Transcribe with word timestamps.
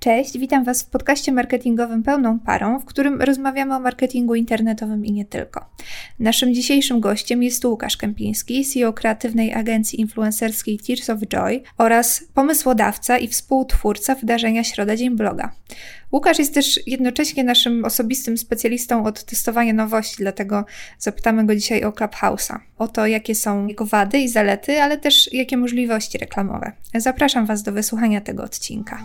Cześć, 0.00 0.38
witam 0.38 0.64
Was 0.64 0.82
w 0.82 0.86
podcaście 0.90 1.32
marketingowym 1.32 2.02
Pełną 2.02 2.38
Parą, 2.38 2.78
w 2.78 2.84
którym 2.84 3.22
rozmawiamy 3.22 3.74
o 3.74 3.80
marketingu 3.80 4.34
internetowym 4.34 5.04
i 5.04 5.12
nie 5.12 5.24
tylko. 5.24 5.70
Naszym 6.18 6.54
dzisiejszym 6.54 7.00
gościem 7.00 7.42
jest 7.42 7.64
Łukasz 7.64 7.96
Kępiński, 7.96 8.64
CEO 8.64 8.92
kreatywnej 8.92 9.54
agencji 9.54 10.00
influencerskiej 10.00 10.78
Tears 10.78 11.10
of 11.10 11.20
Joy 11.20 11.62
oraz 11.78 12.24
pomysłodawca 12.34 13.18
i 13.18 13.28
współtwórca 13.28 14.14
wydarzenia 14.14 14.64
Środa 14.64 14.96
Dzień 14.96 15.16
Bloga. 15.16 15.52
Łukasz 16.12 16.38
jest 16.38 16.54
też 16.54 16.80
jednocześnie 16.86 17.44
naszym 17.44 17.84
osobistym 17.84 18.38
specjalistą 18.38 19.04
od 19.04 19.24
testowania 19.24 19.72
nowości, 19.72 20.16
dlatego 20.18 20.64
zapytamy 20.98 21.46
go 21.46 21.54
dzisiaj 21.54 21.84
o 21.84 21.90
Clubhouse'a, 21.90 22.58
o 22.78 22.88
to, 22.88 23.06
jakie 23.06 23.34
są 23.34 23.66
jego 23.66 23.86
wady 23.86 24.18
i 24.18 24.28
zalety, 24.28 24.82
ale 24.82 24.98
też 24.98 25.32
jakie 25.32 25.56
możliwości 25.56 26.18
reklamowe. 26.18 26.72
Zapraszam 26.94 27.46
Was 27.46 27.62
do 27.62 27.72
wysłuchania 27.72 28.20
tego 28.20 28.42
odcinka. 28.42 29.02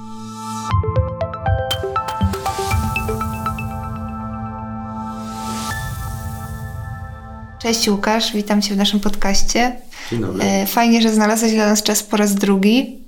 Cześć 7.61 7.89
Łukasz, 7.89 8.33
witam 8.33 8.61
Cię 8.61 8.73
w 8.73 8.77
naszym 8.77 8.99
podcaście. 8.99 9.75
Dzień 10.11 10.21
dobry. 10.21 10.43
E, 10.43 10.65
fajnie, 10.65 11.01
że 11.01 11.13
znalazłeś 11.13 11.51
dla 11.51 11.67
nas 11.67 11.83
czas 11.83 12.03
po 12.03 12.17
raz 12.17 12.35
drugi. 12.35 13.04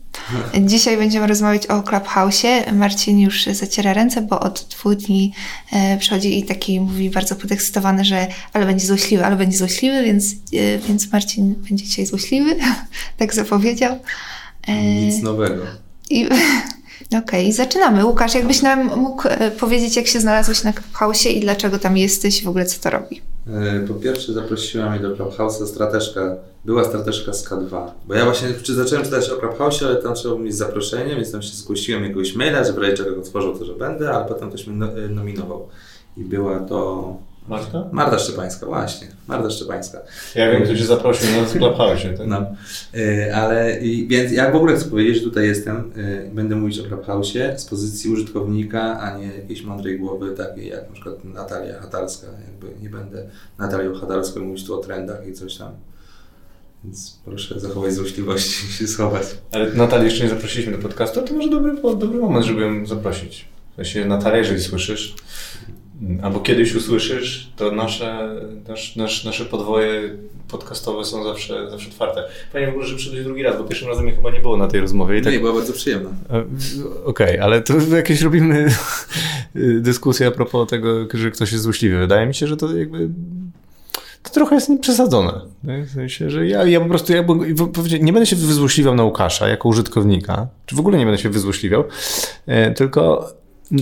Dzisiaj 0.61 0.97
będziemy 0.97 1.27
rozmawiać 1.27 1.67
o 1.67 1.81
Clubhouse'ie. 1.81 2.73
Marcin 2.73 3.19
już 3.19 3.45
zaciera 3.45 3.93
ręce, 3.93 4.21
bo 4.21 4.39
od 4.39 4.67
dwóch 4.69 4.95
dni 4.95 5.33
e, 5.71 5.97
przychodzi 5.97 6.39
i 6.39 6.43
taki 6.43 6.79
mówi 6.79 7.09
bardzo 7.09 7.35
podekscytowany, 7.35 8.05
że 8.05 8.27
ale 8.53 8.65
będzie 8.65 8.85
złośliwy, 8.85 9.25
ale 9.25 9.35
będzie 9.35 9.57
złośliwy, 9.57 10.03
więc, 10.03 10.31
e, 10.33 10.77
więc 10.87 11.11
Marcin 11.11 11.55
będzie 11.55 11.85
dzisiaj 11.85 12.05
złośliwy. 12.05 12.55
tak 13.17 13.33
zapowiedział. 13.33 13.99
Nic 15.05 15.23
nowego. 15.23 15.63
I 16.09 16.25
Okej, 17.07 17.19
okay, 17.19 17.53
zaczynamy. 17.53 18.05
Łukasz, 18.05 18.35
jakbyś 18.35 18.61
nam 18.61 18.99
mógł 18.99 19.23
powiedzieć, 19.59 19.95
jak 19.95 20.07
się 20.07 20.19
znalazłeś 20.19 20.63
na 20.63 20.73
Clubhouse'ie 20.73 21.29
i 21.29 21.39
dlaczego 21.39 21.79
tam 21.79 21.97
jesteś 21.97 22.43
w 22.43 22.47
ogóle 22.47 22.65
co 22.65 22.79
to 22.79 22.89
robi? 22.89 23.21
E, 23.53 23.87
po 23.87 23.93
pierwsze 23.93 24.33
zaprosiła 24.33 24.89
mnie 24.89 24.99
do 24.99 25.15
Clubhouse'a 25.15 25.67
strateżka, 25.67 26.35
była 26.65 26.83
strateżka 26.83 27.33
z 27.33 27.49
K2, 27.49 27.91
bo 28.07 28.13
ja 28.13 28.25
właśnie 28.25 28.49
zacząłem 28.75 29.05
czytać 29.05 29.29
o 29.29 29.37
Clubhouse'ie, 29.37 29.85
ale 29.85 29.95
tam 29.95 30.15
trzeba 30.15 30.35
mieć 30.35 30.55
zaproszenie, 30.55 31.15
więc 31.15 31.31
tam 31.31 31.41
się 31.41 31.55
zgłosiłem 31.55 32.03
jakiegoś 32.03 32.35
maila, 32.35 32.63
że 32.63 32.73
w 32.73 32.77
razie 32.77 32.93
czego 32.93 33.21
otworzył 33.21 33.59
to, 33.59 33.65
że 33.65 33.73
będę, 33.73 34.11
ale 34.11 34.25
potem 34.25 34.49
ktoś 34.49 34.67
mnie 34.67 34.85
e, 34.85 35.09
nominował. 35.09 35.67
I 36.17 36.23
była 36.23 36.59
to 36.59 37.17
Marta? 37.47 37.89
Marta 37.91 38.19
Szczepańska, 38.19 38.65
właśnie. 38.65 39.07
Marta 39.27 39.49
Szczepańska. 39.49 39.99
Ja 40.35 40.51
wiem, 40.51 40.63
kto 40.63 40.75
cię 40.75 40.85
zaprosił 40.85 41.27
na 41.41 41.47
Clubhouse. 41.47 42.03
Tak? 42.17 42.27
No. 42.27 42.45
E, 42.95 43.35
ale 43.35 43.79
i, 43.79 44.07
więc 44.07 44.31
ja 44.31 44.51
w 44.51 44.55
ogóle 44.55 44.75
chcę 44.75 44.85
powiedzieć, 44.85 45.17
że 45.17 45.23
tutaj 45.23 45.47
jestem, 45.47 45.91
będę 46.33 46.55
mówić 46.55 46.79
o 46.79 46.83
Clubhouse'ie 46.83 47.57
z 47.57 47.65
pozycji 47.65 48.09
użytkownika, 48.11 48.99
a 48.99 49.17
nie 49.17 49.27
jakiejś 49.27 49.63
mądrej 49.63 49.99
głowy, 49.99 50.31
takiej 50.31 50.67
jak 50.67 50.87
na 50.87 50.93
przykład 50.93 51.23
Natalia 51.23 51.79
Hatarska. 51.79 52.27
Jakby 52.27 52.81
nie 52.83 52.89
będę 52.89 53.29
Natalią 53.57 53.95
Hatarską 53.95 54.39
mówić 54.39 54.65
tu 54.65 54.79
o 54.79 54.83
trendach 54.83 55.27
i 55.27 55.33
coś 55.33 55.57
tam. 55.57 55.71
Więc 56.83 57.19
proszę 57.25 57.59
zachować 57.59 57.93
złośliwości 57.93 58.73
się 58.73 58.87
schować. 58.87 59.23
Ale 59.51 59.73
Natalię 59.73 60.05
jeszcze 60.05 60.23
nie 60.23 60.29
zaprosiliśmy 60.29 60.71
do 60.71 60.77
podcastu, 60.77 61.21
to 61.21 61.33
może 61.33 61.49
dobry, 61.49 61.75
dobry 61.81 62.19
moment, 62.19 62.45
żeby 62.45 62.61
ją 62.61 62.85
zaprosić. 62.85 63.45
W 63.73 63.75
sensie 63.75 64.05
Natalia, 64.05 64.37
jeżeli 64.37 64.61
słyszysz, 64.61 65.15
albo 66.21 66.39
kiedyś 66.39 66.75
usłyszysz, 66.75 67.51
to 67.55 67.71
nasze, 67.71 68.35
nasz, 68.67 68.95
nasz, 68.95 69.23
nasze 69.23 69.45
podwoje 69.45 70.01
podcastowe 70.47 71.05
są 71.05 71.23
zawsze, 71.23 71.69
zawsze 71.69 71.89
otwarte. 71.89 72.23
Panie 72.53 72.67
w 72.67 72.69
ogóle, 72.69 72.87
że 72.87 72.95
przyszedłeś 72.95 73.23
drugi 73.23 73.43
raz, 73.43 73.57
bo 73.57 73.63
pierwszym 73.63 73.87
razem 73.87 74.03
mnie 74.03 74.15
chyba 74.15 74.31
nie 74.31 74.39
było 74.39 74.57
na 74.57 74.67
tej 74.67 74.81
rozmowie. 74.81 75.17
I 75.17 75.21
tak... 75.21 75.33
Nie, 75.33 75.39
była 75.39 75.53
bardzo 75.53 75.73
przyjemna. 75.73 76.09
Okej, 77.05 77.27
okay, 77.27 77.43
ale 77.43 77.61
to 77.61 77.73
jakieś 77.95 78.21
robimy 78.21 78.67
dyskusję 79.79 80.27
a 80.27 80.31
propos 80.31 80.69
tego, 80.69 81.07
że 81.13 81.31
ktoś 81.31 81.51
jest 81.51 81.63
złośliwy. 81.63 81.97
Wydaje 81.99 82.27
mi 82.27 82.35
się, 82.35 82.47
że 82.47 82.57
to 82.57 82.77
jakby 82.77 83.09
to 84.23 84.29
trochę 84.29 84.55
jest 84.55 84.71
przesadzone. 84.81 85.41
W 85.63 85.91
sensie, 85.93 86.29
że 86.29 86.47
ja, 86.47 86.63
ja 86.63 86.79
po 86.79 86.85
prostu 86.85 87.13
ja, 87.13 87.23
nie 87.99 88.13
będę 88.13 88.25
się 88.25 88.35
wyzłośliwiał 88.35 88.95
na 88.95 89.03
Łukasza 89.03 89.47
jako 89.47 89.69
użytkownika, 89.69 90.47
czy 90.65 90.75
w 90.75 90.79
ogóle 90.79 90.97
nie 90.97 91.05
będę 91.05 91.21
się 91.21 91.29
wyzłośliwiał, 91.29 91.83
e, 92.47 92.71
tylko 92.71 93.33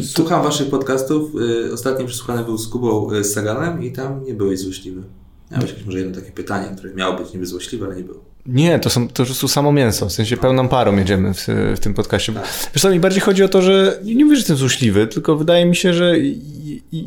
Słucham 0.03 0.43
waszych 0.43 0.69
podcastów. 0.69 1.31
Y, 1.69 1.73
ostatni 1.73 2.05
przesłuchany 2.05 2.43
był 2.43 2.57
z 2.57 2.67
Kubą 2.67 3.13
y, 3.13 3.23
z 3.23 3.33
Saganem 3.33 3.83
i 3.83 3.91
tam 3.91 4.25
nie 4.25 4.33
byłeś 4.33 4.59
złośliwy. 4.59 5.03
Miałeś 5.51 5.69
jakieś 5.69 5.85
może 5.85 5.99
jedno 5.99 6.15
takie 6.15 6.31
pytanie, 6.31 6.75
które 6.77 6.93
miało 6.93 7.17
być 7.17 7.33
niby 7.33 7.45
złośliwe, 7.45 7.85
ale 7.85 7.95
nie 7.95 8.03
było. 8.03 8.19
Nie, 8.45 8.79
to 8.79 8.89
są 8.89 9.07
to 9.07 9.23
jest 9.23 9.47
samo 9.47 9.71
mięso, 9.71 10.05
w 10.05 10.11
sensie 10.11 10.37
pełną 10.37 10.67
parą 10.67 10.97
jedziemy 10.97 11.33
w, 11.33 11.47
w 11.75 11.79
tym 11.79 11.93
podcaście. 11.93 12.33
Tak. 12.33 12.43
Wiesz 12.73 12.81
co, 12.81 12.89
mi 12.89 12.99
bardziej 12.99 13.21
chodzi 13.21 13.43
o 13.43 13.47
to, 13.47 13.61
że 13.61 13.99
nie 14.03 14.25
mówię, 14.25 14.35
że 14.35 14.39
jestem 14.39 14.57
złośliwy, 14.57 15.07
tylko 15.07 15.35
wydaje 15.35 15.65
mi 15.65 15.75
się, 15.75 15.93
że 15.93 16.15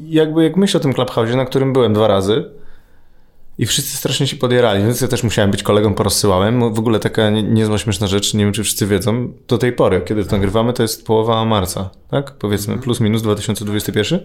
jakby 0.09 0.45
jak 0.45 0.57
myślę 0.57 0.81
o 0.81 0.83
tym 0.83 0.95
Clubhouse, 0.95 1.35
na 1.37 1.45
którym 1.45 1.73
byłem 1.73 1.95
dwa 1.95 2.09
razy, 2.09 2.45
i 3.59 3.67
wszyscy 3.67 3.97
strasznie 3.97 4.27
się 4.27 4.37
podierali, 4.37 4.85
więc 4.85 5.01
ja 5.01 5.09
też 5.09 5.23
musiałem 5.23 5.51
być 5.51 5.63
kolegą, 5.63 5.95
porozsyłałem. 5.95 6.75
W 6.75 6.79
ogóle 6.79 6.99
taka 6.99 7.31
niezła 7.31 7.79
śmieszna 7.79 8.07
rzecz, 8.07 8.35
nie 8.35 8.45
wiem 8.45 8.53
czy 8.53 8.65
wszyscy 8.65 8.87
wiedzą, 8.87 9.33
do 9.49 9.59
tej 9.59 9.73
pory, 9.73 10.01
kiedy 10.01 10.25
to 10.25 10.33
nagrywamy, 10.33 10.73
to 10.73 10.83
jest 10.83 11.07
połowa 11.07 11.45
marca, 11.45 11.91
tak? 12.11 12.33
Powiedzmy, 12.33 12.73
mhm. 12.73 12.85
plus 12.85 13.01
minus 13.01 13.23
2021. 13.23 14.21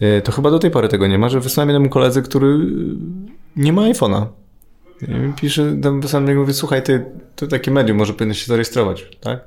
E, 0.00 0.20
to 0.20 0.32
chyba 0.32 0.50
do 0.50 0.58
tej 0.58 0.70
pory 0.70 0.88
tego 0.88 1.06
nie 1.06 1.18
ma, 1.18 1.28
że 1.28 1.40
wysłałem 1.40 1.68
jednemu 1.68 1.88
koledze, 1.88 2.22
który 2.22 2.58
nie 3.56 3.72
ma 3.72 3.82
iPhone'a. 3.82 4.26
Pisze, 5.36 5.76
tam 5.82 6.00
wysłałem 6.00 6.36
mówię, 6.36 6.52
słuchaj, 6.52 6.82
ty, 6.82 7.04
to 7.36 7.46
takie 7.46 7.70
medium, 7.70 7.98
może 7.98 8.12
powinieneś 8.12 8.38
się 8.38 8.46
zarejestrować, 8.46 9.06
tak? 9.20 9.40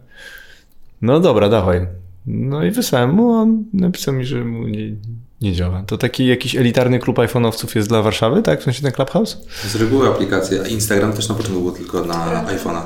No 1.02 1.20
dobra, 1.20 1.50
dawaj. 1.50 1.88
No 2.28 2.64
i 2.64 2.72
wysłałem 2.72 3.14
mu, 3.14 3.32
on 3.32 3.64
napisał 3.74 4.14
mi, 4.14 4.26
że 4.26 4.46
mu 4.46 4.68
nie, 4.68 4.96
nie 5.42 5.54
działa. 5.54 5.84
To 5.88 5.98
taki 5.98 6.28
jakiś 6.28 6.56
elitarny 6.56 7.00
klub 7.00 7.18
iPhone'owców 7.18 7.76
jest 7.76 7.88
dla 7.88 8.02
Warszawy, 8.02 8.42
tak? 8.42 8.62
W 8.62 8.64
sensie 8.64 8.82
ten 8.82 8.92
Clubhouse? 8.92 9.38
Z 9.68 9.76
reguły 9.76 10.08
aplikacja. 10.08 10.68
Instagram 10.68 11.14
też 11.14 11.30
na 11.30 11.36
początku 11.36 11.60
było 11.60 11.72
tylko 11.72 12.06
na 12.06 12.46
iPhone'a. 12.46 12.82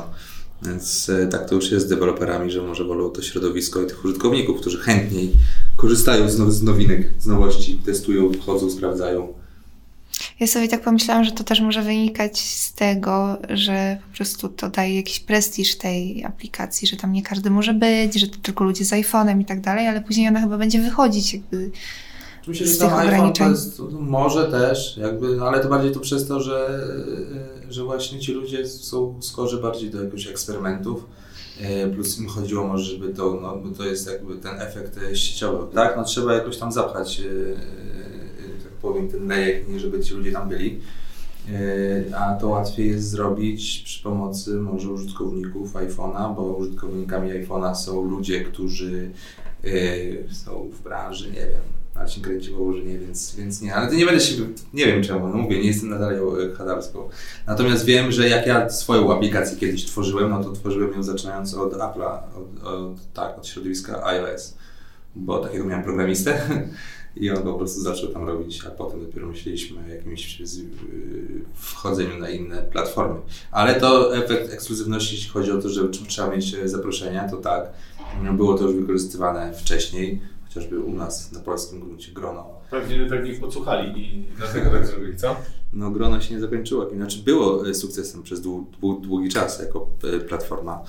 Więc 0.65 1.09
e, 1.09 1.27
tak 1.27 1.49
to 1.49 1.55
już 1.55 1.71
jest 1.71 1.85
z 1.85 1.89
deweloperami, 1.89 2.51
że 2.51 2.61
może 2.61 2.83
wolą 2.83 3.09
to 3.09 3.21
środowisko 3.21 3.81
i 3.81 3.87
tych 3.87 4.05
użytkowników, 4.05 4.61
którzy 4.61 4.79
chętniej 4.79 5.31
korzystają 5.77 6.29
z, 6.29 6.53
z 6.53 6.63
nowinek, 6.63 7.09
z 7.19 7.25
nowości, 7.25 7.75
testują, 7.85 8.33
wchodzą, 8.33 8.69
sprawdzają. 8.69 9.33
Ja 10.39 10.47
sobie 10.47 10.67
tak 10.67 10.81
pomyślałam, 10.81 11.23
że 11.23 11.31
to 11.31 11.43
też 11.43 11.61
może 11.61 11.81
wynikać 11.81 12.39
z 12.39 12.73
tego, 12.73 13.37
że 13.49 13.97
po 14.11 14.17
prostu 14.17 14.49
to 14.49 14.69
daje 14.69 14.95
jakiś 14.95 15.19
prestiż 15.19 15.77
tej 15.77 16.25
aplikacji, 16.25 16.87
że 16.87 16.97
tam 16.97 17.13
nie 17.13 17.23
każdy 17.23 17.49
może 17.49 17.73
być, 17.73 18.13
że 18.13 18.27
to 18.27 18.37
tylko 18.41 18.63
ludzie 18.63 18.85
z 18.85 18.91
iPhone'em 18.91 19.41
i 19.41 19.45
tak 19.45 19.61
dalej, 19.61 19.87
ale 19.87 20.01
później 20.01 20.27
ona 20.27 20.41
chyba 20.41 20.57
będzie 20.57 20.81
wychodzić 20.81 21.33
jakby 21.33 21.71
Myślę, 22.47 22.67
że 22.67 22.77
tam 22.77 22.93
iPhone 22.93 23.33
to 23.33 23.49
jest, 23.49 23.81
może 23.91 24.51
też, 24.51 24.97
jakby, 24.97 25.35
no 25.35 25.47
ale 25.47 25.59
to 25.59 25.69
bardziej 25.69 25.91
to 25.91 25.99
przez 25.99 26.27
to, 26.27 26.39
że, 26.39 26.69
e, 27.67 27.73
że 27.73 27.83
właśnie 27.83 28.19
ci 28.19 28.33
ludzie 28.33 28.67
są 28.67 29.21
skorzy 29.21 29.57
bardziej 29.57 29.89
do 29.89 30.03
jakichś 30.03 30.27
eksperymentów. 30.27 31.05
E, 31.61 31.87
plus 31.87 32.19
im 32.19 32.27
chodziło 32.27 32.67
może, 32.67 32.83
żeby 32.83 33.13
to, 33.13 33.39
no, 33.41 33.57
bo 33.57 33.75
to 33.75 33.85
jest 33.85 34.07
jakby 34.07 34.35
ten 34.35 34.61
efekt 34.61 34.99
sieciowy, 35.13 35.73
tak? 35.73 35.97
No 35.97 36.03
trzeba 36.03 36.33
jakoś 36.33 36.57
tam 36.57 36.71
zapchać, 36.71 37.21
tak 38.63 38.73
powiem, 38.81 39.07
ten 39.07 39.27
lejek, 39.27 39.69
nie 39.69 39.79
żeby 39.79 40.03
ci 40.03 40.13
ludzie 40.13 40.31
tam 40.31 40.49
byli. 40.49 40.79
A 42.17 42.33
to 42.33 42.47
łatwiej 42.47 42.89
jest 42.89 43.09
zrobić 43.09 43.81
przy 43.85 44.03
pomocy 44.03 44.53
może 44.53 44.89
użytkowników 44.89 45.73
iPhone'a, 45.73 46.35
bo 46.35 46.41
użytkownikami 46.41 47.31
iPhone'a 47.31 47.75
są 47.75 48.03
ludzie, 48.03 48.41
którzy 48.41 49.11
są 50.31 50.69
w 50.69 50.83
branży, 50.83 51.27
nie 51.27 51.47
wiem, 51.47 51.80
Marcin 51.95 52.23
kręci 52.23 52.51
nie, 52.85 52.99
więc, 52.99 53.35
więc 53.35 53.61
nie. 53.61 53.75
Ale 53.75 53.87
to 53.87 53.93
nie 53.93 54.05
będę 54.05 54.21
się, 54.21 54.35
nie 54.73 54.85
wiem 54.85 55.03
czemu, 55.03 55.27
no 55.27 55.37
mówię, 55.37 55.57
nie 55.57 55.67
jestem 55.67 55.89
Natalią 55.89 56.37
e, 56.37 56.51
Hadarską. 56.55 57.09
Natomiast 57.47 57.85
wiem, 57.85 58.11
że 58.11 58.29
jak 58.29 58.47
ja 58.47 58.69
swoją 58.69 59.13
aplikację 59.13 59.57
kiedyś 59.57 59.85
tworzyłem, 59.85 60.29
no 60.29 60.43
to 60.43 60.51
tworzyłem 60.51 60.93
ją 60.93 61.03
zaczynając 61.03 61.53
od 61.53 61.73
Apple'a, 61.73 62.17
od, 62.35 62.63
od, 62.63 63.13
tak, 63.13 63.37
od 63.37 63.47
środowiska 63.47 64.05
iOS, 64.05 64.53
bo 65.15 65.39
takiego 65.39 65.65
miałem 65.65 65.83
programistę 65.83 66.41
i 67.15 67.31
on 67.31 67.43
po 67.43 67.53
prostu 67.53 67.81
zaczął 67.81 68.09
tam 68.09 68.27
robić, 68.27 68.65
a 68.67 68.71
potem 68.71 69.05
dopiero 69.05 69.27
myśleliśmy 69.27 69.79
o 69.85 69.87
jakimś 69.87 70.41
wchodzeniu 71.55 72.17
na 72.19 72.29
inne 72.29 72.57
platformy. 72.57 73.19
Ale 73.51 73.79
to 73.79 74.15
efekt 74.15 74.53
ekskluzywności, 74.53 75.15
jeśli 75.15 75.29
chodzi 75.29 75.51
o 75.51 75.61
to, 75.61 75.69
że 75.69 75.89
trzeba 76.07 76.35
mieć 76.35 76.55
zaproszenia, 76.65 77.29
to 77.29 77.37
tak, 77.37 77.69
było 78.33 78.57
to 78.57 78.63
już 78.63 78.75
wykorzystywane 78.75 79.53
wcześniej 79.53 80.21
chociażby 80.53 80.79
u 80.79 80.93
nas 80.93 81.31
na 81.31 81.39
polskim 81.39 81.79
gruncie 81.79 82.11
grono. 82.11 82.49
Pewnie, 82.71 83.05
pewnie 83.09 83.31
ich 83.31 83.39
podsłuchali 83.39 84.01
i 84.01 84.25
dlatego 84.37 84.69
tak 84.69 84.87
zrobili, 84.87 85.17
co? 85.17 85.35
No 85.73 85.91
grono 85.91 86.21
się 86.21 86.33
nie 86.33 86.41
zakończyło. 86.41 86.89
Znaczy 86.89 87.19
było 87.25 87.69
e, 87.69 87.73
sukcesem 87.73 88.23
przez 88.23 88.41
długi 89.01 89.29
czas 89.29 89.59
jako 89.59 89.87
e, 90.03 90.19
platforma. 90.19 90.83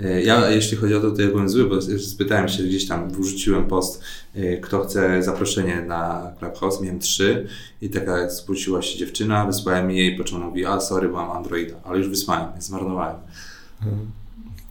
E, 0.00 0.22
ja, 0.22 0.50
jeśli 0.50 0.76
chodzi 0.76 0.94
o 0.94 1.00
to, 1.00 1.10
to 1.10 1.22
ja 1.22 1.28
byłem 1.28 1.48
zły, 1.48 1.64
bo 1.64 1.82
spytałem 1.98 2.48
się 2.48 2.62
gdzieś 2.62 2.88
tam, 2.88 3.10
wrzuciłem 3.10 3.68
post, 3.68 4.02
kto 4.62 4.84
chce 4.84 5.22
zaproszenie 5.22 5.82
na 5.82 6.32
Clubhouse, 6.38 6.80
miałem 6.80 6.98
trzy 6.98 7.48
i 7.82 7.90
taka 7.90 8.30
spółciła 8.30 8.82
się 8.82 8.98
dziewczyna, 8.98 9.46
wysłałem 9.46 9.88
mi 9.88 9.96
jej, 9.96 10.16
po 10.16 10.24
czym 10.24 10.40
mówi, 10.40 10.66
a 10.66 10.80
sorry, 10.80 11.08
mam 11.08 11.30
Androida, 11.30 11.74
ale 11.84 11.98
już 11.98 12.08
wysłałem, 12.08 12.52
więc 12.52 12.64
zmarnowałem. 12.64 13.16
Hmm. 13.80 14.10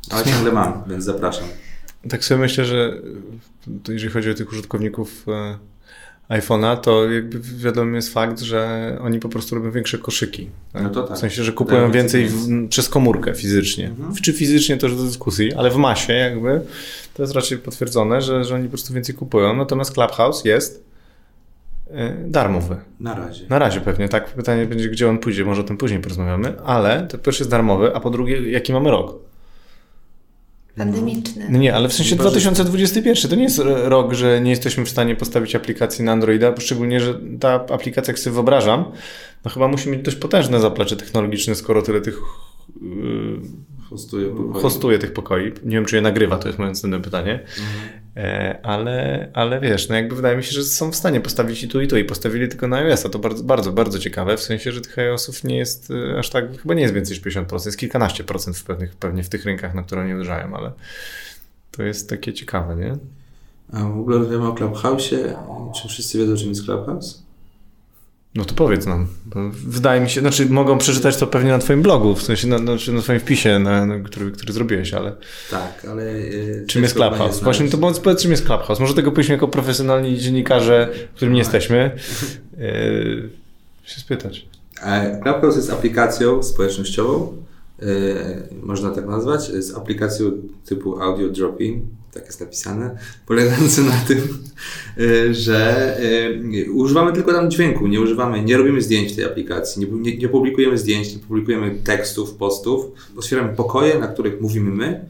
Ale 0.09 0.25
ciągle 0.25 0.51
mam, 0.51 0.83
więc 0.87 1.03
zapraszam. 1.03 1.47
tak 2.09 2.25
sobie 2.25 2.41
myślę, 2.41 2.65
że 2.65 3.01
jeżeli 3.89 4.13
chodzi 4.13 4.31
o 4.31 4.33
tych 4.33 4.51
użytkowników 4.51 5.25
iPhone'a, 6.29 6.77
to 6.77 7.11
jakby 7.11 7.39
wiadomy 7.39 7.95
jest 7.95 8.13
fakt, 8.13 8.39
że 8.39 8.97
oni 9.01 9.19
po 9.19 9.29
prostu 9.29 9.55
robią 9.55 9.71
większe 9.71 9.97
koszyki. 9.97 10.49
Tak? 10.73 10.83
No 10.83 10.89
to 10.89 11.03
tak. 11.03 11.17
W 11.17 11.19
sensie, 11.19 11.43
że 11.43 11.51
kupują 11.51 11.91
więcej 11.91 12.27
w, 12.27 12.67
przez 12.69 12.89
komórkę 12.89 13.33
fizycznie. 13.33 13.87
Mhm. 13.87 14.15
Czy 14.15 14.33
fizycznie 14.33 14.77
to 14.77 14.87
już 14.87 14.95
do 14.95 15.03
dyskusji, 15.03 15.53
ale 15.53 15.71
w 15.71 15.75
masie 15.75 16.13
jakby 16.13 16.61
to 17.13 17.23
jest 17.23 17.35
raczej 17.35 17.57
potwierdzone, 17.57 18.21
że, 18.21 18.43
że 18.43 18.55
oni 18.55 18.63
po 18.63 18.69
prostu 18.69 18.93
więcej 18.93 19.15
kupują. 19.15 19.55
Natomiast 19.55 19.91
Clubhouse 19.91 20.45
jest 20.45 20.83
e, 21.91 22.15
darmowy. 22.27 22.75
Na 22.99 23.15
razie. 23.15 23.45
Na 23.49 23.59
razie 23.59 23.81
pewnie, 23.81 24.09
tak. 24.09 24.33
Pytanie 24.33 24.65
będzie, 24.65 24.89
gdzie 24.89 25.09
on 25.09 25.17
pójdzie, 25.17 25.45
może 25.45 25.61
o 25.61 25.63
tym 25.63 25.77
później 25.77 25.99
porozmawiamy, 25.99 26.61
ale 26.61 27.07
to 27.09 27.17
pierwszy 27.17 27.41
jest 27.41 27.51
darmowy, 27.51 27.95
a 27.95 27.99
po 27.99 28.09
drugie, 28.09 28.51
jaki 28.51 28.73
mamy 28.73 28.91
rok? 28.91 29.28
Pandemiczny. 30.79 31.47
No 31.49 31.57
nie, 31.57 31.75
ale 31.75 31.89
w 31.89 31.93
sensie 31.93 32.15
2021 32.15 33.29
to 33.29 33.35
nie 33.35 33.43
jest 33.43 33.61
rok, 33.65 34.13
że 34.13 34.41
nie 34.41 34.49
jesteśmy 34.49 34.85
w 34.85 34.89
stanie 34.89 35.15
postawić 35.15 35.55
aplikacji 35.55 36.05
na 36.05 36.11
Androida, 36.11 36.53
szczególnie, 36.59 36.99
że 36.99 37.19
ta 37.39 37.53
aplikacja, 37.53 38.11
jak 38.11 38.19
sobie 38.19 38.33
wyobrażam, 38.33 38.85
no 39.45 39.51
chyba 39.51 39.67
musi 39.67 39.89
mieć 39.89 40.01
dość 40.01 40.17
potężne 40.17 40.59
zaplecze 40.59 40.95
technologiczne, 40.95 41.55
skoro 41.55 41.81
tyle 41.81 42.01
tych 42.01 42.19
hostuje, 43.89 44.35
hostuje 44.53 44.99
tych 44.99 45.13
pokoi. 45.13 45.53
Nie 45.63 45.75
wiem, 45.75 45.85
czy 45.85 45.95
je 45.95 46.01
nagrywa, 46.01 46.37
to 46.37 46.47
jest 46.47 46.59
moje 46.59 46.69
następne 46.69 47.01
pytanie. 47.01 47.33
Mhm. 47.33 47.99
E, 48.15 48.59
ale, 48.63 49.29
ale 49.33 49.59
wiesz, 49.59 49.89
no 49.89 49.95
jakby 49.95 50.15
wydaje 50.15 50.37
mi 50.37 50.43
się, 50.43 50.51
że 50.51 50.63
są 50.63 50.91
w 50.91 50.95
stanie 50.95 51.21
postawić 51.21 51.63
i 51.63 51.67
tu, 51.67 51.81
i 51.81 51.87
tu, 51.87 51.97
i 51.97 52.03
postawili 52.03 52.47
tylko 52.47 52.67
na 52.67 52.77
iOS-a. 52.77 53.09
To 53.09 53.19
bardzo, 53.19 53.43
bardzo, 53.43 53.71
bardzo 53.71 53.99
ciekawe, 53.99 54.37
w 54.37 54.41
sensie, 54.41 54.71
że 54.71 54.81
tych 54.81 54.99
iOS-ów 54.99 55.43
nie 55.43 55.57
jest 55.57 55.91
e, 55.91 56.19
aż 56.19 56.29
tak, 56.29 56.61
chyba 56.61 56.73
nie 56.73 56.81
jest 56.81 56.93
więcej 56.93 57.17
niż 57.17 57.37
50%, 57.37 57.65
jest 57.65 57.77
kilkanaście 57.77 58.23
procent 58.23 58.57
w 58.57 58.63
pewnych, 58.63 58.95
pewnie 58.95 59.23
w 59.23 59.29
tych 59.29 59.45
rynkach, 59.45 59.75
na 59.75 59.83
które 59.83 60.07
nie 60.07 60.15
uderzają, 60.15 60.55
ale 60.55 60.71
to 61.71 61.83
jest 61.83 62.09
takie 62.09 62.33
ciekawe, 62.33 62.75
nie? 62.75 62.97
A 63.73 63.83
w 63.83 63.99
ogóle 63.99 64.17
rozmawiamy 64.17 64.47
o 64.47 64.53
Clubhouse'ie. 64.53 65.35
Czy 65.81 65.87
wszyscy 65.87 66.17
wiedzą, 66.17 66.35
czym 66.35 66.49
jest 66.49 66.65
Clubhouse? 66.65 67.28
No 68.35 68.45
to 68.45 68.53
powiedz 68.53 68.85
nam. 68.85 69.07
Wydaje 69.67 70.01
mi 70.01 70.09
się, 70.09 70.21
znaczy 70.21 70.45
mogą 70.45 70.77
przeczytać 70.77 71.17
to 71.17 71.27
pewnie 71.27 71.51
na 71.51 71.59
twoim 71.59 71.81
blogu, 71.81 72.15
w 72.15 72.23
sensie 72.23 72.47
na, 72.47 72.57
znaczy 72.57 72.93
na 72.93 73.01
twoim 73.01 73.19
wpisie, 73.19 73.59
na, 73.59 73.85
na, 73.85 73.99
który, 73.99 74.31
który 74.31 74.53
zrobiłeś, 74.53 74.93
ale... 74.93 75.15
Tak, 75.51 75.85
ale... 75.91 76.19
Yy, 76.19 76.65
czym 76.67 76.83
jest 76.83 76.95
Clubhouse? 76.95 77.39
Właśnie 77.43 77.69
to 77.69 77.77
bądź 77.77 77.99
powiedz, 77.99 78.21
czym 78.21 78.31
jest 78.31 78.45
Clubhouse. 78.45 78.79
Może 78.79 78.93
tego 78.93 79.11
powinniśmy 79.11 79.35
jako 79.35 79.47
profesjonalni 79.47 80.17
dziennikarze, 80.17 80.89
którym 81.15 81.33
nie 81.33 81.39
jesteśmy, 81.39 81.91
yy, 82.57 83.29
się 83.93 83.99
spytać. 83.99 84.45
Clubhouse 85.23 85.55
jest 85.55 85.71
aplikacją 85.71 86.43
społecznościową, 86.43 87.33
yy, 87.79 87.85
można 88.63 88.89
tak 88.89 89.07
nazwać, 89.07 89.49
jest 89.49 89.77
aplikacją 89.77 90.31
typu 90.65 91.01
audio 91.01 91.29
drop-in, 91.29 91.87
tak 92.13 92.25
jest 92.25 92.39
napisane, 92.39 92.97
polegający 93.25 93.83
na 93.83 93.97
tym, 94.07 94.17
y, 94.97 95.33
że 95.33 95.97
y, 96.53 96.71
używamy 96.71 97.13
tylko 97.13 97.33
tam 97.33 97.51
dźwięku, 97.51 97.87
nie 97.87 98.01
używamy, 98.01 98.43
nie 98.43 98.57
robimy 98.57 98.81
zdjęć 98.81 99.13
w 99.13 99.15
tej 99.15 99.25
aplikacji, 99.25 99.87
nie, 99.91 100.17
nie, 100.17 100.29
publikujemy 100.29 100.77
zdjęć, 100.77 101.13
nie 101.13 101.19
publikujemy 101.19 101.75
tekstów, 101.83 102.33
postów, 102.33 102.85
otwieramy 103.17 103.55
pokoje, 103.55 103.99
na 103.99 104.07
których 104.07 104.41
mówimy 104.41 104.71
my, 104.71 105.05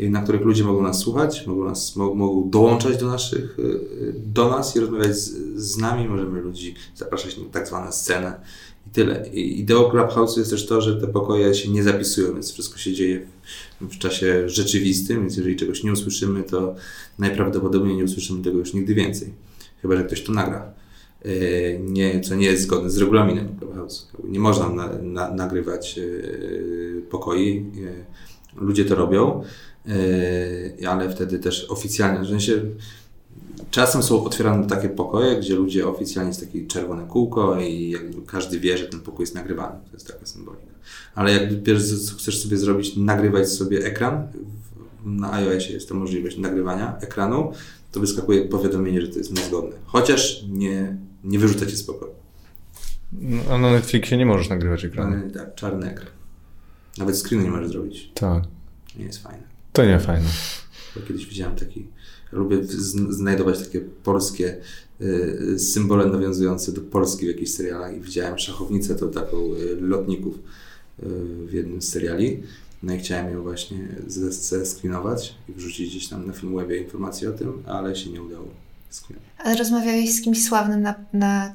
y, 0.00 0.10
na 0.10 0.22
których 0.22 0.40
ludzie 0.40 0.64
mogą 0.64 0.82
nas 0.82 0.98
słuchać, 0.98 1.46
mogą, 1.46 1.64
nas, 1.64 1.96
mogą 1.96 2.50
dołączać 2.50 2.96
do 2.96 3.06
naszych, 3.06 3.56
do 4.14 4.50
nas 4.50 4.76
i 4.76 4.80
rozmawiać 4.80 5.16
z, 5.16 5.32
z 5.56 5.78
nami, 5.78 6.08
możemy 6.08 6.40
ludzi 6.40 6.74
zapraszać 6.94 7.38
na 7.38 7.44
tak 7.44 7.68
zwane 7.68 7.92
sceny 7.92 8.32
i 8.86 8.90
tyle. 8.90 9.28
Ideą 9.32 9.90
Clubhouse 9.90 10.36
jest 10.36 10.50
też 10.50 10.66
to, 10.66 10.80
że 10.80 11.00
te 11.00 11.06
pokoje 11.06 11.54
się 11.54 11.70
nie 11.70 11.82
zapisują, 11.82 12.32
więc 12.32 12.52
wszystko 12.52 12.78
się 12.78 12.92
dzieje 12.92 13.26
w, 13.80 13.94
w 13.94 13.98
czasie 13.98 14.48
rzeczywistym, 14.48 15.20
więc 15.20 15.36
jeżeli 15.36 15.56
czegoś 15.56 15.84
nie 15.84 15.92
usłyszymy, 15.92 16.42
to 16.42 16.74
najprawdopodobniej 17.18 17.96
nie 17.96 18.04
usłyszymy 18.04 18.42
tego 18.42 18.58
już 18.58 18.74
nigdy 18.74 18.94
więcej. 18.94 19.32
Chyba, 19.82 19.96
że 19.96 20.04
ktoś 20.04 20.22
to 20.22 20.32
nagra. 20.32 20.72
E, 21.24 21.78
nie, 21.78 22.20
co 22.20 22.34
nie 22.34 22.46
jest 22.46 22.62
zgodne 22.62 22.90
z 22.90 22.98
regulaminem 22.98 23.56
Clubhouse. 23.58 24.08
Nie 24.24 24.40
można 24.40 24.68
na, 24.68 24.88
na, 25.02 25.34
nagrywać 25.34 25.98
e, 25.98 26.02
pokoi. 27.10 27.64
E, 27.86 28.20
ludzie 28.64 28.84
to 28.84 28.94
robią, 28.94 29.42
ale 30.88 31.10
wtedy 31.10 31.38
też 31.38 31.66
oficjalnie, 31.68 32.24
że 32.24 32.40
się 32.40 32.62
Czasem 33.70 34.02
są 34.02 34.24
otwierane 34.24 34.66
takie 34.66 34.88
pokoje, 34.88 35.36
gdzie 35.36 35.54
ludzie 35.54 35.88
oficjalnie 35.88 36.28
jest 36.28 36.40
takie 36.40 36.66
czerwone 36.66 37.06
kółko 37.06 37.60
i 37.60 37.96
każdy 38.26 38.60
wie, 38.60 38.78
że 38.78 38.86
ten 38.86 39.00
pokój 39.00 39.22
jest 39.22 39.34
nagrywany. 39.34 39.78
To 39.86 39.92
jest 39.92 40.06
taka 40.06 40.26
symbolika. 40.26 40.70
Ale 41.14 41.32
jak 41.32 41.50
chcesz 42.18 42.42
sobie 42.42 42.56
zrobić, 42.56 42.96
nagrywać 42.96 43.48
sobie 43.48 43.84
ekran, 43.84 44.28
na 45.04 45.32
iOSie 45.32 45.72
jest 45.72 45.88
to 45.88 45.94
możliwość 45.94 46.38
nagrywania 46.38 46.98
ekranu, 46.98 47.52
to 47.92 48.00
wyskakuje 48.00 48.44
powiadomienie, 48.44 49.00
że 49.00 49.08
to 49.08 49.18
jest 49.18 49.34
niezgodne. 49.36 49.76
Chociaż 49.84 50.44
nie, 50.48 50.96
nie 51.24 51.38
wyrzucacie 51.38 51.76
z 51.76 51.82
pokoju. 51.82 52.12
No, 53.12 53.42
a 53.50 53.58
na 53.58 53.72
Netflixie 53.72 54.18
nie 54.18 54.26
możesz 54.26 54.48
nagrywać 54.48 54.84
ekranu. 54.84 55.16
Ale, 55.16 55.30
tak, 55.30 55.54
czarny 55.54 55.90
ekran. 55.90 56.12
Nawet 56.98 57.18
screenu 57.18 57.44
nie 57.44 57.50
możesz 57.50 57.68
zrobić. 57.68 58.10
Tak. 58.14 58.44
Nie 58.98 59.04
jest 59.04 59.22
fajne. 59.22 59.42
To 59.72 59.84
nie 59.84 59.98
fajne. 59.98 60.28
Bo 60.96 61.02
kiedyś 61.02 61.26
widziałem 61.26 61.56
taki 61.56 61.86
lubię 62.32 62.58
znajdować 63.08 63.58
takie 63.64 63.80
polskie 63.80 64.56
y, 65.00 65.58
symbole 65.58 66.06
nawiązujące 66.06 66.72
do 66.72 66.80
Polski 66.80 67.26
w 67.26 67.28
jakichś 67.28 67.50
serialach 67.50 67.96
i 67.96 68.00
widziałem 68.00 68.38
szachownicę 68.38 68.94
to 68.94 69.06
taką 69.06 69.36
y, 69.36 69.76
lotników 69.80 70.34
y, 70.34 71.06
w 71.46 71.52
jednym 71.52 71.82
z 71.82 71.88
seriali. 71.88 72.42
No 72.82 72.94
i 72.94 72.98
chciałem 72.98 73.32
ją 73.32 73.42
właśnie 73.42 73.88
zeskrinować 74.30 75.34
i 75.48 75.52
wrzucić 75.52 75.90
gdzieś 75.90 76.08
tam 76.08 76.26
na 76.26 76.32
Filmwebie 76.32 76.76
informacje 76.76 77.30
o 77.30 77.32
tym, 77.32 77.62
ale 77.66 77.96
się 77.96 78.10
nie 78.10 78.22
udało. 78.22 78.48
Ale 79.38 79.56
rozmawiałeś 79.56 80.14
z 80.14 80.22
kimś 80.22 80.44
sławnym 80.44 80.82
na, 80.82 80.94
na? 81.12 81.52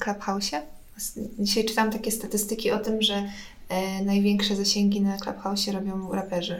Dzisiaj 1.40 1.66
czytam 1.66 1.92
takie 1.92 2.12
statystyki 2.12 2.72
o 2.72 2.80
tym, 2.80 3.02
że 3.02 3.30
e, 3.70 4.04
największe 4.06 4.56
zasięgi 4.56 5.02
na 5.02 5.18
Clubhouse'ie 5.18 5.74
robią 5.74 6.12
raperzy. 6.12 6.60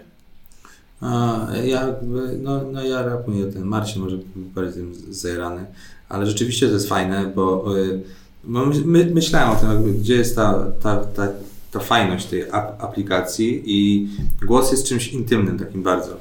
A, 1.02 1.48
ja, 1.64 1.96
no, 2.42 2.62
no 2.72 2.84
ja 2.84 3.04
rapuję 3.04 3.46
ten 3.46 3.64
Marcin 3.64 4.02
może 4.02 4.18
bardziej 4.36 4.74
tym 4.74 4.94
zajrany, 5.10 5.66
ale 6.10 6.26
rzeczywiście 6.26 6.68
to 6.68 6.74
jest 6.74 6.90
fajne, 6.90 7.32
bo, 7.36 7.78
y, 7.78 8.02
bo 8.44 8.66
my, 8.86 9.12
myślałem 9.14 9.50
o 9.50 9.56
tym, 9.56 9.70
jakby, 9.70 9.94
gdzie 9.94 10.16
jest 10.16 10.36
ta, 10.36 10.72
ta, 10.82 10.98
ta, 10.98 11.28
ta 11.72 11.80
fajność 11.80 12.26
tej 12.26 12.44
aplikacji 12.80 13.64
i 13.66 14.08
głos 14.46 14.72
jest 14.72 14.88
czymś 14.88 15.08
intymnym 15.08 15.60
takim 15.60 15.84
bardzo. 15.84 16.18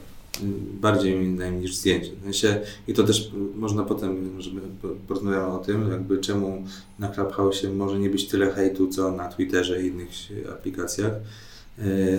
Bardziej 0.80 1.24
innym 1.24 1.60
niż 1.60 1.76
zdjęcie. 1.76 2.10
W 2.20 2.22
sensie, 2.22 2.60
I 2.88 2.94
to 2.94 3.04
też 3.04 3.30
można 3.56 3.82
potem, 3.82 4.42
żeby 4.42 4.60
porozmawiamy 5.08 5.46
o 5.46 5.58
tym, 5.58 5.90
jakby 5.90 6.18
czemu 6.18 6.64
na 6.98 7.08
Clubhouse 7.08 7.62
może 7.76 7.98
nie 7.98 8.10
być 8.10 8.28
tyle 8.28 8.50
hejtu, 8.50 8.88
co 8.88 9.12
na 9.12 9.28
Twitterze 9.28 9.82
i 9.82 9.86
innych 9.86 10.08
aplikacjach 10.52 11.12
E, 11.12 11.20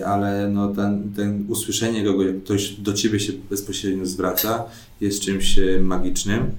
ale 0.05 0.49
no 0.49 0.67
ten, 0.67 1.11
ten 1.15 1.45
usłyszenie 1.47 2.03
kogoś, 2.03 2.27
jak 2.27 2.43
ktoś 2.43 2.71
do 2.71 2.93
ciebie 2.93 3.19
się 3.19 3.33
bezpośrednio 3.49 4.05
zwraca, 4.05 4.63
jest 5.01 5.21
czymś 5.21 5.59
e, 5.59 5.79
magicznym 5.79 6.51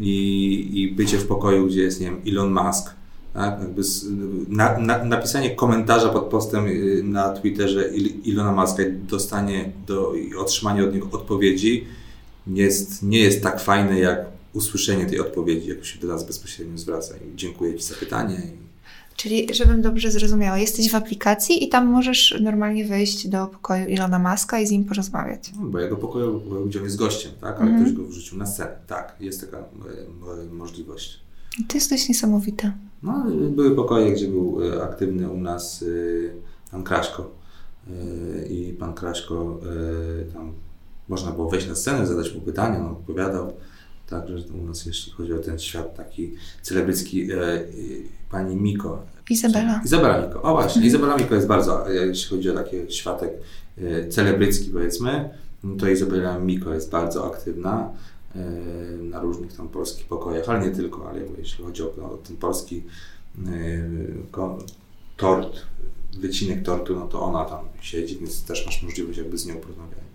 i, 0.00 0.70
i 0.72 0.92
bycie 0.92 1.18
w 1.18 1.26
pokoju, 1.26 1.66
gdzie 1.66 1.82
jest, 1.82 2.00
nie 2.00 2.06
wiem, 2.06 2.20
Elon 2.26 2.52
Musk, 2.52 2.90
tak? 3.34 3.60
Jakby 3.60 3.82
na, 4.48 4.78
na, 4.78 5.04
napisanie 5.04 5.50
komentarza 5.50 6.08
pod 6.08 6.24
postem 6.24 6.66
e, 6.66 7.02
na 7.02 7.30
Twitterze 7.30 7.88
Ilona 8.24 8.52
Muska 8.52 8.82
dostanie 9.08 9.72
do, 9.86 10.14
i 10.14 10.34
otrzymanie 10.34 10.84
od 10.84 10.94
niego 10.94 11.08
odpowiedzi 11.12 11.84
jest, 12.46 13.02
nie 13.02 13.18
jest 13.18 13.42
tak 13.42 13.60
fajne 13.60 13.98
jak 13.98 14.26
usłyszenie 14.52 15.06
tej 15.06 15.20
odpowiedzi, 15.20 15.68
jak 15.68 15.84
się 15.84 15.98
do 15.98 16.08
nas 16.08 16.26
bezpośrednio 16.26 16.78
zwraca. 16.78 17.14
I 17.16 17.36
dziękuję 17.36 17.74
Ci 17.74 17.84
za 17.84 17.94
pytanie. 17.94 18.61
Czyli, 19.22 19.54
żebym 19.54 19.82
dobrze 19.82 20.10
zrozumiała, 20.10 20.58
jesteś 20.58 20.90
w 20.90 20.94
aplikacji 20.94 21.64
i 21.64 21.68
tam 21.68 21.86
możesz 21.86 22.40
normalnie 22.40 22.84
wejść 22.84 23.28
do 23.28 23.46
pokoju 23.46 23.88
Ilona 23.88 24.18
Maska 24.18 24.60
i 24.60 24.66
z 24.66 24.70
nim 24.70 24.84
porozmawiać. 24.84 25.52
No, 25.60 25.66
bo 25.66 25.78
jego 25.78 25.96
pokoju, 25.96 26.42
gdzie 26.66 26.78
on 26.78 26.84
jest 26.84 26.96
gościem, 26.96 27.32
tak? 27.40 27.60
Ale 27.60 27.70
mm. 27.70 27.82
ktoś 27.82 27.92
go 27.92 28.04
wrzucił 28.04 28.38
na 28.38 28.46
scenę. 28.46 28.70
Tak, 28.86 29.16
jest 29.20 29.40
taka 29.40 29.58
e, 29.58 29.64
możliwość. 30.52 31.20
To 31.68 31.74
jest 31.74 31.90
dość 31.90 32.08
niesamowite. 32.08 32.72
No, 33.02 33.24
były 33.50 33.76
pokoje, 33.76 34.12
gdzie 34.12 34.28
był 34.28 34.58
e, 34.62 34.82
aktywny 34.82 35.30
u 35.30 35.40
nas 35.40 35.82
e, 35.82 36.70
pan 36.70 36.84
Kraśko. 36.84 37.30
I 38.50 38.76
pan 38.78 38.94
Kraśko 38.94 39.60
tam 40.34 40.52
można 41.08 41.30
było 41.30 41.50
wejść 41.50 41.68
na 41.68 41.74
scenę, 41.74 42.06
zadać 42.06 42.34
mu 42.34 42.40
pytania, 42.40 42.78
on 42.78 42.92
odpowiadał. 42.92 43.52
Także 44.12 44.52
u 44.62 44.66
nas, 44.66 44.86
jeśli 44.86 45.12
chodzi 45.12 45.32
o 45.32 45.38
ten 45.38 45.58
świat 45.58 45.96
taki 45.96 46.34
celebrycki, 46.62 47.28
pani 48.30 48.56
Miko. 48.56 49.02
Izabela. 49.30 49.80
Izabela 49.84 50.26
Miko. 50.26 50.42
O 50.42 50.52
właśnie, 50.52 50.68
mhm. 50.68 50.86
Izabela 50.86 51.16
Miko 51.16 51.34
jest 51.34 51.46
bardzo, 51.46 51.90
jeśli 51.90 52.36
chodzi 52.36 52.50
o 52.50 52.54
taki 52.54 52.76
światek 52.88 53.30
e, 53.78 54.08
celebrycki 54.08 54.70
powiedzmy, 54.70 55.30
no 55.64 55.76
to 55.76 55.88
Izabela 55.88 56.38
Miko 56.38 56.74
jest 56.74 56.90
bardzo 56.90 57.26
aktywna 57.26 57.92
e, 58.34 58.38
na 59.02 59.20
różnych 59.20 59.56
tam 59.56 59.68
polskich 59.68 60.06
pokojach, 60.06 60.48
ale 60.48 60.68
nie 60.68 60.74
tylko, 60.76 61.10
ale 61.10 61.20
jeśli 61.38 61.64
chodzi 61.64 61.82
o, 61.82 61.86
o 61.86 62.18
ten 62.28 62.36
polski 62.36 62.82
e, 63.38 63.50
tort, 65.16 65.60
wycinek 66.18 66.62
tortu, 66.62 66.94
no 66.94 67.08
to 67.08 67.22
ona 67.22 67.44
tam 67.44 67.64
siedzi, 67.80 68.18
więc 68.18 68.44
też 68.44 68.66
masz 68.66 68.82
możliwość 68.82 69.18
jakby 69.18 69.38
z 69.38 69.46
nią 69.46 69.54
porozmawiać. 69.54 70.11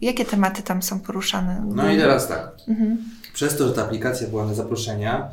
Jakie 0.00 0.24
tematy 0.24 0.62
tam 0.62 0.82
są 0.82 1.00
poruszane? 1.00 1.64
No 1.74 1.92
i 1.92 1.96
teraz 1.96 2.28
tak. 2.28 2.56
Mhm. 2.68 2.98
Przez 3.32 3.56
to, 3.56 3.68
że 3.68 3.74
ta 3.74 3.84
aplikacja 3.84 4.28
była 4.28 4.46
na 4.46 4.54
zaproszenia, 4.54 5.30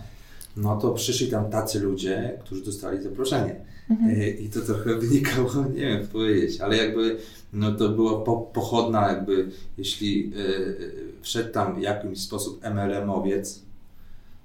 no 0.58 0.78
to 0.78 0.92
przyszli 0.92 1.28
tam 1.28 1.50
tacy 1.50 1.80
ludzie, 1.80 2.40
którzy 2.44 2.64
dostali 2.64 3.04
zaproszenie. 3.04 3.56
Mhm. 3.90 4.22
E, 4.22 4.30
I 4.30 4.50
to 4.50 4.62
trochę 4.62 4.96
wynikało, 5.00 5.50
nie 5.74 5.82
wiem 5.82 6.00
jak 6.00 6.08
powiedzieć, 6.08 6.62
ale 6.62 6.78
jakby 6.78 7.18
no 7.54 7.72
to 7.72 7.90
była 7.90 8.22
po, 8.22 8.38
pochodna 8.38 9.08
jakby, 9.08 9.50
jeśli 9.78 10.30
yy, 10.30 10.92
wszedł 11.22 11.52
tam 11.52 11.76
w 11.76 11.82
jakiś 11.82 12.22
sposób 12.22 12.64
MLM-owiec, 12.64 13.60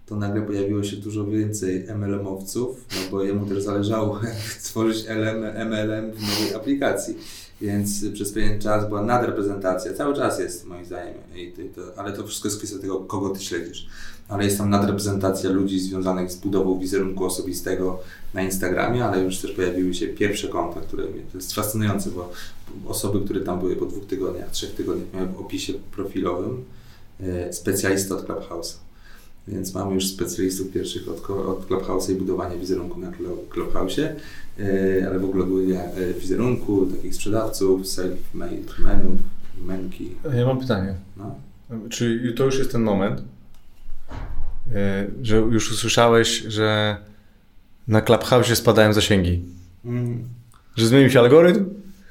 to 0.06 0.16
nagle 0.16 0.42
pojawiło 0.42 0.84
się 0.84 0.96
dużo 0.96 1.24
więcej 1.24 1.86
MLM-owców, 1.88 2.68
no 2.90 3.00
bo 3.10 3.24
jemu 3.24 3.46
też 3.46 3.62
zależało 3.62 4.20
stworzyć 4.58 5.06
LM, 5.06 5.68
MLM 5.68 6.12
w 6.12 6.20
nowej 6.20 6.54
aplikacji. 6.54 7.18
Więc 7.62 8.04
przez 8.14 8.32
pewien 8.32 8.60
czas 8.60 8.88
była 8.88 9.02
nadreprezentacja, 9.02 9.94
cały 9.94 10.16
czas 10.16 10.38
jest 10.38 10.66
moim 10.66 10.84
zdaniem, 10.84 11.14
to, 11.74 11.82
ale 11.96 12.12
to 12.12 12.26
wszystko 12.26 12.48
jest 12.48 12.58
kwestia 12.58 12.78
tego, 12.78 13.00
kogo 13.00 13.30
ty 13.30 13.40
śledzisz. 13.40 13.86
Ale 14.28 14.44
jest 14.44 14.58
tam 14.58 14.70
nadreprezentacja 14.70 15.50
ludzi 15.50 15.80
związanych 15.80 16.32
z 16.32 16.36
budową 16.36 16.78
wizerunku 16.78 17.24
osobistego 17.24 18.00
na 18.34 18.42
Instagramie, 18.42 19.04
ale 19.04 19.22
już 19.22 19.38
też 19.38 19.52
pojawiły 19.52 19.94
się 19.94 20.06
pierwsze 20.08 20.48
konta, 20.48 20.80
które 20.80 21.04
to 21.04 21.38
jest 21.38 21.54
fascynujące, 21.54 22.10
bo 22.10 22.32
osoby, 22.86 23.24
które 23.24 23.40
tam 23.40 23.60
były 23.60 23.76
po 23.76 23.86
dwóch 23.86 24.06
tygodniach, 24.06 24.50
trzech 24.50 24.74
tygodniach 24.74 25.14
miały 25.14 25.26
w 25.26 25.40
opisie 25.40 25.72
profilowym 25.96 26.64
e, 27.20 27.52
specjalista 27.52 28.14
od 28.14 28.26
Clubhouse'a. 28.26 28.74
Więc 29.48 29.74
mamy 29.74 29.94
już 29.94 30.06
specjalistów 30.06 30.72
pierwszych 30.72 31.08
od, 31.08 31.30
od 31.30 31.68
Clubhouse'a 31.68 32.12
i 32.12 32.14
budowania 32.14 32.56
wizerunku 32.56 33.00
na 33.00 33.10
Clubhouse'ie, 33.50 34.08
e, 34.58 35.08
ale 35.08 35.18
w 35.18 35.24
ogóle 35.24 35.44
budowania 35.44 35.84
e, 35.84 36.14
wizerunku, 36.14 36.86
takich 36.86 37.14
sprzedawców, 37.14 37.82
self-made 37.82 38.82
menów, 38.84 39.18
menki. 39.66 40.10
Ja 40.36 40.46
mam 40.46 40.60
pytanie. 40.60 40.94
No? 41.16 41.34
Czy 41.88 42.34
to 42.36 42.44
już 42.44 42.58
jest 42.58 42.72
ten 42.72 42.82
moment, 42.82 43.22
e, 44.74 45.06
że 45.22 45.36
już 45.36 45.72
usłyszałeś, 45.72 46.38
że 46.48 46.96
na 47.88 48.00
Clubhouse'ie 48.00 48.54
spadają 48.54 48.92
zasięgi? 48.92 49.44
Mm. 49.84 50.28
Że 50.76 50.86
zmienił 50.86 51.10
się 51.10 51.20
algorytm? 51.20 51.64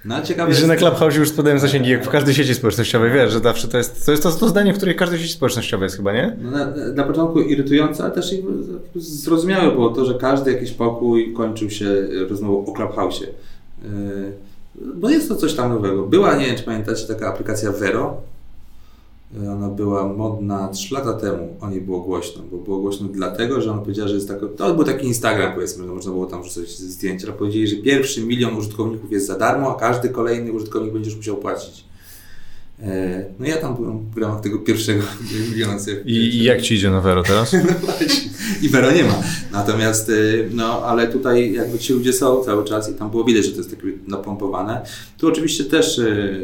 No, 0.05 0.22
ciekawe 0.22 0.51
I 0.51 0.55
że 0.55 0.67
na 0.67 0.75
Clubhouse 0.75 1.15
już 1.15 1.29
spadają 1.29 1.60
zasięgi, 1.60 1.89
jak 1.89 2.05
w 2.05 2.10
każdej 2.10 2.34
sieci 2.34 2.55
społecznościowej, 2.55 3.12
wiesz, 3.12 3.31
że 3.31 3.39
zawsze 3.39 3.67
to 3.67 3.77
jest, 3.77 4.05
to 4.05 4.12
jest 4.12 4.24
to, 4.24 4.31
to 4.31 4.50
zdanie, 4.50 4.74
w 4.74 4.77
której 4.77 4.96
każdej 4.96 5.20
sieci 5.20 5.34
społecznościowej 5.34 5.86
jest 5.86 5.96
chyba, 5.96 6.13
nie? 6.13 6.38
No 6.41 6.51
na, 6.51 6.65
na 6.93 7.03
początku 7.03 7.41
irytujące, 7.41 8.03
ale 8.03 8.12
też 8.12 8.36
zrozumiałe 8.96 9.72
było 9.72 9.89
to, 9.89 10.05
że 10.05 10.13
każdy 10.13 10.53
jakiś 10.53 10.72
pokój 10.72 11.34
kończył 11.34 11.70
się 11.70 12.08
rozmową 12.29 12.65
o 12.65 12.74
Clubhouse'ie. 12.74 13.25
Bo 14.96 15.10
jest 15.10 15.29
to 15.29 15.36
coś 15.36 15.53
tam 15.53 15.70
nowego. 15.70 16.03
Była, 16.03 16.36
nie 16.36 16.46
wiem 16.46 16.55
czy 16.55 16.63
pamiętacie, 16.63 17.08
taka 17.08 17.27
aplikacja 17.27 17.72
Vero, 17.72 18.22
ona 19.39 19.69
była 19.69 20.07
modna 20.07 20.67
3 20.67 20.93
lata 20.93 21.13
temu, 21.13 21.55
o 21.61 21.69
niej 21.69 21.81
było 21.81 22.00
głośno, 22.00 22.43
bo 22.51 22.57
było 22.57 22.79
głośno 22.79 23.07
dlatego, 23.07 23.61
że 23.61 23.71
ona 23.71 23.81
powiedziała, 23.81 24.07
że 24.07 24.15
jest 24.15 24.27
taki, 24.27 24.45
to 24.57 24.75
był 24.75 24.85
taki 24.85 25.07
Instagram 25.07 25.53
powiedzmy, 25.53 25.88
że 25.88 25.93
można 25.93 26.11
było 26.11 26.25
tam 26.25 26.43
wrzucać 26.43 26.69
zdjęcia, 26.69 27.27
ale 27.27 27.38
powiedzieli, 27.38 27.67
że 27.67 27.75
pierwszy 27.75 28.25
milion 28.25 28.57
użytkowników 28.57 29.11
jest 29.11 29.27
za 29.27 29.38
darmo, 29.38 29.75
a 29.75 29.79
każdy 29.79 30.09
kolejny 30.09 30.51
użytkownik 30.51 30.93
będziesz 30.93 31.15
musiał 31.15 31.38
płacić. 31.38 31.90
E, 32.83 33.25
no 33.39 33.45
ja 33.45 33.57
tam 33.57 33.75
byłem 33.75 34.11
w 34.15 34.17
ramach 34.17 34.41
tego 34.41 34.59
pierwszego 34.59 35.03
miliona. 35.51 35.77
I, 36.05 36.15
I, 36.15 36.43
jak 36.43 36.61
ci 36.61 36.75
idzie 36.75 36.91
na 36.91 37.01
Vero 37.01 37.23
teraz? 37.23 37.53
no 37.69 37.73
właśnie. 37.81 38.31
I 38.61 38.69
Vero 38.69 38.91
nie 38.91 39.03
ma. 39.03 39.23
Natomiast, 39.51 40.09
e, 40.09 40.13
no 40.51 40.83
ale 40.85 41.07
tutaj 41.07 41.53
jakby 41.53 41.79
ci 41.79 41.93
ludzie 41.93 42.13
są 42.13 42.43
cały 42.43 42.65
czas 42.65 42.89
i 42.89 42.93
tam 42.93 43.09
było 43.09 43.23
widać, 43.23 43.45
że 43.45 43.51
to 43.51 43.57
jest 43.57 43.69
takie 43.69 43.83
napompowane. 44.07 44.85
Tu 45.17 45.27
oczywiście 45.27 45.63
też 45.63 46.00
e, 46.00 46.35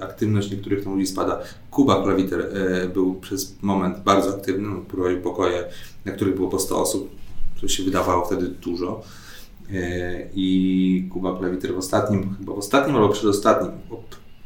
aktywność 0.00 0.50
niektórych 0.50 0.84
tam 0.84 0.92
ludzi 0.94 1.06
spada. 1.06 1.40
Kuba 1.70 2.02
Klawiter 2.02 2.50
był 2.94 3.14
przez 3.14 3.56
moment 3.62 3.98
bardzo 4.04 4.30
aktywny, 4.34 4.68
no, 4.68 4.76
prowadził 4.76 5.20
pokoje, 5.20 5.64
na 6.04 6.12
których 6.12 6.34
było 6.34 6.48
po 6.48 6.58
100 6.58 6.82
osób, 6.82 7.10
co 7.60 7.68
się 7.68 7.82
wydawało 7.82 8.24
wtedy 8.24 8.48
dużo. 8.48 9.02
I 10.34 11.08
Kuba 11.12 11.38
Klawiter 11.38 11.74
w 11.74 11.78
ostatnim, 11.78 12.34
chyba 12.38 12.54
w 12.54 12.58
ostatnim 12.58 12.96
albo 12.96 13.08
przedostatnim 13.08 13.72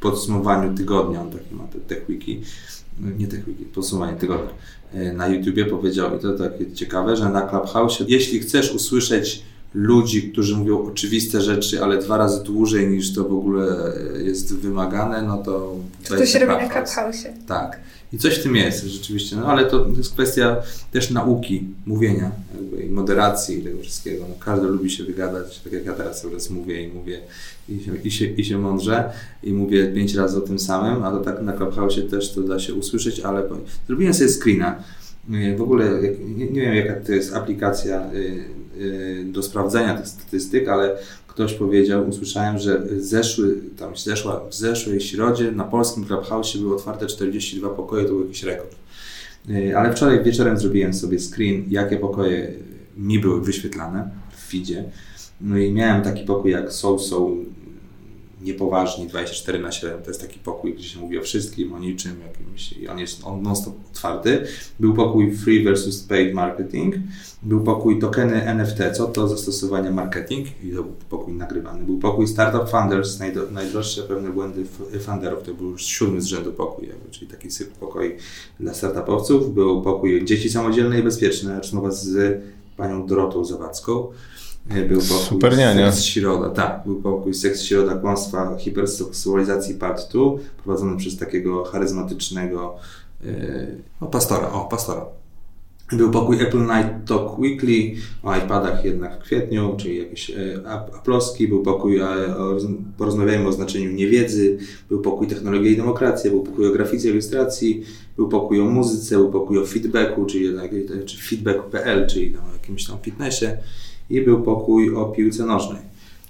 podsumowaniu 0.01 0.77
tygodnia, 0.77 1.21
on 1.21 1.31
taki 1.31 1.55
ma 1.55 1.63
te 1.63 1.79
TechWiki, 1.79 2.41
nie 3.17 3.27
TechWiki, 3.27 3.65
podsumowanie 3.65 4.17
tygodnia 4.17 4.49
e, 4.93 5.13
na 5.13 5.27
YouTubie 5.27 5.65
powiedział, 5.65 6.17
i 6.17 6.19
to 6.19 6.33
takie 6.33 6.71
ciekawe, 6.71 7.15
że 7.15 7.29
na 7.29 7.41
Clubhouse, 7.41 8.03
jeśli 8.07 8.39
chcesz 8.39 8.75
usłyszeć 8.75 9.43
ludzi, 9.73 10.31
którzy 10.31 10.57
mówią 10.57 10.83
oczywiste 10.83 11.41
rzeczy, 11.41 11.83
ale 11.83 11.97
dwa 11.97 12.17
razy 12.17 12.43
dłużej 12.43 12.87
niż 12.87 13.13
to 13.13 13.23
w 13.23 13.33
ogóle 13.33 13.93
jest 14.23 14.55
wymagane, 14.55 15.21
no 15.21 15.37
to... 15.37 15.75
To, 16.07 16.15
to 16.15 16.25
się 16.25 16.39
robi 16.39 16.63
na 16.63 16.69
Clubhouse. 16.69 17.27
Tak. 17.47 17.79
I 18.13 18.17
coś 18.17 18.39
w 18.39 18.43
tym 18.43 18.55
jest 18.55 18.83
rzeczywiście, 18.83 19.35
no 19.35 19.45
ale 19.45 19.65
to 19.65 19.87
jest 19.97 20.13
kwestia 20.13 20.55
też 20.91 21.09
nauki, 21.09 21.63
mówienia 21.85 22.31
jakby, 22.55 22.83
i 22.83 22.89
moderacji 22.89 23.59
i 23.59 23.61
tego 23.61 23.81
wszystkiego. 23.81 24.25
No, 24.29 24.35
każdy 24.39 24.67
lubi 24.67 24.91
się 24.91 25.03
wygadać, 25.03 25.59
tak 25.59 25.73
jak 25.73 25.85
ja 25.85 25.93
teraz 25.93 26.21
teraz 26.21 26.49
mówię 26.49 26.83
i 26.83 26.87
mówię 26.87 27.19
i 27.69 27.79
się, 27.83 27.97
i, 28.03 28.11
się, 28.11 28.25
i 28.25 28.45
się 28.45 28.57
mądrze 28.57 29.09
i 29.43 29.53
mówię 29.53 29.87
pięć 29.87 30.15
razy 30.15 30.37
o 30.37 30.41
tym 30.41 30.59
samym, 30.59 31.03
a 31.03 31.11
to 31.11 31.19
tak 31.19 31.41
na 31.41 31.53
Clubhouse 31.53 31.99
też 32.09 32.33
to 32.33 32.41
da 32.41 32.59
się 32.59 32.73
usłyszeć, 32.73 33.19
ale 33.19 33.43
zrobiłem 33.87 34.13
sobie 34.13 34.29
screena. 34.29 34.83
W 35.57 35.61
ogóle 35.61 35.85
nie, 36.35 36.45
nie 36.45 36.61
wiem 36.61 36.75
jaka 36.75 37.05
to 37.05 37.11
jest 37.11 37.33
aplikacja 37.33 38.13
y, 38.13 38.43
do 39.25 39.43
sprawdzenia 39.43 39.97
tych 39.97 40.07
statystyk, 40.07 40.67
ale 40.67 40.97
ktoś 41.27 41.53
powiedział, 41.53 42.09
usłyszałem, 42.09 42.57
że 42.57 42.81
zeszły, 42.97 43.57
tam 43.77 43.97
zeszła, 43.97 44.49
w 44.49 44.55
zeszłej 44.55 45.01
środzie 45.01 45.51
na 45.51 45.63
polskim 45.63 46.05
Clubhouse 46.05 46.57
były 46.57 46.75
otwarte 46.75 47.07
42 47.07 47.69
pokoje, 47.69 48.05
to 48.05 48.09
był 48.09 48.21
jakiś 48.25 48.43
rekord. 48.43 48.75
Y, 49.49 49.77
ale 49.77 49.93
wczoraj 49.93 50.23
wieczorem 50.23 50.57
zrobiłem 50.57 50.93
sobie 50.93 51.19
screen, 51.19 51.65
jakie 51.69 51.97
pokoje 51.97 52.53
mi 52.97 53.19
były 53.19 53.41
wyświetlane 53.41 54.09
w 54.31 54.51
feedzie. 54.51 54.83
No 55.41 55.57
i 55.57 55.71
miałem 55.71 56.03
taki 56.03 56.25
pokój 56.25 56.51
jak 56.51 56.73
Soul 56.73 56.99
Soul 56.99 57.45
niepoważni 58.43 59.07
24 59.07 59.59
na 59.59 59.71
7. 59.71 60.01
To 60.03 60.09
jest 60.09 60.21
taki 60.21 60.39
pokój, 60.39 60.73
gdzie 60.73 60.89
się 60.89 60.99
mówi 60.99 61.19
o 61.19 61.21
wszystkim, 61.21 61.73
o 61.73 61.79
niczym, 61.79 62.15
jakimś, 62.27 62.73
i 62.73 62.87
on 62.87 62.99
jest 62.99 63.23
on 63.23 63.41
non-stop 63.41 63.75
otwarty. 63.91 64.43
Był 64.79 64.93
pokój 64.93 65.35
Free 65.35 65.63
versus 65.63 66.03
Paid 66.03 66.33
Marketing. 66.33 66.95
Był 67.43 67.63
pokój 67.63 67.99
tokeny 67.99 68.43
NFT, 68.43 68.79
co 68.93 69.05
to 69.05 69.27
zastosowanie 69.27 69.91
marketing 69.91 70.47
i 70.63 70.69
to 70.69 70.83
był 70.83 70.93
pokój 71.09 71.33
nagrywany. 71.33 71.83
Był 71.83 71.97
pokój 71.97 72.27
Startup 72.27 72.69
Funders, 72.69 73.19
najdroższe 73.51 74.03
pewne 74.03 74.29
błędy 74.29 74.65
funderów, 74.99 75.43
to 75.43 75.53
był 75.53 75.69
już 75.69 75.85
siódmy 75.85 76.21
z 76.21 76.25
rzędu 76.25 76.53
pokój, 76.53 76.89
czyli 77.11 77.31
taki 77.31 77.47
cykl 77.47 77.71
pokoi 77.79 78.11
dla 78.59 78.73
startupowców. 78.73 79.53
Był 79.53 79.81
pokój 79.81 80.25
Dzieci 80.25 80.49
Samodzielne 80.49 80.99
i 80.99 81.03
Bezpieczne, 81.03 81.57
rozmowa 81.57 81.91
z 81.91 82.41
panią 82.77 83.07
Dorotą 83.07 83.45
Zawadzką. 83.45 84.07
Był 84.65 85.01
pokój 85.01 85.25
Super 85.25 85.57
niania. 85.57 85.91
Seks 85.91 86.03
Środa, 86.03 86.49
tak, 86.49 86.81
był 86.85 87.01
pokój 87.01 87.33
Seks 87.33 87.61
Środa, 87.61 87.95
Kłamstwa, 87.95 88.57
Hiperseksualizacji 88.57 89.75
Part 89.75 90.11
2, 90.11 90.21
prowadzony 90.63 90.97
przez 90.97 91.17
takiego 91.17 91.63
charyzmatycznego 91.63 92.75
yy, 93.23 93.31
o, 93.99 94.07
pastora, 94.07 94.51
o, 94.51 94.65
pastora. 94.65 95.05
Był 95.91 96.11
pokój 96.11 96.41
Apple 96.41 96.61
Night 96.61 97.07
Talk 97.07 97.39
Weekly 97.39 97.93
o 98.23 98.37
iPadach 98.37 98.85
jednak 98.85 99.19
w 99.19 99.23
kwietniu, 99.23 99.75
czyli 99.77 99.97
jakieś 99.97 100.29
e, 100.29 100.35
aploski. 100.67 101.47
Był 101.47 101.63
pokój 101.63 101.97
e, 101.97 102.05
o, 102.37 102.57
porozmawiajmy 102.97 103.47
o 103.47 103.51
znaczeniu 103.51 103.91
niewiedzy. 103.91 104.57
Był 104.89 105.01
pokój 105.01 105.27
Technologia 105.27 105.71
i 105.71 105.77
Demokracja. 105.77 106.31
Był 106.31 106.43
pokój 106.43 106.67
o 106.67 106.71
grafice 106.71 107.07
i 107.07 107.11
ilustracji. 107.11 107.83
Był 108.15 108.29
pokój 108.29 108.61
o 108.61 108.65
muzyce. 108.65 109.15
Był 109.15 109.31
pokój 109.31 109.57
o 109.57 109.65
feedbacku, 109.65 110.25
czyli, 110.25 110.49
czy 111.05 111.17
feedback.pl, 111.17 112.07
czyli 112.07 112.37
o 112.37 112.53
jakimś 112.53 112.85
tam 112.85 112.97
fitnessie 113.01 113.47
i 114.15 114.25
był 114.25 114.43
pokój 114.43 114.95
o 114.95 115.05
piłce 115.05 115.45
nożnej. 115.45 115.81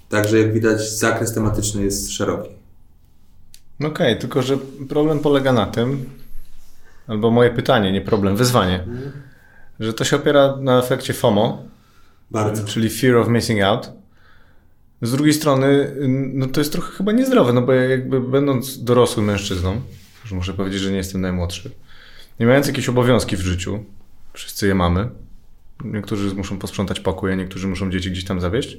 Także 0.08 0.38
jak 0.38 0.52
widać 0.52 0.90
zakres 0.90 1.34
tematyczny 1.34 1.82
jest 1.82 2.12
szeroki. 2.12 2.50
No 3.80 3.88
okej, 3.88 4.06
okay, 4.06 4.20
tylko 4.20 4.42
że 4.42 4.58
problem 4.88 5.18
polega 5.18 5.52
na 5.52 5.66
tym, 5.66 6.04
albo 7.06 7.30
moje 7.30 7.50
pytanie, 7.50 7.92
nie 7.92 8.00
problem, 8.00 8.36
wyzwanie, 8.36 8.82
mhm. 8.82 9.12
że 9.80 9.94
to 9.94 10.04
się 10.04 10.16
opiera 10.16 10.56
na 10.56 10.78
efekcie 10.78 11.12
FOMO, 11.12 11.64
Bardzo. 12.30 12.64
czyli 12.64 12.90
Fear 12.90 13.16
of 13.16 13.28
Missing 13.28 13.62
Out. 13.62 13.90
Z 15.02 15.12
drugiej 15.12 15.34
strony, 15.34 15.96
no 16.34 16.46
to 16.46 16.60
jest 16.60 16.72
trochę 16.72 16.92
chyba 16.92 17.12
niezdrowe, 17.12 17.52
no 17.52 17.62
bo 17.62 17.72
jakby 17.72 18.20
będąc 18.20 18.84
dorosłym 18.84 19.26
mężczyzną, 19.26 19.80
już 20.22 20.32
muszę 20.32 20.54
powiedzieć, 20.54 20.80
że 20.80 20.90
nie 20.90 20.96
jestem 20.96 21.20
najmłodszy, 21.20 21.70
nie 22.40 22.46
mając 22.46 22.66
jakieś 22.66 22.88
obowiązki 22.88 23.36
w 23.36 23.40
życiu, 23.40 23.84
wszyscy 24.32 24.66
je 24.66 24.74
mamy, 24.74 25.08
Niektórzy 25.84 26.34
muszą 26.34 26.58
posprzątać 26.58 27.00
pokój, 27.00 27.32
a 27.32 27.34
niektórzy 27.34 27.68
muszą 27.68 27.90
dzieci 27.90 28.10
gdzieś 28.10 28.24
tam 28.24 28.40
zawieźć. 28.40 28.78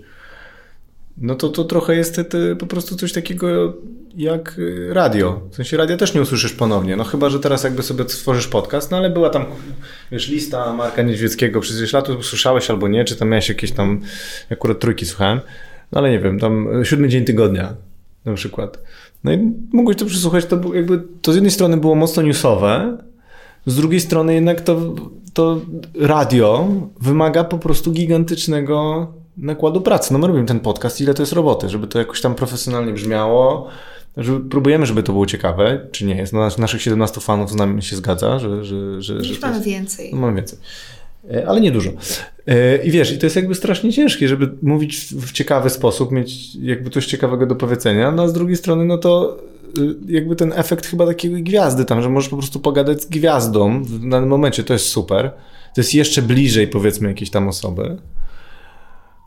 No 1.18 1.36
to 1.36 1.50
to 1.50 1.64
trochę 1.64 1.96
jest 1.96 2.16
te, 2.16 2.26
te, 2.26 2.56
po 2.56 2.66
prostu 2.66 2.96
coś 2.96 3.14
takiego 3.14 3.74
jak 4.16 4.56
y, 4.60 4.94
radio. 4.94 5.42
W 5.52 5.56
sensie 5.56 5.78
radia 5.78 5.98
też 5.98 6.14
nie 6.14 6.22
usłyszysz 6.22 6.54
ponownie. 6.54 6.96
No 6.96 7.04
chyba, 7.04 7.30
że 7.30 7.40
teraz 7.40 7.64
jakby 7.64 7.84
sobie 7.84 8.10
stworzysz 8.10 8.48
podcast, 8.48 8.92
no 8.92 8.98
ale 8.98 9.10
była 9.10 9.30
tam, 9.30 9.46
wiesz, 10.12 10.30
lista 10.30 10.74
Marka 10.74 11.02
Niedźwieckiego 11.02 11.62
przez 11.62 11.78
ileś 11.78 11.94
lat, 11.94 12.08
słyszałeś 12.22 12.70
albo 12.70 12.88
nie, 12.88 13.06
czy 13.06 13.16
tam 13.16 13.30
miałeś 13.30 13.50
jakieś 13.50 13.72
tam, 13.72 14.02
akurat 14.52 14.80
trójki 14.80 15.06
słuchałem, 15.06 15.40
no 15.92 16.00
ale 16.00 16.12
nie 16.12 16.20
wiem, 16.20 16.40
tam 16.40 16.68
siódmy 16.84 17.10
dzień 17.10 17.26
tygodnia 17.26 17.76
na 18.26 18.34
przykład. 18.34 18.84
No 19.24 19.34
i 19.34 19.52
mogłeś 19.74 19.98
to 19.98 20.06
przesłuchać, 20.06 20.46
to 20.46 20.74
jakby, 20.74 21.04
to 21.22 21.32
z 21.32 21.36
jednej 21.36 21.52
strony 21.52 21.78
było 21.78 21.96
mocno 21.96 22.24
newsowe, 22.24 22.98
z 23.66 23.76
drugiej 23.76 24.02
strony 24.02 24.34
jednak 24.34 24.62
to, 24.62 24.96
to 25.34 25.62
radio 26.00 26.68
wymaga 27.02 27.44
po 27.44 27.58
prostu 27.58 27.92
gigantycznego 27.92 29.08
nakładu 29.38 29.82
pracy. 29.82 30.14
No 30.14 30.20
my 30.20 30.28
robimy 30.28 30.46
ten 30.46 30.60
podcast, 30.60 31.02
ile 31.02 31.14
to 31.14 31.22
jest 31.22 31.34
roboty, 31.34 31.70
żeby 31.70 31.88
to 31.88 32.00
jakoś 32.00 32.22
tam 32.22 32.36
profesjonalnie 32.36 32.94
brzmiało, 32.94 33.68
żeby, 34.18 34.50
próbujemy, 34.50 34.86
żeby 34.86 35.04
to 35.04 35.14
było 35.14 35.26
ciekawe, 35.26 35.88
czy 35.92 36.06
nie 36.06 36.16
jest. 36.16 36.34
No, 36.34 36.50
naszych 36.58 36.82
17 36.82 37.22
fanów 37.22 37.52
z 37.52 37.56
nami 37.56 37.84
się 37.84 37.96
zgadza, 37.96 38.40
że... 38.40 38.66
że, 38.66 39.02
że, 39.02 39.24
że 39.24 39.34
mamy 39.42 39.62
więcej. 39.62 40.12
No, 40.14 40.22
mamy 40.22 40.36
więcej. 40.36 40.60
E, 41.32 41.48
ale 41.48 41.62
nie 41.62 41.72
dużo. 41.72 41.92
E, 42.48 42.78
I 42.78 42.92
wiesz, 42.92 43.12
i 43.12 43.18
to 43.18 43.26
jest 43.26 43.36
jakby 43.36 43.56
strasznie 43.56 43.94
ciężkie, 43.94 44.28
żeby 44.28 44.52
mówić 44.62 44.98
w 44.98 45.32
ciekawy 45.32 45.70
sposób, 45.70 46.12
mieć 46.12 46.56
jakby 46.56 46.90
coś 46.90 47.06
ciekawego 47.06 47.46
do 47.46 47.56
powiedzenia, 47.56 48.12
no 48.12 48.24
a 48.24 48.28
z 48.28 48.34
drugiej 48.34 48.58
strony, 48.58 48.86
no 48.86 48.98
to 48.98 49.38
jakby 50.08 50.36
ten 50.36 50.54
efekt 50.56 50.86
chyba 50.86 51.06
takiej 51.06 51.44
gwiazdy 51.44 51.86
tam, 51.86 52.02
że 52.02 52.10
możesz 52.10 52.30
po 52.30 52.38
prostu 52.38 52.60
pogadać 52.60 53.02
z 53.02 53.06
gwiazdą 53.06 53.84
w 53.84 54.10
danym 54.10 54.30
momencie, 54.30 54.64
to 54.64 54.74
jest 54.74 54.88
super. 54.88 55.32
To 55.76 55.82
jest 55.82 55.94
jeszcze 55.94 56.22
bliżej, 56.22 56.68
powiedzmy, 56.68 57.08
jakiejś 57.08 57.30
tam 57.30 57.48
osoby. 57.48 57.98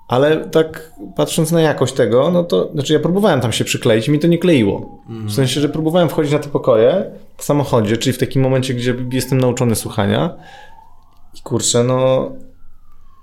Ale 0.09 0.37
tak 0.37 0.93
patrząc 1.17 1.53
na 1.53 1.61
jakość 1.61 1.95
tego, 1.95 2.31
no 2.31 2.45
to 2.45 2.71
znaczy 2.73 2.93
ja 2.93 3.01
próbowałem 3.01 3.41
tam 3.41 3.53
się 3.53 3.65
przykleić, 3.65 4.09
mi 4.09 4.19
to 4.19 4.27
nie 4.27 4.39
kleiło. 4.39 5.03
W 5.09 5.33
sensie, 5.33 5.61
że 5.61 5.69
próbowałem 5.69 6.09
wchodzić 6.09 6.33
na 6.33 6.39
te 6.39 6.49
pokoje 6.49 7.11
w 7.37 7.45
samochodzie, 7.45 7.97
czyli 7.97 8.13
w 8.13 8.19
takim 8.19 8.43
momencie, 8.43 8.75
gdzie 8.75 8.95
jestem 9.13 9.41
nauczony 9.41 9.75
słuchania 9.75 10.37
i 11.39 11.43
kurczę, 11.43 11.85
no, 11.85 12.33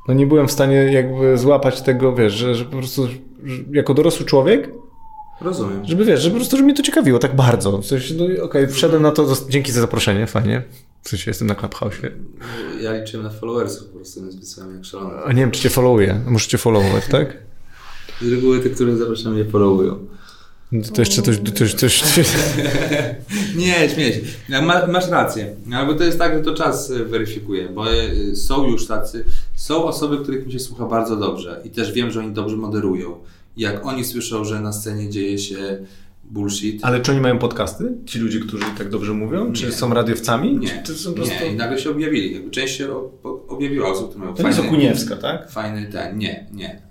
no 0.08 0.14
nie 0.14 0.28
byłem 0.28 0.48
w 0.48 0.52
stanie 0.52 0.76
jakby 0.76 1.38
złapać 1.38 1.82
tego, 1.82 2.16
wiesz, 2.16 2.34
że, 2.34 2.56
że 2.56 2.66
po 2.66 2.78
prostu 2.78 3.08
że 3.44 3.58
jako 3.72 3.94
dorosły 3.94 4.26
człowiek 4.26 4.72
Rozumiem. 5.42 5.86
Żeby 5.86 6.06
wiesz, 6.06 6.22
że 6.22 6.30
po 6.30 6.36
prostu, 6.36 6.58
że 6.58 6.64
mnie 6.64 6.74
to 6.74 6.84
ciekawiło 6.84 7.20
tak 7.20 7.36
bardzo. 7.36 7.78
W 7.78 7.86
sensie, 7.86 8.14
no 8.14 8.24
okej, 8.24 8.42
okay, 8.42 8.68
wszedłem 8.68 9.02
na 9.02 9.12
to, 9.12 9.38
dzięki 9.50 9.72
za 9.72 9.82
zaproszenie, 9.82 10.28
fajnie. 10.28 10.64
W 11.04 11.10
sensie 11.10 11.32
jestem 11.32 11.48
na 11.48 11.56
Clubhouse. 11.56 11.96
Ja 12.82 12.94
liczyłem 12.94 13.26
na 13.26 13.30
followersów 13.30 13.88
po 13.88 13.96
prostu, 13.96 14.22
pisałem 14.40 14.76
jak 14.76 14.86
szalony. 14.86 15.14
A 15.26 15.34
nie 15.34 15.42
wiem, 15.42 15.52
czy 15.52 15.62
cię 15.62 15.70
followuję. 15.70 16.22
Muszę 16.28 16.50
cię 16.50 16.58
followować, 16.58 17.04
tak? 17.08 17.38
Z 18.22 18.32
reguły 18.32 18.60
te, 18.60 18.70
które 18.70 18.98
zapraszam, 18.98 19.34
mnie 19.34 19.46
followują. 19.46 20.00
No 20.74 20.84
to 20.96 21.02
jeszcze 21.02 21.22
coś... 21.22 21.38
coś, 21.56 21.74
coś, 21.74 22.04
nie, 23.56 23.90
śmieję 23.90 24.14
się. 24.14 24.22
masz 24.88 25.10
rację. 25.10 25.56
Albo 25.74 25.94
to 25.94 26.04
jest 26.04 26.18
tak, 26.18 26.34
że 26.34 26.44
to 26.44 26.54
czas 26.54 26.92
e, 26.92 27.04
weryfikuje, 27.04 27.70
bo 27.70 27.94
e, 27.94 28.36
są 28.36 28.68
już 28.68 28.88
tacy... 28.88 29.26
Są 29.56 29.84
osoby, 29.84 30.18
których 30.18 30.46
mi 30.46 30.52
się 30.52 30.60
słucha 30.60 30.86
bardzo 30.86 31.16
dobrze 31.16 31.62
i 31.64 31.70
też 31.70 31.92
wiem, 31.92 32.12
że 32.12 32.20
oni 32.20 32.32
dobrze 32.32 32.58
moderują. 32.58 33.18
Jak 33.58 33.86
oni 33.86 34.06
słyszą, 34.06 34.46
że 34.46 34.62
na 34.62 34.74
scenie 34.74 35.10
dzieje 35.10 35.38
się 35.38 35.78
bullshit. 36.24 36.86
Ale 36.86 37.02
czy 37.02 37.12
oni 37.12 37.22
mają 37.22 37.40
podcasty? 37.40 37.98
Ci 38.06 38.20
ludzie, 38.20 38.40
którzy 38.40 38.66
tak 38.78 38.90
dobrze 38.90 39.14
mówią? 39.14 39.48
Nie. 39.48 39.54
Czy 39.54 39.72
są 39.72 39.94
radiowcami? 39.94 40.58
Nie. 40.58 40.84
Czy, 40.86 40.96
są 40.96 41.14
prostu... 41.14 41.34
nie. 41.46 41.54
I 41.54 41.56
nagle 41.56 41.80
się 41.80 41.90
objawili. 41.90 42.34
Jakby 42.34 42.52
część 42.52 42.78
się 42.78 42.88
objawiła 43.48 43.92
osób, 43.92 44.10
które 44.10 44.20
mają 44.26 44.36
To 44.36 44.44
fajny, 44.44 44.58
jest 44.58 44.68
Okuniewska, 44.68 45.16
tak? 45.16 45.52
Fajny 45.52 45.86
ten. 45.92 46.18
Nie, 46.18 46.48
nie. 46.52 46.82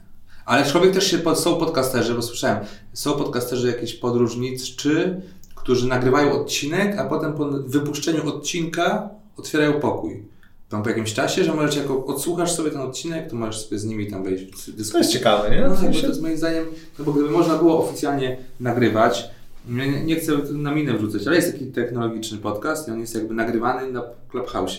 Ale 0.45 0.65
człowiek 0.67 0.95
też 0.95 1.11
się, 1.11 1.19
są 1.35 1.57
podcasterzy, 1.57 2.15
bo 2.15 2.23
słyszałem, 2.23 2.65
są 2.93 3.13
podcasterzy 3.13 3.67
jakieś 3.67 3.95
podróżniczy, 3.95 5.21
którzy 5.55 5.89
nagrywają 5.89 6.33
odcinek, 6.33 6.99
a 6.99 7.05
potem 7.05 7.33
po 7.33 7.51
wypuszczeniu 7.51 8.29
odcinka 8.29 9.09
otwierają 9.37 9.73
pokój 9.73 10.32
tam 10.73 10.83
po 10.83 10.89
jakimś 10.89 11.15
czasie, 11.15 11.45
że 11.45 11.55
możesz 11.55 11.77
jako 11.77 12.07
odsłuchasz 12.07 12.53
sobie 12.53 12.71
ten 12.71 12.81
odcinek, 12.81 13.31
to 13.31 13.37
możesz 13.37 13.67
sobie 13.67 13.79
z 13.79 13.85
nimi 13.85 14.07
tam 14.07 14.25
wejść 14.25 14.45
w 14.45 14.51
dyskusję. 14.51 14.93
To 14.93 14.99
jest 14.99 15.13
ciekawe, 15.13 15.51
nie? 15.51 15.61
No, 15.61 15.77
sensie... 15.77 16.01
to 16.01 16.07
jest 16.07 16.23
moim 16.23 16.37
zdaniem, 16.37 16.65
no 16.99 17.05
bo 17.05 17.13
gdyby 17.13 17.31
można 17.31 17.59
było 17.59 17.85
oficjalnie 17.85 18.37
nagrywać, 18.61 19.31
nie, 19.69 20.05
nie 20.05 20.17
chcę 20.17 20.33
na 20.53 20.75
minę 20.75 20.99
wrzucać, 20.99 21.27
ale 21.27 21.37
jest 21.37 21.53
taki 21.53 21.67
technologiczny 21.67 22.39
podcast 22.39 22.89
i 22.89 22.91
on 22.91 23.01
jest 23.01 23.15
jakby 23.15 23.35
nagrywany 23.35 23.93
na 23.93 24.03
Clubhouse. 24.31 24.79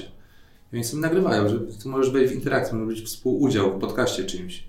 I 0.74 0.76
oni 0.76 0.84
sobie 0.84 1.02
nagrywają, 1.02 1.50
że 1.50 1.60
ty 1.60 1.90
możesz 1.90 2.12
wejść 2.12 2.34
w 2.34 2.36
interakcję, 2.36 2.78
możesz 2.78 3.02
być 3.02 3.10
współudział 3.10 3.78
w 3.78 3.80
podcaście 3.80 4.24
czymś. 4.24 4.64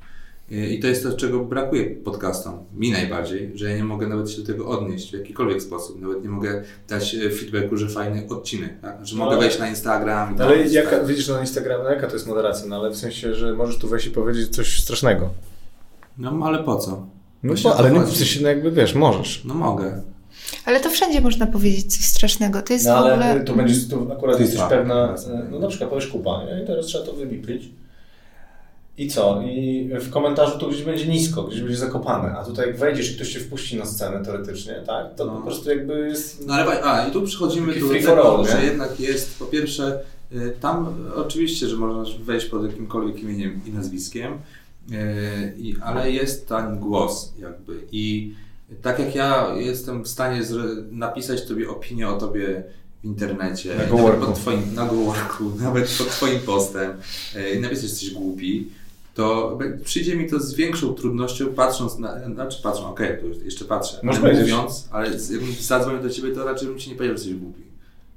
I 0.51 0.81
to 0.81 0.87
jest 0.87 1.03
to, 1.03 1.13
czego 1.13 1.45
brakuje 1.45 1.85
podcastom. 1.85 2.59
Mi 2.75 2.91
najbardziej, 2.91 3.53
że 3.55 3.71
ja 3.71 3.77
nie 3.77 3.85
mogę 3.85 4.07
nawet 4.07 4.31
się 4.31 4.41
do 4.41 4.47
tego 4.47 4.67
odnieść 4.69 5.11
w 5.11 5.19
jakikolwiek 5.19 5.63
sposób. 5.63 6.01
Nawet 6.01 6.23
nie 6.23 6.29
mogę 6.29 6.63
dać 6.89 7.15
e, 7.15 7.31
feedbacku, 7.31 7.77
że 7.77 7.89
fajny 7.89 8.29
odcinek. 8.29 8.81
Tak? 8.81 9.07
Że 9.07 9.17
mogę 9.17 9.35
no, 9.35 9.41
wejść 9.41 9.59
na 9.59 9.69
Instagram. 9.69 10.37
Ale 10.41 10.69
jaka, 10.69 10.91
tak. 10.91 11.07
widzisz 11.07 11.29
na 11.29 11.41
Instagramie, 11.41 11.85
no 11.85 11.91
jaka 11.91 12.07
to 12.07 12.13
jest 12.13 12.27
moderacja? 12.27 12.67
No 12.67 12.77
ale 12.77 12.91
w 12.91 12.97
sensie, 12.97 13.35
że 13.35 13.55
możesz 13.55 13.79
tu 13.79 13.89
wejść 13.89 14.07
i 14.07 14.11
powiedzieć 14.11 14.49
coś 14.49 14.81
strasznego. 14.81 15.31
No 16.19 16.41
ale 16.43 16.65
po 16.65 16.77
co? 16.77 17.07
No 17.43 17.55
bo, 17.63 17.77
ale 17.77 17.91
nie, 17.91 18.01
w 18.01 18.17
sensie, 18.17 18.43
no 18.43 18.49
jakby 18.49 18.71
wiesz, 18.71 18.95
możesz. 18.95 19.45
No 19.45 19.55
mogę. 19.55 20.03
Ale 20.65 20.81
to 20.81 20.91
wszędzie 20.91 21.21
można 21.21 21.47
powiedzieć 21.47 21.97
coś 21.97 22.05
strasznego. 22.05 22.63
To 22.63 22.73
jest 22.73 22.87
no, 22.87 22.97
ale 22.97 23.11
w 23.11 23.13
ogóle... 23.13 23.45
to 23.45 23.55
będzie, 23.55 23.89
to 23.91 24.13
akurat 24.13 24.41
jesteś 24.41 24.61
pewna, 24.61 25.15
no 25.51 25.59
na 25.59 25.69
przykład 25.69 25.91
powiesz 25.91 26.07
kupa, 26.07 26.45
nie? 26.45 26.63
i 26.63 26.67
teraz 26.67 26.87
trzeba 26.87 27.07
to 27.07 27.13
wybiplić 27.13 27.71
i 28.99 29.09
co? 29.09 29.43
I 29.43 29.91
w 30.01 30.11
komentarzu 30.11 30.59
to 30.59 30.69
gdzieś 30.69 30.83
będzie 30.83 31.07
nisko, 31.07 31.43
gdzieś 31.43 31.61
będzie 31.61 31.77
zakopane, 31.77 32.39
a 32.39 32.45
tutaj 32.45 32.67
jak 32.67 32.77
wejdziesz 32.77 33.13
i 33.13 33.15
ktoś 33.15 33.29
się 33.29 33.41
wpuści 33.41 33.77
na 33.77 33.87
scenę 33.87 34.25
teoretycznie, 34.25 34.75
tak? 34.87 35.15
To 35.15 35.25
no. 35.25 35.33
po 35.33 35.43
prostu 35.43 35.71
jakby 35.71 36.09
jest... 36.09 36.47
No 36.47 36.55
ale 36.55 36.85
a, 36.85 37.09
i 37.09 37.13
tu 37.13 37.23
przechodzimy 37.23 37.81
do 37.81 37.89
tego, 37.89 38.45
że 38.45 38.65
jednak 38.65 39.01
jest 39.01 39.39
po 39.39 39.45
pierwsze 39.45 40.01
y, 40.33 40.57
tam 40.61 40.95
oczywiście, 41.15 41.69
że 41.69 41.77
można 41.77 42.05
wejść 42.25 42.47
pod 42.47 42.65
jakimkolwiek 42.65 43.23
imieniem 43.23 43.61
i 43.67 43.71
nazwiskiem, 43.71 44.33
y, 44.33 45.55
i, 45.59 45.77
ale 45.83 46.11
jest 46.11 46.49
ten 46.49 46.79
głos 46.79 47.33
jakby 47.39 47.81
i 47.93 48.35
tak 48.83 48.99
jak 48.99 49.15
ja 49.15 49.55
jestem 49.55 50.05
w 50.05 50.09
stanie 50.09 50.43
napisać 50.91 51.47
Tobie 51.47 51.71
opinię 51.71 52.09
o 52.09 52.19
Tobie 52.19 52.65
w 53.03 53.05
internecie, 53.05 53.75
na 53.75 53.97
nawet 53.97 54.21
pod 54.21 54.35
twoim, 54.35 54.75
na 54.75 54.87
gołorku, 54.87 55.45
nawet 55.61 55.97
pod 55.99 56.09
Twoim 56.09 56.41
postem 56.41 56.91
y, 57.37 57.51
i 57.51 57.61
napisać, 57.61 57.85
jesteś 57.85 58.11
głupi, 58.11 58.69
to 59.15 59.59
przyjdzie 59.85 60.17
mi 60.17 60.31
to 60.31 60.41
z 60.41 60.55
większą 60.55 60.95
trudnością, 60.95 61.47
patrząc 61.47 61.99
na, 61.99 62.25
znaczy 62.25 62.63
patrzą, 62.63 62.91
okej, 62.91 63.19
okay, 63.19 63.35
to 63.35 63.45
jeszcze 63.45 63.65
patrzę, 63.65 64.01
Możesz 64.03 64.23
ale 64.23 64.41
mówiąc, 64.41 64.89
ale 64.91 65.11
jakbym 65.11 65.53
zadzwonił 65.61 66.03
do 66.03 66.11
Ciebie, 66.11 66.35
to 66.35 66.45
raczej 66.45 66.69
bym 66.69 66.79
Ci 66.79 66.91
nie 66.91 66.97
powiedział, 66.97 67.19
że 67.19 67.25
jesteś 67.25 67.43
głupi. 67.43 67.63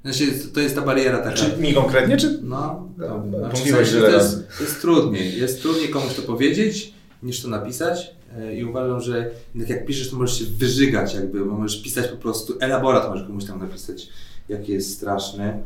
Znaczy, 0.02 0.48
to 0.54 0.60
jest 0.60 0.74
ta 0.74 0.82
bariera 0.82 1.18
taka. 1.18 1.36
Czy 1.36 1.56
mi 1.56 1.74
konkretnie, 1.74 2.16
czy? 2.16 2.38
No, 2.42 2.88
no, 2.98 3.24
no 3.30 3.48
mówiłeś, 3.58 3.88
że 3.88 4.00
to 4.00 4.10
jest, 4.10 4.38
jest 4.60 4.80
trudniej. 4.80 5.40
Jest 5.40 5.62
trudniej 5.62 5.88
komuś 5.88 6.14
to 6.14 6.22
powiedzieć, 6.22 6.92
niż 7.22 7.42
to 7.42 7.48
napisać. 7.48 8.10
E, 8.38 8.56
I 8.56 8.64
uważam, 8.64 9.00
że 9.00 9.30
jak 9.54 9.86
piszesz, 9.86 10.10
to 10.10 10.16
możesz 10.16 10.38
się 10.38 10.44
wyżygać, 10.44 11.14
jakby, 11.14 11.44
bo 11.44 11.54
możesz 11.54 11.82
pisać 11.82 12.08
po 12.08 12.16
prostu 12.16 12.54
elaborat, 12.60 13.08
możesz 13.08 13.26
komuś 13.26 13.44
tam 13.44 13.58
napisać, 13.58 14.08
jaki 14.48 14.72
jest 14.72 14.94
straszny. 14.94 15.62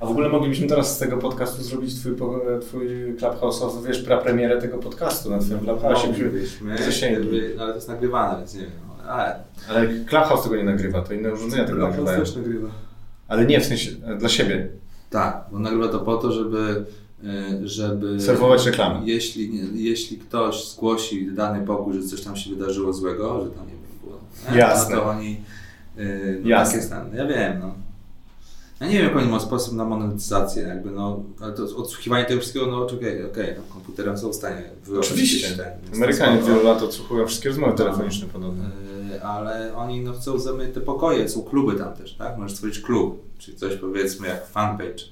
A 0.00 0.06
w 0.06 0.10
ogóle 0.10 0.28
moglibyśmy 0.28 0.66
teraz 0.66 0.96
z 0.96 0.98
tego 0.98 1.16
podcastu 1.16 1.62
zrobić 1.62 2.00
twój, 2.00 2.16
twój 2.60 2.88
Clubhouse'owy, 3.16 3.86
wiesz, 3.86 4.02
prapremierę 4.02 4.60
tego 4.60 4.78
podcastu 4.78 5.30
na 5.30 5.38
twoim 5.38 5.60
Clubhouse. 5.60 6.06
Moglibyśmy, 6.06 6.76
no, 7.56 7.62
ale 7.62 7.70
to 7.70 7.76
jest 7.76 7.88
nagrywane, 7.88 8.38
więc 8.38 8.54
nie 8.54 8.60
wiem. 8.60 8.70
No, 8.88 9.12
ale... 9.12 9.36
ale 9.68 9.88
Clubhouse 9.88 10.42
tego 10.42 10.56
nie 10.56 10.64
nagrywa, 10.64 11.02
to 11.02 11.14
inne 11.14 11.32
urządzenia 11.32 11.64
tego 11.64 11.76
Clubhouse 11.76 11.96
nagrywają. 11.96 12.20
też 12.20 12.36
nagrywa. 12.36 12.68
Ale 13.28 13.46
nie, 13.46 13.60
w 13.60 13.64
sensie, 13.64 13.90
dla 14.18 14.28
siebie. 14.28 14.68
Tak, 15.10 15.44
bo 15.52 15.58
nagrywa 15.58 15.88
to 15.88 15.98
po 15.98 16.16
to, 16.16 16.32
żeby 16.32 16.84
e, 17.24 17.68
żeby... 17.68 18.20
Serwować 18.20 18.66
reklamy. 18.66 19.06
Jeśli, 19.06 19.50
jeśli 19.84 20.18
ktoś 20.18 20.68
zgłosi 20.68 21.32
dany 21.32 21.66
pokój, 21.66 21.94
że 21.94 22.02
coś 22.02 22.22
tam 22.22 22.36
się 22.36 22.50
wydarzyło 22.50 22.92
złego, 22.92 23.44
że 23.44 23.50
tam 23.50 23.66
nie 23.66 23.72
wiem, 23.72 23.82
było... 24.04 24.20
Jasne. 24.58 24.94
No 24.94 25.00
to 25.00 25.08
oni... 25.08 25.40
E, 25.96 26.02
no, 26.42 26.48
Jasne. 26.48 26.72
Tak 26.72 27.04
jest, 27.06 27.14
ja 27.14 27.26
wiem, 27.26 27.58
no. 27.60 27.74
Ja 28.80 28.86
nie 28.86 28.92
wiem, 28.92 29.04
jak 29.04 29.16
oni 29.16 29.26
mają 29.26 29.40
sposób 29.40 29.74
na 29.74 29.84
monetyzację, 29.84 30.62
jakby, 30.62 30.90
no, 30.90 31.22
ale 31.40 31.52
to 31.52 31.62
odsłuchiwanie 31.76 32.24
tego 32.24 32.40
wszystkiego, 32.40 32.66
no 32.66 32.82
okej, 32.82 32.98
okej, 32.98 33.24
okay, 33.30 33.54
no, 33.58 33.74
komputerem 33.74 34.18
są 34.18 34.28
w 34.28 34.34
stanie 34.34 34.62
Oczywiście. 34.98 35.48
Ten, 35.56 35.94
Amerykanie 35.94 36.42
wiele 36.42 36.62
lat 36.62 36.82
odsłuchują 36.82 37.26
wszystkie 37.26 37.48
rozmowy 37.48 37.76
telefoniczne 37.76 38.28
podobne. 38.28 38.64
Yy, 39.10 39.22
ale 39.22 39.74
oni 39.76 40.00
no, 40.00 40.12
chcą 40.12 40.38
zamykać 40.38 40.74
te 40.74 40.80
pokoje, 40.80 41.28
są 41.28 41.42
kluby 41.42 41.74
tam 41.74 41.94
też, 41.94 42.14
tak? 42.14 42.38
Możesz 42.38 42.52
stworzyć 42.52 42.80
klub, 42.80 43.22
czyli 43.38 43.56
coś 43.56 43.76
powiedzmy 43.76 44.28
jak 44.28 44.46
fanpage. 44.46 45.04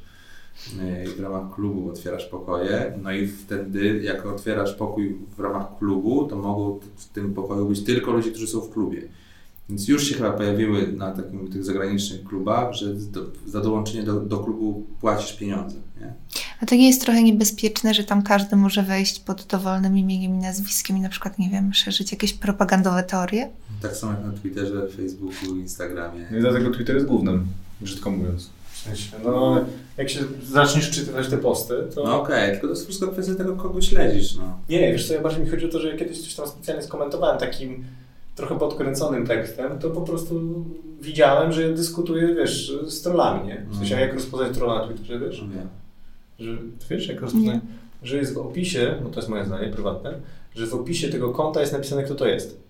Yy, 1.04 1.14
w 1.16 1.20
ramach 1.20 1.54
klubu 1.54 1.90
otwierasz 1.90 2.24
pokoje, 2.24 2.98
no 3.02 3.12
i 3.12 3.26
wtedy 3.26 4.02
jak 4.02 4.26
otwierasz 4.26 4.74
pokój 4.74 5.18
w 5.36 5.40
ramach 5.40 5.78
klubu, 5.78 6.26
to 6.26 6.36
mogą 6.36 6.80
w 6.96 7.08
tym 7.08 7.34
pokoju 7.34 7.68
być 7.68 7.84
tylko 7.84 8.12
ludzie, 8.12 8.30
którzy 8.30 8.46
są 8.46 8.60
w 8.60 8.70
klubie. 8.70 9.08
Więc 9.68 9.88
już 9.88 10.04
się 10.04 10.14
chyba 10.14 10.30
pojawiły 10.30 10.92
na 10.92 11.10
takim, 11.10 11.52
tych 11.52 11.64
zagranicznych 11.64 12.24
klubach, 12.24 12.74
że 12.74 12.94
do, 12.94 13.20
za 13.46 13.60
dołączenie 13.60 14.02
do, 14.02 14.20
do 14.20 14.38
klubu 14.38 14.86
płacisz 15.00 15.32
pieniądze. 15.32 15.76
Nie? 16.00 16.14
A 16.60 16.66
to 16.66 16.74
nie 16.74 16.86
jest 16.86 17.02
trochę 17.02 17.22
niebezpieczne, 17.22 17.94
że 17.94 18.04
tam 18.04 18.22
każdy 18.22 18.56
może 18.56 18.82
wejść 18.82 19.20
pod 19.20 19.46
dowolnym 19.46 19.98
imieniem 19.98 20.34
i 20.34 20.38
nazwiskiem 20.38 20.96
i 20.96 21.00
na 21.00 21.08
przykład, 21.08 21.38
nie 21.38 21.50
wiem, 21.50 21.74
szerzyć 21.74 22.12
jakieś 22.12 22.32
propagandowe 22.32 23.02
teorie? 23.02 23.50
Tak 23.82 23.96
samo 23.96 24.12
jak 24.12 24.24
na 24.24 24.32
Twitterze, 24.32 24.88
Facebooku, 24.88 25.56
Instagramie. 25.56 26.26
No 26.30 26.38
i 26.38 26.40
dlatego 26.40 26.70
Twitter 26.70 26.94
jest 26.94 27.06
głównym, 27.06 27.46
brzydko 27.80 28.10
mówiąc. 28.10 28.50
W 28.72 28.78
sensie, 28.78 29.16
no, 29.24 29.64
jak 29.96 30.10
się 30.10 30.20
zaczniesz 30.44 30.90
czytać 30.90 31.28
te 31.28 31.38
posty, 31.38 31.74
to... 31.94 32.04
No 32.04 32.22
okej, 32.22 32.36
okay, 32.36 32.50
tylko 32.50 32.66
to 32.66 32.72
jest 32.72 32.84
wszystko 32.84 33.08
kwestia 33.08 33.34
tego, 33.34 33.56
kogo 33.56 33.80
śledzisz, 33.80 34.36
no. 34.36 34.58
Nie, 34.68 34.92
wiesz 34.92 35.08
co, 35.08 35.14
ja 35.14 35.20
bardziej 35.20 35.44
mi 35.44 35.50
chodzi 35.50 35.66
o 35.66 35.68
to, 35.68 35.80
że 35.80 35.96
kiedyś 35.96 36.22
coś 36.22 36.34
tam 36.34 36.48
specjalnie 36.48 36.82
skomentowałem 36.82 37.38
takim 37.38 37.84
trochę 38.38 38.58
podkręconym 38.58 39.26
tekstem, 39.26 39.78
to 39.78 39.90
po 39.90 40.00
prostu 40.00 40.64
widziałem, 41.00 41.52
że 41.52 41.72
dyskutuję, 41.72 42.34
wiesz, 42.34 42.72
z 42.86 43.02
trollami, 43.02 43.48
nie? 43.48 43.66
W 43.70 43.76
sensie, 43.76 44.00
jak 44.00 44.14
rozpoznać 44.14 44.56
trolla 44.56 44.78
na 44.78 44.86
Twitterze, 44.86 45.18
wiesz? 45.18 45.42
Nie. 45.42 45.66
Że, 46.46 46.58
wiesz, 46.90 47.08
jak 47.08 47.20
rozpoznać? 47.20 47.56
Że 48.02 48.16
jest 48.16 48.34
w 48.34 48.38
opisie, 48.38 48.94
no 49.04 49.10
to 49.10 49.16
jest 49.16 49.28
moje 49.28 49.44
zdanie 49.44 49.68
prywatne, 49.68 50.14
że 50.54 50.66
w 50.66 50.74
opisie 50.74 51.08
tego 51.08 51.30
konta 51.30 51.60
jest 51.60 51.72
napisane, 51.72 52.02
kto 52.02 52.14
to 52.14 52.26
jest. 52.26 52.60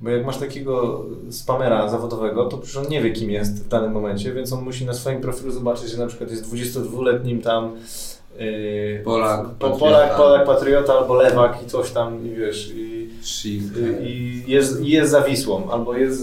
Bo 0.00 0.10
jak 0.10 0.26
masz 0.26 0.38
takiego 0.38 1.04
spamera 1.30 1.88
zawodowego, 1.88 2.44
to 2.44 2.58
przecież 2.58 2.76
on 2.76 2.90
nie 2.90 3.02
wie, 3.02 3.10
kim 3.10 3.30
jest 3.30 3.64
w 3.64 3.68
danym 3.68 3.92
momencie, 3.92 4.32
więc 4.32 4.52
on 4.52 4.64
musi 4.64 4.86
na 4.86 4.94
swoim 4.94 5.20
profilu 5.20 5.52
zobaczyć, 5.52 5.90
że 5.90 5.98
na 5.98 6.06
przykład 6.06 6.30
jest 6.30 6.54
22-letnim 6.54 7.42
tam 7.42 7.72
yy, 8.38 9.02
Polak. 9.04 9.48
Polak, 9.48 10.16
Polak, 10.16 10.46
patriota 10.46 10.92
albo 10.92 11.14
lewak 11.14 11.62
i 11.62 11.66
coś 11.66 11.90
tam, 11.90 12.26
i 12.26 12.30
wiesz, 12.30 12.72
i. 12.74 13.01
i, 13.44 13.62
i 14.04 14.50
jest, 14.50 14.80
i 14.80 14.90
jest 14.90 15.10
zawisłą, 15.10 15.70
albo 15.70 15.96
jest, 15.96 16.22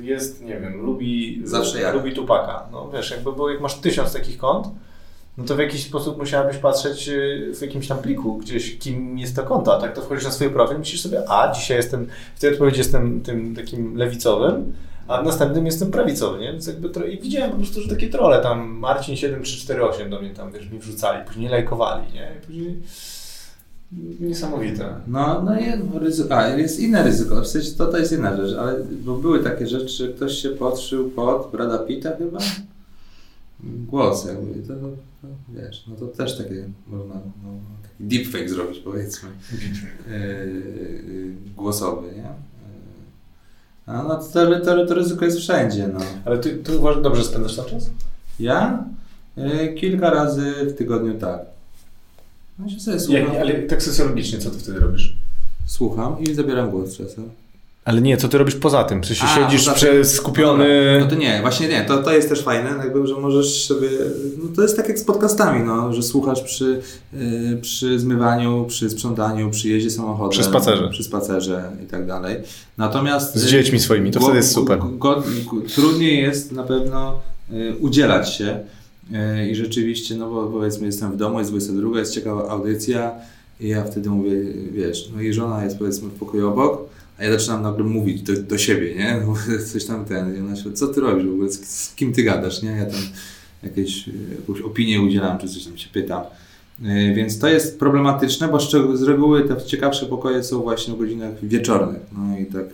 jest, 0.00 0.42
nie 0.42 0.60
wiem, 0.60 0.82
lubi, 0.82 1.42
Zawsze 1.44 1.80
ja. 1.80 1.92
lubi 1.92 2.12
Tupaka. 2.12 2.68
No 2.72 2.90
wiesz, 2.94 3.10
jakby 3.10 3.32
było, 3.32 3.50
jak 3.50 3.60
masz 3.60 3.74
tysiąc 3.74 4.12
takich 4.12 4.38
kont, 4.38 4.66
no 5.38 5.44
to 5.44 5.56
w 5.56 5.58
jakiś 5.58 5.86
sposób 5.86 6.18
musiałabyś 6.18 6.56
patrzeć 6.56 7.08
y, 7.08 7.52
w 7.54 7.62
jakimś 7.62 7.88
tam 7.88 7.98
pliku 7.98 8.38
gdzieś, 8.38 8.78
kim 8.78 9.18
jest 9.18 9.36
to 9.36 9.42
konto, 9.42 9.76
a 9.76 9.80
tak 9.80 9.94
to 9.94 10.02
wchodzisz 10.02 10.24
na 10.24 10.30
swój 10.30 10.50
profil 10.50 10.76
i 10.76 10.78
myślisz 10.78 11.00
sobie, 11.00 11.30
a 11.30 11.52
dzisiaj 11.52 11.76
jestem, 11.76 12.06
w 12.36 12.40
tej 12.40 12.52
odpowiedzi 12.52 12.78
jestem 12.78 13.20
tym 13.20 13.54
takim 13.56 13.96
lewicowym, 13.96 14.72
a 15.08 15.22
w 15.22 15.24
następnym 15.24 15.66
jestem 15.66 15.90
prawicowy, 15.90 16.38
nie? 16.38 16.52
Więc 16.52 16.66
jakby 16.66 16.90
tro... 16.90 17.06
I 17.06 17.18
widziałem 17.18 17.50
po 17.50 17.56
prostu, 17.56 17.80
że 17.80 17.88
takie 17.88 18.08
trole 18.08 18.42
tam, 18.42 18.68
Marcin 18.68 19.16
7348 19.16 20.10
do 20.10 20.20
mnie 20.20 20.30
tam, 20.30 20.52
wiesz, 20.52 20.70
mi 20.70 20.78
wrzucali, 20.78 21.24
później 21.26 21.48
lajkowali, 21.48 22.12
nie? 22.12 22.32
I 22.38 22.46
później... 22.46 22.76
Niesamowite. 24.20 24.94
No, 25.06 25.42
no 25.42 25.60
jest 25.60 25.82
ryzyko. 25.94 26.36
A, 26.36 26.48
jest 26.48 26.80
inne 26.80 27.02
ryzyko. 27.02 27.40
W 27.40 27.46
sensie 27.46 27.72
to, 27.72 27.86
to 27.86 27.98
jest 27.98 28.12
inna 28.12 28.36
rzecz, 28.36 28.56
ale 28.58 28.84
bo 28.84 29.16
były 29.16 29.44
takie 29.44 29.66
rzeczy, 29.66 30.12
ktoś 30.16 30.32
się 30.32 30.48
podszył 30.48 31.10
pod 31.10 31.48
Brada 31.52 31.78
Pitta 31.78 32.16
chyba? 32.16 32.38
Głos 33.62 34.24
jakby. 34.24 34.62
To, 34.62 34.74
to, 34.74 35.28
wiesz, 35.48 35.84
no 35.88 35.96
to 35.96 36.06
też 36.06 36.38
takie 36.38 36.64
można, 36.86 37.14
no, 37.14 37.50
taki 37.82 38.04
deepfake 38.04 38.48
zrobić 38.48 38.78
powiedzmy. 38.78 39.28
Yy, 40.08 40.16
yy, 40.16 41.34
głosowy, 41.56 42.08
nie? 42.08 42.16
Yy. 42.16 42.26
A 43.86 44.02
no 44.02 44.16
to, 44.16 44.60
to, 44.60 44.86
to 44.86 44.94
ryzyko 44.94 45.24
jest 45.24 45.38
wszędzie, 45.38 45.88
no. 45.88 46.00
Ale 46.24 46.38
ty, 46.38 46.56
ty 46.56 46.78
uważasz, 46.78 47.02
dobrze 47.02 47.24
spędzasz 47.24 47.56
tam 47.56 47.66
czas? 47.66 47.90
Ja? 48.40 48.84
Yy, 49.36 49.74
kilka 49.74 50.10
razy 50.10 50.52
w 50.66 50.74
tygodniu 50.74 51.14
tak. 51.14 51.40
No 52.49 52.49
się 52.49 52.49
sobie 52.49 52.49
słucham, 52.49 52.49
Jak, 53.08 53.24
ale 53.40 53.54
tak 53.54 53.82
socjologicznie, 53.82 54.38
co 54.38 54.50
ty 54.50 54.58
wtedy 54.58 54.80
robisz? 54.80 55.16
słucham 55.66 56.16
i 56.20 56.34
zabieram 56.34 56.70
głos 56.70 56.96
czasem. 56.96 57.28
Ale 57.84 58.00
nie, 58.00 58.16
co 58.16 58.28
ty 58.28 58.38
robisz 58.38 58.54
poza 58.54 58.84
tym? 58.84 59.04
Sensie 59.04 59.24
A, 59.24 59.34
siedzisz 59.34 59.60
poza 59.60 59.72
prze, 59.72 59.86
tym- 59.86 60.04
skupiony... 60.04 60.96
No 61.00 61.06
to 61.06 61.14
nie, 61.14 61.38
właśnie 61.40 61.68
nie, 61.68 61.84
to, 61.84 62.02
to 62.02 62.12
jest 62.12 62.28
też 62.28 62.42
fajne, 62.42 62.70
jakby, 62.70 63.06
że 63.06 63.14
możesz 63.14 63.64
sobie, 63.66 63.88
no 64.42 64.44
to 64.56 64.62
jest 64.62 64.76
tak 64.76 64.88
jak 64.88 64.98
z 64.98 65.04
podcastami, 65.04 65.64
no, 65.66 65.92
że 65.92 66.02
słuchasz 66.02 66.42
przy, 66.42 66.80
y, 67.14 67.58
przy 67.62 67.98
zmywaniu, 67.98 68.64
przy 68.68 68.90
sprzątaniu, 68.90 69.50
przy 69.50 69.68
jeździe 69.68 69.90
samochodem. 69.90 70.30
Przy 70.30 70.44
spacerze. 70.44 70.88
Przy 70.88 71.04
spacerze 71.04 71.70
i 71.84 71.86
tak 71.86 72.06
dalej. 72.06 72.36
Natomiast... 72.78 73.36
Z 73.36 73.44
y, 73.44 73.48
dziećmi 73.48 73.80
swoimi, 73.80 74.10
to 74.10 74.20
wtedy 74.20 74.36
jest 74.36 74.52
super. 74.52 74.78
go- 74.78 74.88
go- 74.88 75.22
trudniej 75.74 76.22
jest 76.22 76.52
na 76.52 76.62
pewno 76.62 77.20
y, 77.52 77.76
udzielać 77.80 78.34
się 78.34 78.60
i 79.50 79.54
rzeczywiście, 79.54 80.14
no 80.14 80.30
bo 80.30 80.46
powiedzmy 80.46 80.86
jestem 80.86 81.12
w 81.12 81.16
domu, 81.16 81.38
jest 81.38 81.50
22, 81.50 81.98
jest 81.98 82.14
ciekawa 82.14 82.48
audycja 82.48 83.12
i 83.60 83.68
ja 83.68 83.84
wtedy 83.84 84.10
mówię, 84.10 84.30
wiesz, 84.72 85.10
no 85.14 85.22
i 85.22 85.32
żona 85.32 85.64
jest 85.64 85.78
powiedzmy 85.78 86.08
w 86.08 86.12
pokoju 86.12 86.48
obok, 86.48 86.78
a 87.18 87.24
ja 87.24 87.32
zaczynam 87.32 87.62
nagle 87.62 87.84
mówić 87.84 88.22
do, 88.22 88.42
do 88.42 88.58
siebie, 88.58 88.94
nie? 88.94 89.20
No, 89.26 89.34
Coś 89.72 89.84
tam 89.84 90.04
ten, 90.04 90.36
i 90.36 90.40
ona 90.40 90.56
się, 90.56 90.72
co 90.72 90.88
ty 90.88 91.00
robisz 91.00 91.26
w 91.26 91.32
ogóle, 91.32 91.50
z, 91.50 91.64
z 91.64 91.94
kim 91.94 92.12
ty 92.12 92.22
gadasz, 92.22 92.62
nie? 92.62 92.70
Ja 92.70 92.86
tam 92.86 93.00
jakieś, 93.62 94.10
jakąś 94.40 94.60
opinię 94.60 95.00
udzielam, 95.00 95.38
czy 95.38 95.48
coś 95.48 95.64
tam 95.64 95.78
się 95.78 95.88
pytam. 95.88 96.22
Y, 96.84 97.14
Więc 97.14 97.38
to 97.38 97.48
jest 97.48 97.78
problematyczne, 97.78 98.48
bo 98.48 98.60
z 98.96 99.02
reguły 99.02 99.48
te 99.48 99.62
ciekawsze 99.66 100.06
pokoje 100.06 100.44
są 100.44 100.62
właśnie 100.62 100.94
o 100.94 100.96
godzinach 100.96 101.32
wieczornych. 101.42 102.00
No 102.12 102.38
i 102.38 102.46
tak. 102.46 102.64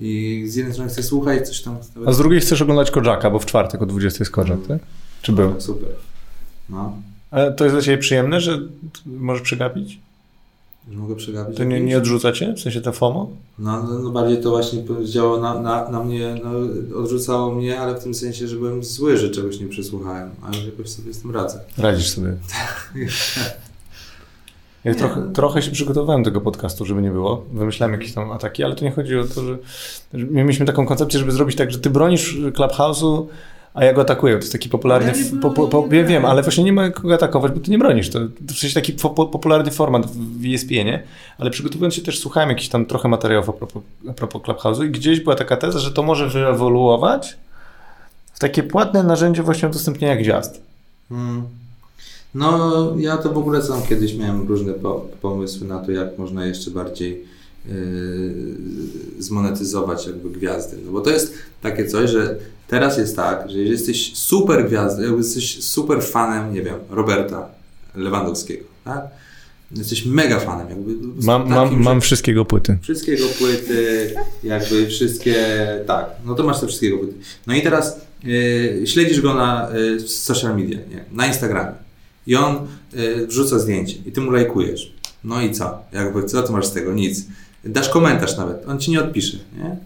I 0.00 0.42
z 0.46 0.54
jednej 0.54 0.74
strony 0.74 0.90
chcę 0.90 1.02
słuchać, 1.02 1.48
coś 1.48 1.60
tam. 1.60 1.76
A 2.06 2.12
z 2.12 2.18
drugiej 2.18 2.40
chcesz 2.40 2.62
oglądać 2.62 2.90
Kojaka, 2.90 3.30
bo 3.30 3.38
w 3.38 3.46
czwartek 3.46 3.82
o 3.82 3.86
20 3.86 4.22
jest 4.22 4.32
Kojak, 4.32 4.58
tak? 4.68 4.78
Czy 5.24 5.32
był? 5.32 5.50
Tak, 5.50 5.62
super. 5.62 5.88
No. 6.70 6.96
Ale 7.30 7.52
to 7.52 7.64
jest 7.64 7.76
dla 7.76 7.82
Ciebie 7.82 7.98
przyjemne, 7.98 8.40
że 8.40 8.58
możesz 9.06 9.42
przegapić? 9.42 9.98
Że 10.90 10.98
mogę 10.98 11.16
przegapić. 11.16 11.56
To 11.56 11.64
nie, 11.64 11.80
nie 11.80 11.98
odrzuca 11.98 12.32
Cię? 12.32 12.52
W 12.52 12.60
sensie 12.60 12.80
to 12.80 12.92
FOMO? 12.92 13.30
No, 13.58 13.82
no, 13.82 13.98
no 13.98 14.10
bardziej 14.10 14.42
to 14.42 14.50
właśnie 14.50 14.84
działało 15.04 15.40
na, 15.40 15.60
na, 15.60 15.88
na 15.88 16.04
mnie, 16.04 16.40
no, 16.44 16.50
odrzucało 16.98 17.54
mnie, 17.54 17.80
ale 17.80 18.00
w 18.00 18.02
tym 18.02 18.14
sensie, 18.14 18.48
że 18.48 18.56
byłem 18.56 18.84
zły, 18.84 19.16
że 19.16 19.30
czegoś 19.30 19.60
nie 19.60 19.68
przesłuchałem, 19.68 20.30
ale 20.42 20.58
jakoś 20.58 20.88
sobie 20.88 21.14
z 21.14 21.20
tym 21.20 21.30
radzę. 21.30 21.60
Radzisz 21.78 22.10
sobie. 22.10 22.36
Ja 24.84 24.94
trochę, 24.94 25.32
trochę 25.32 25.62
się 25.62 25.70
przygotowałem 25.70 26.22
do 26.22 26.30
tego 26.30 26.40
podcastu, 26.40 26.84
żeby 26.84 27.02
nie 27.02 27.10
było. 27.10 27.44
Wymyślałem 27.52 27.92
jakieś 27.92 28.12
tam 28.12 28.32
ataki, 28.32 28.64
ale 28.64 28.74
to 28.74 28.84
nie 28.84 28.90
chodzi 28.90 29.18
o 29.18 29.24
to, 29.24 29.44
że, 29.44 29.58
że 30.14 30.26
mieliśmy 30.26 30.66
taką 30.66 30.86
koncepcję, 30.86 31.20
żeby 31.20 31.32
zrobić 31.32 31.56
tak, 31.56 31.70
że 31.70 31.78
ty 31.78 31.90
bronisz 31.90 32.36
Clubhouse'u, 32.36 33.26
a 33.74 33.84
ja 33.84 33.92
go 33.92 34.00
atakuję. 34.00 34.34
To 34.34 34.40
jest 34.40 34.52
taki 34.52 34.68
popularny... 34.68 35.12
Ja 35.12 35.34
nie 35.34 35.40
po, 35.40 35.50
po, 35.50 35.68
po, 35.68 35.68
bronię, 35.68 35.88
wiem, 35.88 36.02
nie. 36.02 36.08
wiem, 36.08 36.24
ale 36.24 36.42
właśnie 36.42 36.64
nie 36.64 36.72
ma 36.72 36.90
kogo 36.90 37.14
atakować, 37.14 37.52
bo 37.52 37.60
ty 37.60 37.70
nie 37.70 37.78
bronisz. 37.78 38.10
To, 38.10 38.18
to 38.20 38.54
w 38.54 38.58
sensie 38.58 38.74
taki 38.74 38.92
po, 38.92 39.10
po, 39.10 39.26
popularny 39.26 39.70
format 39.70 40.06
w 40.06 40.54
ESPN-ie, 40.54 41.02
ale 41.38 41.50
przygotowując 41.50 41.94
się 41.94 42.02
też 42.02 42.18
słuchałem 42.18 42.48
jakichś 42.48 42.68
tam 42.68 42.86
trochę 42.86 43.08
materiałów 43.08 43.48
a 43.48 43.52
propos, 43.52 43.82
a 44.10 44.12
propos 44.12 44.42
Clubhouse'u 44.42 44.84
i 44.84 44.90
gdzieś 44.90 45.20
była 45.20 45.34
taka 45.36 45.56
teza, 45.56 45.78
że 45.78 45.90
to 45.90 46.02
może 46.02 46.28
wyewoluować 46.28 47.36
w 48.34 48.38
takie 48.38 48.62
płatne 48.62 49.02
narzędzie 49.02 49.42
właśnie 49.42 49.68
udostępniania 49.68 50.16
gwiazd. 50.16 50.60
Mm. 51.10 51.42
No, 52.34 52.70
ja 52.96 53.16
to 53.16 53.30
w 53.30 53.38
ogóle 53.38 53.62
sam 53.62 53.82
kiedyś 53.82 54.14
miałem 54.14 54.48
różne 54.48 54.72
po, 54.72 55.06
pomysły 55.22 55.66
na 55.66 55.78
to, 55.78 55.92
jak 55.92 56.18
można 56.18 56.46
jeszcze 56.46 56.70
bardziej 56.70 57.24
zmonetyzować 59.18 60.06
jakby 60.06 60.30
gwiazdy. 60.30 60.76
No 60.86 60.92
bo 60.92 61.00
to 61.00 61.10
jest 61.10 61.34
takie 61.62 61.86
coś, 61.86 62.10
że 62.10 62.36
teraz 62.68 62.98
jest 62.98 63.16
tak, 63.16 63.50
że 63.50 63.58
jeżeli 63.58 63.70
jesteś 63.70 64.16
super 64.16 64.66
gwiazdą, 64.66 65.02
jakby 65.02 65.18
jesteś 65.18 65.64
super 65.64 66.02
fanem, 66.02 66.54
nie 66.54 66.62
wiem, 66.62 66.76
Roberta 66.90 67.48
Lewandowskiego, 67.94 68.64
tak? 68.84 69.04
Jesteś 69.76 70.06
mega 70.06 70.40
fanem, 70.40 70.68
jakby. 70.68 70.94
Mam, 71.26 71.42
takim, 71.42 71.54
mam, 71.54 71.82
mam 71.82 72.00
wszystkiego 72.00 72.44
płyty. 72.44 72.78
Wszystkiego 72.82 73.24
płyty, 73.38 74.14
jakby 74.42 74.86
wszystkie, 74.86 75.36
tak, 75.86 76.06
no 76.24 76.34
to 76.34 76.42
masz 76.42 76.60
te 76.60 76.66
wszystkiego 76.66 76.98
płyty. 76.98 77.14
No 77.46 77.54
i 77.54 77.62
teraz 77.62 78.00
y, 78.24 78.82
śledzisz 78.86 79.20
go 79.20 79.34
na 79.34 79.70
y, 79.74 79.96
w 79.96 80.10
social 80.10 80.56
media, 80.56 80.78
nie? 80.90 81.04
na 81.12 81.26
Instagramie 81.26 81.72
i 82.26 82.36
on 82.36 82.66
y, 82.94 83.26
wrzuca 83.26 83.58
zdjęcie 83.58 83.96
i 84.06 84.12
ty 84.12 84.20
mu 84.20 84.30
lajkujesz. 84.30 84.94
No 85.24 85.42
i 85.42 85.52
co? 85.52 85.82
Jakby, 85.92 86.24
co 86.24 86.42
ty 86.42 86.52
masz 86.52 86.66
z 86.66 86.72
tego? 86.72 86.92
Nic. 86.92 87.26
Dasz 87.66 87.88
komentarz 87.88 88.36
nawet, 88.36 88.68
on 88.68 88.78
ci 88.80 88.90
nie 88.90 89.00
odpisze, 89.00 89.36
nie? 89.58 89.76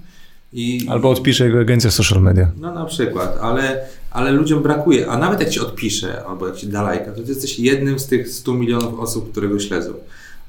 I, 0.53 0.87
Albo 0.89 1.11
odpisze 1.11 1.45
jego 1.47 1.61
agencja 1.61 1.91
social 1.91 2.23
media. 2.23 2.51
no 2.61 2.75
na 2.75 2.85
przykład, 2.85 3.39
ale, 3.41 3.87
ale 4.11 4.33
ludziom 4.33 4.63
brakuje, 4.63 5.09
a 5.09 5.19
nawet 5.19 5.41
jak 5.41 5.49
ci 5.51 5.61
odpisze 5.61 6.25
albo 6.25 6.47
jak 6.47 6.57
ci 6.57 6.67
da 6.67 6.83
lajka, 6.83 7.13
to 7.13 7.23
ty 7.23 7.29
jesteś 7.29 7.59
jednym 7.59 7.99
z 7.99 8.07
tych 8.07 8.29
100 8.29 8.55
milionów 8.55 9.01
osób, 9.01 9.31
które 9.33 9.49
go 9.49 9.59
śledzą. 9.61 9.93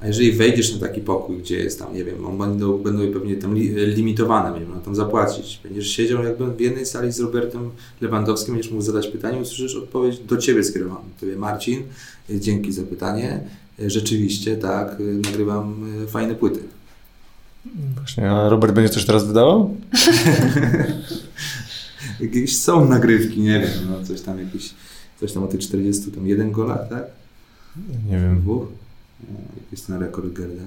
A 0.01 0.07
jeżeli 0.07 0.31
wejdziesz 0.31 0.73
na 0.73 0.87
taki 0.87 1.01
pokój, 1.01 1.37
gdzie 1.37 1.59
jest 1.59 1.79
tam, 1.79 1.93
nie 1.93 2.03
wiem, 2.03 2.25
on 2.25 2.37
będą, 2.37 2.77
będą 2.77 3.13
pewnie 3.13 3.35
tam 3.35 3.53
li, 3.55 3.69
limitowane, 3.95 4.59
będziemy 4.59 4.81
tam 4.85 4.95
zapłacić. 4.95 5.59
Będziesz 5.63 5.87
siedział 5.87 6.23
jakby 6.23 6.51
w 6.51 6.59
jednej 6.59 6.85
sali 6.85 7.11
z 7.11 7.19
Robertem 7.19 7.69
Lewandowskim, 8.01 8.53
będziesz 8.53 8.71
mógł 8.71 8.83
zadać 8.83 9.07
pytanie, 9.07 9.39
usłyszysz 9.39 9.75
odpowiedź 9.75 10.19
do 10.19 10.37
Ciebie 10.37 10.63
skierowaną. 10.63 11.01
Tobie 11.19 11.35
Marcin, 11.35 11.83
dzięki 12.29 12.71
za 12.71 12.83
pytanie. 12.83 13.39
Rzeczywiście, 13.87 14.57
tak, 14.57 14.97
nagrywam 15.25 15.93
y, 16.03 16.07
fajne 16.07 16.35
płyty. 16.35 16.59
Właśnie, 17.95 18.32
a 18.32 18.49
Robert 18.49 18.73
będzie 18.73 18.89
coś 18.89 19.05
teraz 19.05 19.27
wydawał? 19.27 19.69
Jakieś 22.19 22.60
są 22.60 22.89
nagrywki, 22.89 23.41
nie 23.41 23.60
wiem, 23.60 23.71
no 23.89 24.03
coś 24.05 24.21
tam 24.21 24.39
jakiś, 24.39 24.73
coś 25.19 25.34
tam 25.34 25.43
o 25.43 25.47
tych 25.47 25.60
40, 25.60 26.12
tam 26.12 26.27
jeden 26.27 26.51
golach, 26.51 26.89
tak? 26.89 27.03
Nie 28.10 28.19
wiem. 28.19 28.41
Dwóch? 28.41 28.67
Jest 29.71 29.88
ten 29.88 29.99
rekord 29.99 30.34
Gerda. 30.34 30.63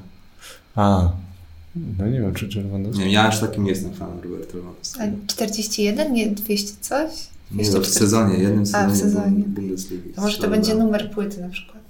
A, 0.74 1.12
no 1.98 2.06
nie 2.06 2.20
wiem, 2.20 2.34
czy, 2.34 2.48
czy 2.48 2.62
Lewandowski. 2.62 2.98
Nie 2.98 3.04
wiem, 3.04 3.14
ja 3.14 3.28
aż 3.28 3.40
takim 3.40 3.64
nie 3.64 3.70
jestem 3.70 3.94
fanem 3.94 4.20
Roberta 4.20 4.56
Lewandowskiego. 4.56 5.16
A 5.24 5.26
41, 5.26 6.12
nie 6.12 6.30
200 6.30 6.72
coś? 6.80 7.10
Nie, 7.50 7.56
no, 7.56 7.64
w 7.64 7.70
240. 7.70 7.98
sezonie, 7.98 8.38
jednym 8.38 8.62
A, 8.62 8.66
sezonie, 8.66 8.94
w 8.94 8.96
sezonie. 8.96 9.44
Bundesligi. 9.46 10.10
To 10.10 10.20
może 10.20 10.38
to 10.38 10.50
będzie 10.50 10.74
numer 10.74 11.10
płyty 11.10 11.40
na 11.40 11.48
przykład. 11.48 11.82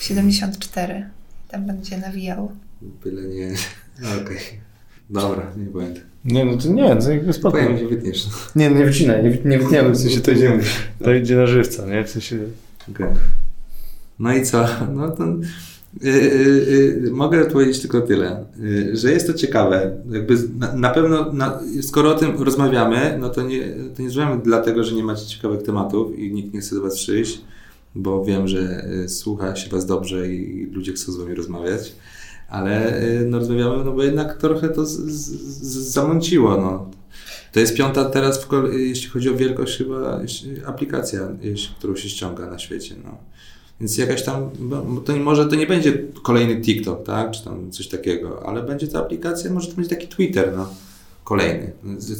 74. 0.00 1.06
Tam 1.48 1.66
będzie 1.66 1.98
nawijał. 1.98 2.52
Byle 3.04 3.22
nie... 3.22 3.54
No, 4.00 4.08
Okej. 4.22 4.38
Dobra, 5.10 5.52
nie 5.56 5.66
pamiętam. 5.66 6.02
Nie, 6.24 6.44
no 6.44 6.56
to 6.56 6.68
nie, 6.68 6.96
to 6.96 7.10
jakby 7.10 7.32
spoko. 7.32 7.58
Powiem, 7.58 7.78
że 7.78 7.86
wytniesz. 7.86 8.26
Nie, 8.56 8.70
nie 8.70 8.84
wycinaj, 8.84 9.24
nie, 9.24 9.30
nie 9.44 9.58
wytniemy, 9.58 9.90
w 9.90 9.98
sensie 9.98 10.20
to 10.20 10.30
idzie, 10.30 10.58
to 11.04 11.14
idzie 11.14 11.36
na 11.36 11.46
żywca, 11.46 11.86
nie? 11.86 12.04
W 12.04 12.10
sensie... 12.10 12.38
Okej. 12.90 13.06
No 14.18 14.34
i 14.34 14.42
co? 14.42 14.66
No 14.94 15.10
to 15.10 15.24
Y, 16.04 16.08
y, 16.08 17.06
y, 17.06 17.10
mogę 17.10 17.44
powiedzieć 17.44 17.80
tylko 17.80 18.00
tyle, 18.00 18.44
że 18.92 19.12
jest 19.12 19.26
to 19.26 19.34
ciekawe. 19.34 19.96
Jakby 20.10 20.36
na, 20.58 20.74
na 20.74 20.90
pewno, 20.90 21.32
na, 21.32 21.60
skoro 21.82 22.10
o 22.10 22.18
tym 22.18 22.42
rozmawiamy, 22.42 23.16
no 23.20 23.28
to 23.28 23.42
nie, 23.42 23.60
to 23.96 24.02
nie 24.02 24.08
rozmawiamy 24.08 24.42
dlatego, 24.44 24.84
że 24.84 24.94
nie 24.94 25.04
macie 25.04 25.26
ciekawych 25.26 25.62
tematów 25.62 26.18
i 26.18 26.32
nikt 26.32 26.54
nie 26.54 26.60
chce 26.60 26.74
do 26.74 26.82
Was 26.82 26.96
przyjść, 26.96 27.40
bo 27.94 28.24
wiem, 28.24 28.48
że 28.48 28.84
słucha 29.08 29.56
się 29.56 29.70
Was 29.70 29.86
dobrze 29.86 30.28
i 30.28 30.66
ludzie 30.72 30.92
chcą 30.92 31.12
z 31.12 31.16
Wami 31.16 31.34
rozmawiać, 31.34 31.92
ale 32.50 32.92
no, 33.26 33.38
rozmawiamy, 33.38 33.84
no 33.84 33.92
bo 33.92 34.02
jednak 34.02 34.36
trochę 34.36 34.68
to 34.68 34.86
z, 34.86 34.90
z, 34.90 35.92
zamąciło. 35.92 36.56
No. 36.56 36.90
To 37.52 37.60
jest 37.60 37.76
piąta 37.76 38.04
teraz, 38.04 38.48
jeśli 38.72 39.08
chodzi 39.08 39.30
o 39.30 39.34
wielkość 39.34 39.78
chyba 39.78 40.20
aplikacja, 40.66 41.20
którą 41.78 41.96
się 41.96 42.08
ściąga 42.08 42.50
na 42.50 42.58
świecie. 42.58 42.94
No. 43.04 43.16
Więc 43.80 43.98
jakaś 43.98 44.22
tam, 44.22 44.50
to 45.04 45.16
może 45.16 45.46
to 45.46 45.56
nie 45.56 45.66
będzie 45.66 45.98
kolejny 46.22 46.60
TikTok, 46.60 47.06
tak, 47.06 47.30
czy 47.30 47.44
tam 47.44 47.70
coś 47.70 47.88
takiego, 47.88 48.46
ale 48.46 48.62
będzie 48.62 48.88
to 48.88 48.98
aplikacja, 48.98 49.52
może 49.52 49.68
to 49.68 49.74
będzie 49.74 49.90
taki 49.90 50.08
Twitter, 50.08 50.52
no, 50.56 50.68
kolejny. 51.24 51.72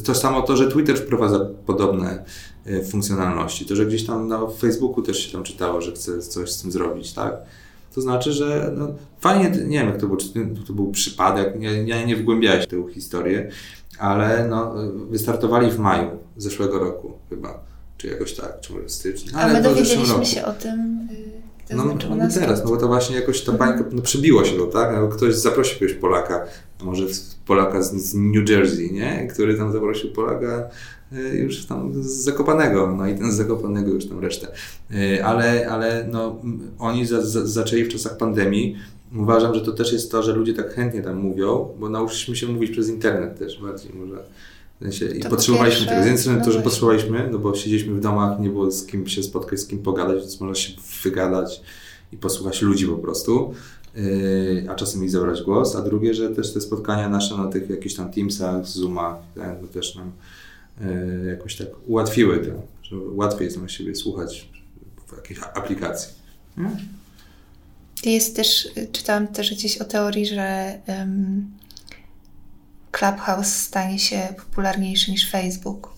To 0.05 0.15
samo 0.15 0.41
to, 0.41 0.57
że 0.57 0.71
Twitter 0.71 0.97
wprowadza 0.97 1.39
podobne 1.65 2.25
e, 2.65 2.83
funkcjonalności, 2.83 3.65
to, 3.65 3.75
że 3.75 3.85
gdzieś 3.85 4.05
tam 4.05 4.27
na 4.27 4.47
Facebooku 4.47 5.01
też 5.01 5.25
się 5.25 5.31
tam 5.31 5.43
czytało, 5.43 5.81
że 5.81 5.91
chce 5.91 6.21
coś 6.21 6.51
z 6.51 6.61
tym 6.61 6.71
zrobić, 6.71 7.13
tak. 7.13 7.33
To 7.95 8.01
znaczy, 8.01 8.31
że 8.33 8.73
no, 8.77 8.87
fajnie, 9.19 9.49
nie 9.49 9.79
wiem 9.79 9.87
jak 9.87 9.97
to 9.97 10.07
był, 10.07 10.17
czy 10.17 10.29
to 10.67 10.73
był 10.73 10.91
przypadek, 10.91 11.53
ja, 11.59 11.71
ja 11.71 12.05
nie 12.05 12.15
wgłębiałem 12.15 12.61
się 12.61 12.67
w 12.67 12.69
tę 12.69 12.93
historię, 12.93 13.51
ale 13.99 14.47
no, 14.47 14.73
wystartowali 15.09 15.71
w 15.71 15.79
maju 15.79 16.09
zeszłego 16.37 16.79
roku 16.79 17.13
chyba, 17.29 17.63
czy 17.97 18.07
jakoś 18.07 18.33
tak, 18.33 18.59
czy 18.61 18.73
może 18.73 18.89
styczniu. 18.89 19.31
Ale 19.35 19.51
A 19.51 19.53
my 19.53 19.61
dowiedzieliśmy 19.61 20.25
się 20.25 20.45
o 20.45 20.53
tym 20.53 21.07
y, 21.11 21.30
no, 21.75 21.85
no, 21.85 22.15
no 22.15 22.27
teraz, 22.33 22.63
no 22.63 22.69
bo 22.69 22.77
to 22.77 22.87
właśnie 22.87 23.15
jakoś 23.15 23.41
ta 23.41 23.51
bańka 23.51 23.83
no, 23.91 24.01
przybiło 24.01 24.45
się 24.45 24.57
to, 24.57 24.65
tak? 24.65 24.95
No, 24.95 25.07
ktoś 25.07 25.35
zaprosił 25.35 25.73
jakiegoś 25.73 25.93
Polaka, 25.93 26.45
może 26.83 27.05
Polaka 27.45 27.81
z, 27.81 27.93
z 27.93 28.13
New 28.15 28.49
Jersey, 28.49 28.93
nie? 28.93 29.27
Który 29.27 29.57
tam 29.57 29.71
zaprosił 29.71 30.11
Polaka 30.11 30.69
y, 31.13 31.37
już 31.37 31.65
tam 31.65 32.03
z 32.03 32.07
Zakopanego, 32.07 32.95
no 32.97 33.07
i 33.07 33.15
ten 33.15 33.31
z 33.31 33.35
Zakopanego 33.35 33.91
już 33.91 34.05
tam 34.05 34.19
resztę. 34.19 34.47
Y, 34.91 35.25
ale, 35.25 35.69
ale 35.69 36.07
no, 36.11 36.41
oni 36.79 37.05
za, 37.05 37.21
za, 37.21 37.47
zaczęli 37.47 37.83
w 37.83 37.89
czasach 37.89 38.17
pandemii. 38.17 38.75
Uważam, 39.17 39.55
że 39.55 39.61
to 39.61 39.71
też 39.71 39.93
jest 39.93 40.11
to, 40.11 40.23
że 40.23 40.33
ludzie 40.33 40.53
tak 40.53 40.73
chętnie 40.73 41.01
tam 41.01 41.17
mówią, 41.17 41.69
bo 41.79 41.89
nauczyliśmy 41.89 42.35
się 42.35 42.47
mówić 42.47 42.71
przez 42.71 42.89
internet 42.89 43.39
też 43.39 43.61
bardziej 43.61 43.91
może. 43.93 44.23
W 44.81 44.83
sensie, 44.83 45.05
I 45.05 45.23
potrzebowaliśmy 45.23 45.85
tego. 45.85 46.01
Z 46.01 46.05
jednej 46.05 46.21
strony 46.21 46.41
to, 46.45 46.51
że 46.51 46.57
no 46.57 46.63
potrzebowaliśmy, 46.63 47.29
no 47.31 47.39
bo 47.39 47.55
siedzieliśmy 47.55 47.93
w 47.93 47.99
domach, 47.99 48.39
nie 48.39 48.49
było 48.49 48.71
z 48.71 48.85
kim 48.85 49.07
się 49.07 49.23
spotkać, 49.23 49.59
z 49.59 49.67
kim 49.67 49.79
pogadać, 49.79 50.19
więc 50.19 50.39
można 50.39 50.55
się 50.55 50.73
wygadać 51.03 51.61
i 52.11 52.17
posłuchać 52.17 52.61
ludzi 52.61 52.87
po 52.87 52.95
prostu, 52.95 53.53
yy, 53.95 54.65
a 54.69 54.75
czasem 54.75 55.03
i 55.05 55.09
zabrać 55.09 55.41
głos. 55.41 55.75
A 55.75 55.81
drugie, 55.81 56.13
że 56.13 56.29
też 56.29 56.53
te 56.53 56.61
spotkania 56.61 57.09
nasze 57.09 57.37
na 57.37 57.47
tych 57.47 57.69
jakichś 57.69 57.95
tam 57.95 58.11
Teamsach, 58.11 58.67
Zoomach, 58.67 59.15
tak, 59.35 59.67
też 59.73 59.95
nam 59.95 60.11
yy, 60.81 61.25
jakoś 61.25 61.55
tak 61.55 61.67
ułatwiły 61.87 62.39
to, 62.39 62.51
że 62.83 62.95
łatwiej 62.97 63.45
jest 63.45 63.61
na 63.61 63.69
siebie 63.69 63.95
słuchać 63.95 64.49
w 65.07 65.15
jakiejś 65.15 65.39
aplikacji. 65.39 66.13
Hmm? 66.55 66.77
Jest 68.03 68.35
też, 68.35 68.67
czytałam 68.91 69.27
też 69.27 69.51
gdzieś 69.51 69.77
o 69.77 69.85
teorii, 69.85 70.25
że 70.25 70.79
um, 70.87 71.60
Clubhouse 72.91 73.53
stanie 73.53 73.99
się 73.99 74.33
popularniejszy 74.37 75.11
niż 75.11 75.31
Facebook. 75.31 75.93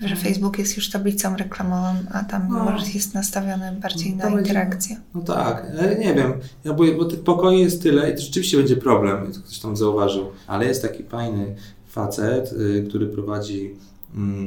Że 0.00 0.08
mhm. 0.08 0.24
Facebook 0.24 0.58
jest 0.58 0.76
już 0.76 0.90
tablicą 0.90 1.36
reklamową, 1.36 1.94
a 2.12 2.24
tam 2.24 2.48
no. 2.50 2.64
może 2.64 2.86
jest 2.94 3.14
nastawiony 3.14 3.72
bardziej 3.82 4.16
no, 4.16 4.30
na 4.30 4.40
interakcję. 4.40 5.00
No 5.14 5.20
tak, 5.20 5.66
ale 5.78 5.96
nie 5.96 6.14
wiem, 6.14 6.32
ja 6.64 6.72
bo, 6.72 6.84
bo 6.98 7.04
tych 7.04 7.20
pokoi 7.20 7.60
jest 7.60 7.82
tyle 7.82 8.10
i 8.10 8.14
to 8.14 8.20
rzeczywiście 8.20 8.56
będzie 8.56 8.76
problem, 8.76 9.32
ktoś 9.32 9.58
tam 9.58 9.76
zauważył, 9.76 10.30
ale 10.46 10.66
jest 10.66 10.82
taki 10.82 11.02
fajny 11.02 11.56
facet, 11.88 12.52
y, 12.52 12.86
który 12.88 13.06
prowadzi 13.06 13.74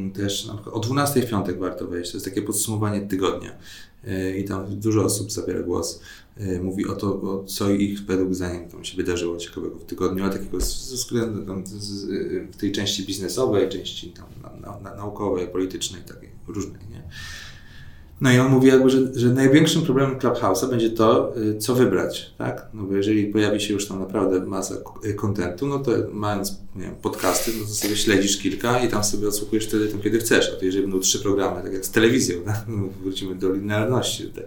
y, 0.07 0.13
też 0.13 0.45
na 0.45 0.53
przykład 0.53 0.75
o 0.75 0.79
12 0.79 1.21
w 1.21 1.29
piątek 1.29 1.59
warto 1.59 1.87
wejść, 1.87 2.11
to 2.11 2.17
jest 2.17 2.25
takie 2.25 2.41
podsumowanie 2.41 3.01
tygodnia 3.01 3.51
y, 4.07 4.37
i 4.37 4.43
tam 4.43 4.79
dużo 4.79 5.03
osób 5.03 5.31
zabiera 5.31 5.59
głos. 5.59 6.01
E, 6.39 6.59
mówi 6.59 6.87
o 6.87 6.95
to, 6.95 7.21
o 7.21 7.43
co 7.43 7.69
ich 7.69 8.05
według 8.05 8.35
zdaniem 8.35 8.69
tam 8.69 8.83
się 8.83 8.97
wydarzyło 8.97 9.37
ciekawego 9.37 9.75
w 9.75 9.85
tygodniu, 9.85 10.23
ale 10.23 10.33
takiego 10.33 10.59
ze 10.61 10.95
względu 10.95 11.45
tam, 11.45 11.67
z, 11.67 12.05
w 12.51 12.57
tej 12.57 12.71
części 12.71 13.05
biznesowej, 13.05 13.69
części 13.69 14.09
tam, 14.09 14.25
na, 14.43 14.71
na, 14.71 14.79
na, 14.79 14.95
naukowej, 14.95 15.47
politycznej, 15.47 16.01
takiej 16.01 16.29
różnej, 16.47 16.81
nie? 16.91 17.03
No 18.21 18.31
i 18.31 18.39
on 18.39 18.51
mówi 18.51 18.67
jakby, 18.67 18.89
że, 18.89 18.99
że 19.15 19.29
największym 19.29 19.81
problemem 19.81 20.19
Clubhouse'a 20.19 20.69
będzie 20.69 20.89
to, 20.89 21.37
y, 21.37 21.57
co 21.57 21.75
wybrać, 21.75 22.33
tak? 22.37 22.67
No 22.73 22.83
bo 22.83 22.95
jeżeli 22.95 23.25
pojawi 23.25 23.61
się 23.61 23.73
już 23.73 23.87
tam 23.87 23.99
naprawdę 23.99 24.45
masa 24.45 24.75
kontentu, 25.15 25.67
no 25.67 25.79
to 25.79 25.91
mając, 26.11 26.57
nie 26.75 26.81
wiem, 26.81 26.95
podcasty, 27.01 27.51
no 27.59 27.65
to 27.65 27.73
sobie 27.73 27.95
śledzisz 27.95 28.37
kilka 28.37 28.79
i 28.79 28.87
tam 28.87 29.03
sobie 29.03 29.27
odsłuchujesz 29.27 29.67
wtedy 29.67 29.87
tam, 29.87 30.01
kiedy 30.01 30.19
chcesz. 30.19 30.51
A 30.55 30.59
to 30.59 30.65
jeżeli 30.65 30.83
będą 30.83 30.99
trzy 30.99 31.19
programy, 31.19 31.63
tak 31.63 31.73
jak 31.73 31.85
z 31.85 31.91
telewizją, 31.91 32.41
tak? 32.45 32.65
No, 32.67 32.83
wrócimy 33.03 33.35
do 33.35 33.53
linearności 33.53 34.23
tutaj 34.23 34.45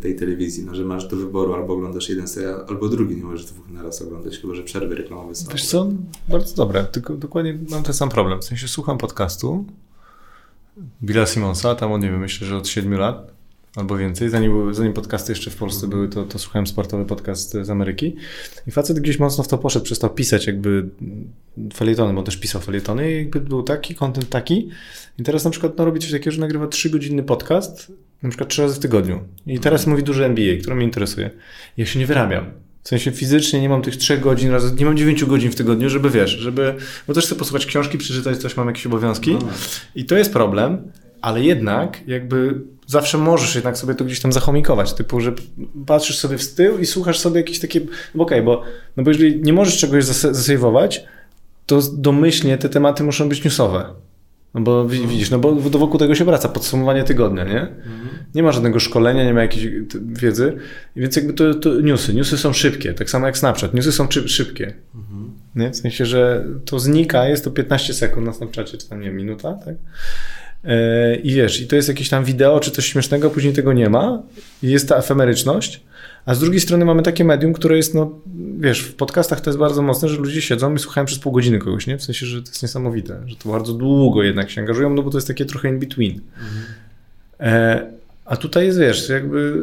tej 0.00 0.16
telewizji, 0.16 0.64
no, 0.64 0.74
że 0.74 0.84
masz 0.84 1.08
do 1.08 1.16
wyboru 1.16 1.54
albo 1.54 1.74
oglądasz 1.74 2.08
jeden 2.08 2.28
serial, 2.28 2.64
albo 2.68 2.88
drugi, 2.88 3.16
nie 3.16 3.24
możesz 3.24 3.46
dwóch 3.46 3.70
na 3.70 3.82
raz 3.82 4.02
oglądać, 4.02 4.38
chyba 4.38 4.54
że 4.54 4.62
przerwy 4.62 4.94
reklamowe 4.94 5.34
są. 5.34 5.52
Wiesz 5.52 5.66
co, 5.66 5.90
bardzo 6.28 6.56
dobre, 6.56 6.84
tylko 6.84 7.14
dokładnie 7.14 7.58
mam 7.70 7.82
ten 7.82 7.94
sam 7.94 8.08
problem, 8.08 8.40
w 8.40 8.44
sensie 8.44 8.68
słucham 8.68 8.98
podcastu 8.98 9.64
Billa 11.02 11.26
Simonsa, 11.26 11.74
tam 11.74 11.92
on 11.92 12.00
nie 12.00 12.10
wiem, 12.10 12.20
myślę, 12.20 12.46
że 12.46 12.56
od 12.56 12.68
7 12.68 12.94
lat 12.94 13.32
albo 13.76 13.96
więcej, 13.96 14.30
zanim, 14.30 14.74
zanim 14.74 14.92
podcasty 14.92 15.32
jeszcze 15.32 15.50
w 15.50 15.56
Polsce 15.56 15.88
były, 15.88 16.08
to, 16.08 16.24
to 16.24 16.38
słuchałem 16.38 16.66
sportowy 16.66 17.04
podcast 17.04 17.52
z 17.62 17.70
Ameryki. 17.70 18.16
I 18.66 18.70
facet 18.70 19.00
gdzieś 19.00 19.18
mocno 19.18 19.44
w 19.44 19.48
to 19.48 19.58
poszedł, 19.58 19.84
przestał 19.84 20.10
pisać 20.10 20.46
jakby 20.46 20.88
felietony, 21.74 22.14
bo 22.14 22.22
też 22.22 22.36
pisał 22.36 22.60
felietony 22.60 23.12
i 23.12 23.16
jakby 23.16 23.40
był 23.40 23.62
taki, 23.62 23.94
content 23.94 24.28
taki. 24.28 24.68
I 25.18 25.22
teraz 25.22 25.44
na 25.44 25.50
przykład 25.50 25.78
no, 25.78 25.84
robi 25.84 26.00
coś 26.00 26.10
takiego, 26.10 26.30
że 26.30 26.40
nagrywa 26.40 26.66
3-godzinny 26.66 27.22
podcast 27.22 27.92
na 28.22 28.28
przykład 28.28 28.48
trzy 28.50 28.62
razy 28.62 28.74
w 28.74 28.78
tygodniu. 28.78 29.20
I 29.46 29.58
teraz 29.58 29.86
mówi 29.86 30.02
dużo 30.02 30.24
NBA, 30.24 30.56
które 30.60 30.76
mnie 30.76 30.84
interesuje. 30.84 31.30
Ja 31.76 31.86
się 31.86 31.98
nie 31.98 32.06
wyrabiam. 32.06 32.44
W 32.82 32.88
sensie 32.88 33.10
fizycznie 33.10 33.60
nie 33.60 33.68
mam 33.68 33.82
tych 33.82 33.96
trzech 33.96 34.20
godzin, 34.20 34.50
razy, 34.50 34.74
nie 34.74 34.84
mam 34.84 34.96
dziewięciu 34.96 35.26
godzin 35.26 35.50
w 35.50 35.54
tygodniu, 35.54 35.88
żeby 35.88 36.10
wiesz, 36.10 36.30
żeby, 36.30 36.74
bo 37.08 37.14
też 37.14 37.26
chcę 37.26 37.34
posłuchać 37.34 37.66
książki, 37.66 37.98
przeczytać 37.98 38.38
coś, 38.38 38.56
mam 38.56 38.66
jakieś 38.66 38.86
obowiązki. 38.86 39.30
No. 39.34 39.48
I 39.94 40.04
to 40.04 40.16
jest 40.16 40.32
problem, 40.32 40.92
ale 41.20 41.42
jednak 41.42 42.00
jakby 42.06 42.60
zawsze 42.86 43.18
możesz 43.18 43.54
jednak 43.54 43.78
sobie 43.78 43.94
to 43.94 44.04
gdzieś 44.04 44.20
tam 44.20 44.32
zachomikować, 44.32 44.92
typu, 44.92 45.20
że 45.20 45.32
patrzysz 45.86 46.18
sobie 46.18 46.38
w 46.38 46.54
tył 46.54 46.78
i 46.78 46.86
słuchasz 46.86 47.18
sobie 47.18 47.40
jakieś 47.40 47.58
takie, 47.58 47.80
no 48.14 48.24
okej, 48.24 48.40
okay, 48.40 48.42
bo, 48.42 48.62
no 48.96 49.02
bo 49.02 49.10
jeżeli 49.10 49.42
nie 49.42 49.52
możesz 49.52 49.78
czegoś 49.78 50.04
zasejwować, 50.04 51.04
to 51.66 51.80
domyślnie 51.92 52.58
te 52.58 52.68
tematy 52.68 53.04
muszą 53.04 53.28
być 53.28 53.44
newsowe. 53.44 53.84
No 54.54 54.60
bo 54.60 54.88
widzisz, 54.88 55.30
no 55.30 55.38
bo 55.38 55.54
wokół 55.54 55.98
tego 55.98 56.14
się 56.14 56.24
wraca, 56.24 56.48
podsumowanie 56.48 57.04
tygodnia, 57.04 57.44
nie? 57.44 57.60
Mhm. 57.60 58.08
Nie 58.34 58.42
ma 58.42 58.52
żadnego 58.52 58.80
szkolenia, 58.80 59.24
nie 59.24 59.34
ma 59.34 59.42
jakiejś 59.42 59.66
wiedzy, 60.06 60.56
więc 60.96 61.16
jakby 61.16 61.32
to, 61.32 61.54
to 61.54 61.80
newsy, 61.80 62.14
newsy 62.14 62.38
są 62.38 62.52
szybkie, 62.52 62.94
tak 62.94 63.10
samo 63.10 63.26
jak 63.26 63.38
Snapchat, 63.38 63.74
newsy 63.74 63.92
są 63.92 64.08
szybkie. 64.26 64.74
Mhm. 64.94 65.30
Nie? 65.56 65.70
W 65.70 65.76
sensie, 65.76 66.06
że 66.06 66.44
to 66.64 66.78
znika, 66.78 67.28
jest 67.28 67.44
to 67.44 67.50
15 67.50 67.94
sekund 67.94 68.26
na 68.26 68.32
Snapchacie, 68.32 68.78
czy 68.78 68.88
tam 68.88 69.00
nie, 69.00 69.10
minuta, 69.10 69.52
tak? 69.52 69.74
E, 70.64 71.16
I 71.16 71.34
wiesz, 71.34 71.60
i 71.60 71.66
to 71.66 71.76
jest 71.76 71.88
jakieś 71.88 72.08
tam 72.08 72.24
wideo, 72.24 72.60
czy 72.60 72.70
coś 72.70 72.86
śmiesznego, 72.86 73.30
później 73.30 73.52
tego 73.52 73.72
nie 73.72 73.90
ma, 73.90 74.22
i 74.62 74.70
jest 74.70 74.88
ta 74.88 74.96
efemeryczność, 74.96 75.82
a 76.26 76.34
z 76.34 76.38
drugiej 76.38 76.60
strony 76.60 76.84
mamy 76.84 77.02
takie 77.02 77.24
medium, 77.24 77.52
które 77.52 77.76
jest, 77.76 77.94
no 77.94 78.10
wiesz, 78.58 78.80
w 78.80 78.94
podcastach 78.94 79.40
to 79.40 79.50
jest 79.50 79.58
bardzo 79.58 79.82
mocne, 79.82 80.08
że 80.08 80.16
ludzie 80.16 80.42
siedzą 80.42 80.74
i 80.74 80.78
słuchają 80.78 81.06
przez 81.06 81.18
pół 81.18 81.32
godziny 81.32 81.58
kogoś, 81.58 81.86
nie? 81.86 81.98
W 81.98 82.02
sensie, 82.02 82.26
że 82.26 82.42
to 82.42 82.48
jest 82.48 82.62
niesamowite, 82.62 83.20
że 83.26 83.36
to 83.36 83.48
bardzo 83.48 83.72
długo 83.72 84.22
jednak 84.22 84.50
się 84.50 84.60
angażują, 84.60 84.94
no 84.94 85.02
bo 85.02 85.10
to 85.10 85.16
jest 85.16 85.28
takie 85.28 85.44
trochę 85.44 85.68
in 85.68 85.78
between. 85.78 86.20
Mhm. 86.34 86.64
E, 87.40 87.86
a 88.24 88.36
tutaj 88.36 88.66
jest, 88.66 88.78
wiesz, 88.78 89.08
jakby 89.08 89.62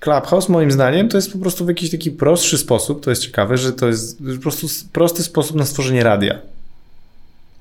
Clubhouse 0.00 0.48
moim 0.48 0.70
zdaniem 0.70 1.08
to 1.08 1.18
jest 1.18 1.32
po 1.32 1.38
prostu 1.38 1.64
w 1.64 1.68
jakiś 1.68 1.90
taki 1.90 2.10
prostszy 2.10 2.58
sposób, 2.58 3.04
to 3.04 3.10
jest 3.10 3.22
ciekawe, 3.22 3.56
że 3.56 3.72
to 3.72 3.86
jest 3.86 4.18
po 4.36 4.42
prostu 4.42 4.66
prosty 4.92 5.22
sposób 5.22 5.56
na 5.56 5.66
stworzenie 5.66 6.04
radia. 6.04 6.38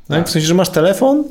No 0.09 0.15
tak. 0.15 0.27
W 0.27 0.31
sensie, 0.31 0.47
że 0.47 0.53
masz 0.53 0.69
telefon, 0.69 1.23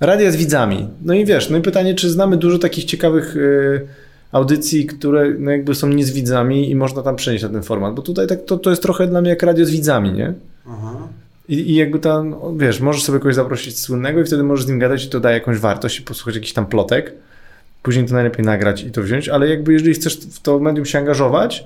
radia 0.00 0.30
z 0.30 0.36
widzami. 0.36 0.88
No 1.02 1.14
i 1.14 1.24
wiesz, 1.24 1.50
no 1.50 1.58
i 1.58 1.60
pytanie, 1.60 1.94
czy 1.94 2.10
znamy 2.10 2.36
dużo 2.36 2.58
takich 2.58 2.84
ciekawych... 2.84 3.34
Yy, 3.34 4.03
audycji, 4.34 4.86
które 4.86 5.34
no 5.38 5.50
jakby 5.50 5.74
są 5.74 5.88
nie 5.88 6.04
z 6.04 6.10
widzami 6.10 6.70
i 6.70 6.74
można 6.74 7.02
tam 7.02 7.16
przenieść 7.16 7.44
na 7.44 7.50
ten 7.50 7.62
format, 7.62 7.94
bo 7.94 8.02
tutaj 8.02 8.26
tak 8.26 8.44
to, 8.44 8.58
to 8.58 8.70
jest 8.70 8.82
trochę 8.82 9.06
dla 9.06 9.20
mnie 9.20 9.30
jak 9.30 9.42
radio 9.42 9.66
z 9.66 9.70
widzami, 9.70 10.12
nie? 10.12 10.34
Aha. 10.68 11.08
I, 11.48 11.70
I, 11.70 11.74
jakby 11.74 11.98
tam, 11.98 12.34
wiesz, 12.56 12.80
możesz 12.80 13.02
sobie 13.02 13.18
kogoś 13.18 13.34
zaprosić 13.34 13.78
słynnego 13.78 14.20
i 14.20 14.24
wtedy 14.24 14.42
możesz 14.42 14.66
z 14.66 14.68
nim 14.68 14.78
gadać 14.78 15.04
i 15.04 15.08
to 15.08 15.20
daje 15.20 15.38
jakąś 15.38 15.58
wartość 15.58 15.98
i 15.98 16.02
posłuchać 16.02 16.34
jakiś 16.34 16.52
tam 16.52 16.66
plotek. 16.66 17.12
Później 17.82 18.06
to 18.06 18.14
najlepiej 18.14 18.44
nagrać 18.44 18.82
i 18.82 18.90
to 18.90 19.02
wziąć, 19.02 19.28
ale 19.28 19.48
jakby 19.48 19.72
jeżeli 19.72 19.94
chcesz 19.94 20.16
w 20.16 20.40
to 20.40 20.58
medium 20.58 20.86
się 20.86 20.98
angażować 20.98 21.64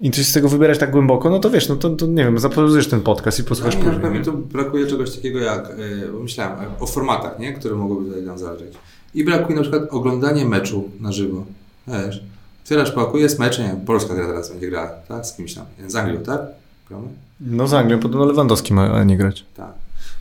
i 0.00 0.10
coś 0.10 0.26
z 0.26 0.32
tego 0.32 0.48
wybierać 0.48 0.78
tak 0.78 0.90
głęboko, 0.90 1.30
no 1.30 1.38
to 1.38 1.50
wiesz, 1.50 1.68
no 1.68 1.76
to, 1.76 1.90
to 1.90 2.06
nie 2.06 2.24
wiem, 2.24 2.38
zapauzujesz 2.38 2.88
ten 2.88 3.00
podcast 3.00 3.38
i 3.38 3.44
posłuchasz 3.44 3.76
no, 3.76 3.84
później. 3.84 4.10
Mi 4.10 4.24
to 4.24 4.32
brakuje 4.32 4.86
czegoś 4.86 5.16
takiego 5.16 5.38
jak, 5.38 5.68
yy, 5.78 6.22
myślałem 6.22 6.70
o 6.80 6.86
formatach, 6.86 7.38
nie? 7.38 7.52
które 7.52 7.74
mogłyby 7.74 8.08
tutaj 8.08 8.22
nam 8.22 8.38
zależeć. 8.38 8.74
I 9.14 9.24
brakuje 9.24 9.56
na 9.56 9.62
przykład 9.62 9.82
oglądanie 9.90 10.44
meczu 10.44 10.90
na 11.00 11.12
żywo. 11.12 11.44
Wiesz? 11.88 12.22
Otwierasz 12.64 12.90
pokój, 12.92 13.20
jest 13.22 13.38
mecz, 13.38 13.58
nie 13.58 13.64
wiem, 13.64 13.80
Polska 13.80 14.14
gra 14.14 14.26
teraz 14.26 14.50
będzie 14.50 14.70
grała, 14.70 14.88
tak? 15.08 15.26
Z 15.26 15.36
kimś 15.36 15.54
tam. 15.54 15.64
Z 15.86 15.96
Anglią, 15.96 16.20
tak? 16.20 16.40
Gramy? 16.88 17.06
No 17.40 17.66
z 17.68 17.74
Anglią, 17.74 17.98
podobno 17.98 18.26
Lewandowski 18.26 18.74
ma 18.74 19.04
nie 19.04 19.16
grać. 19.16 19.44
Tak. 19.56 19.72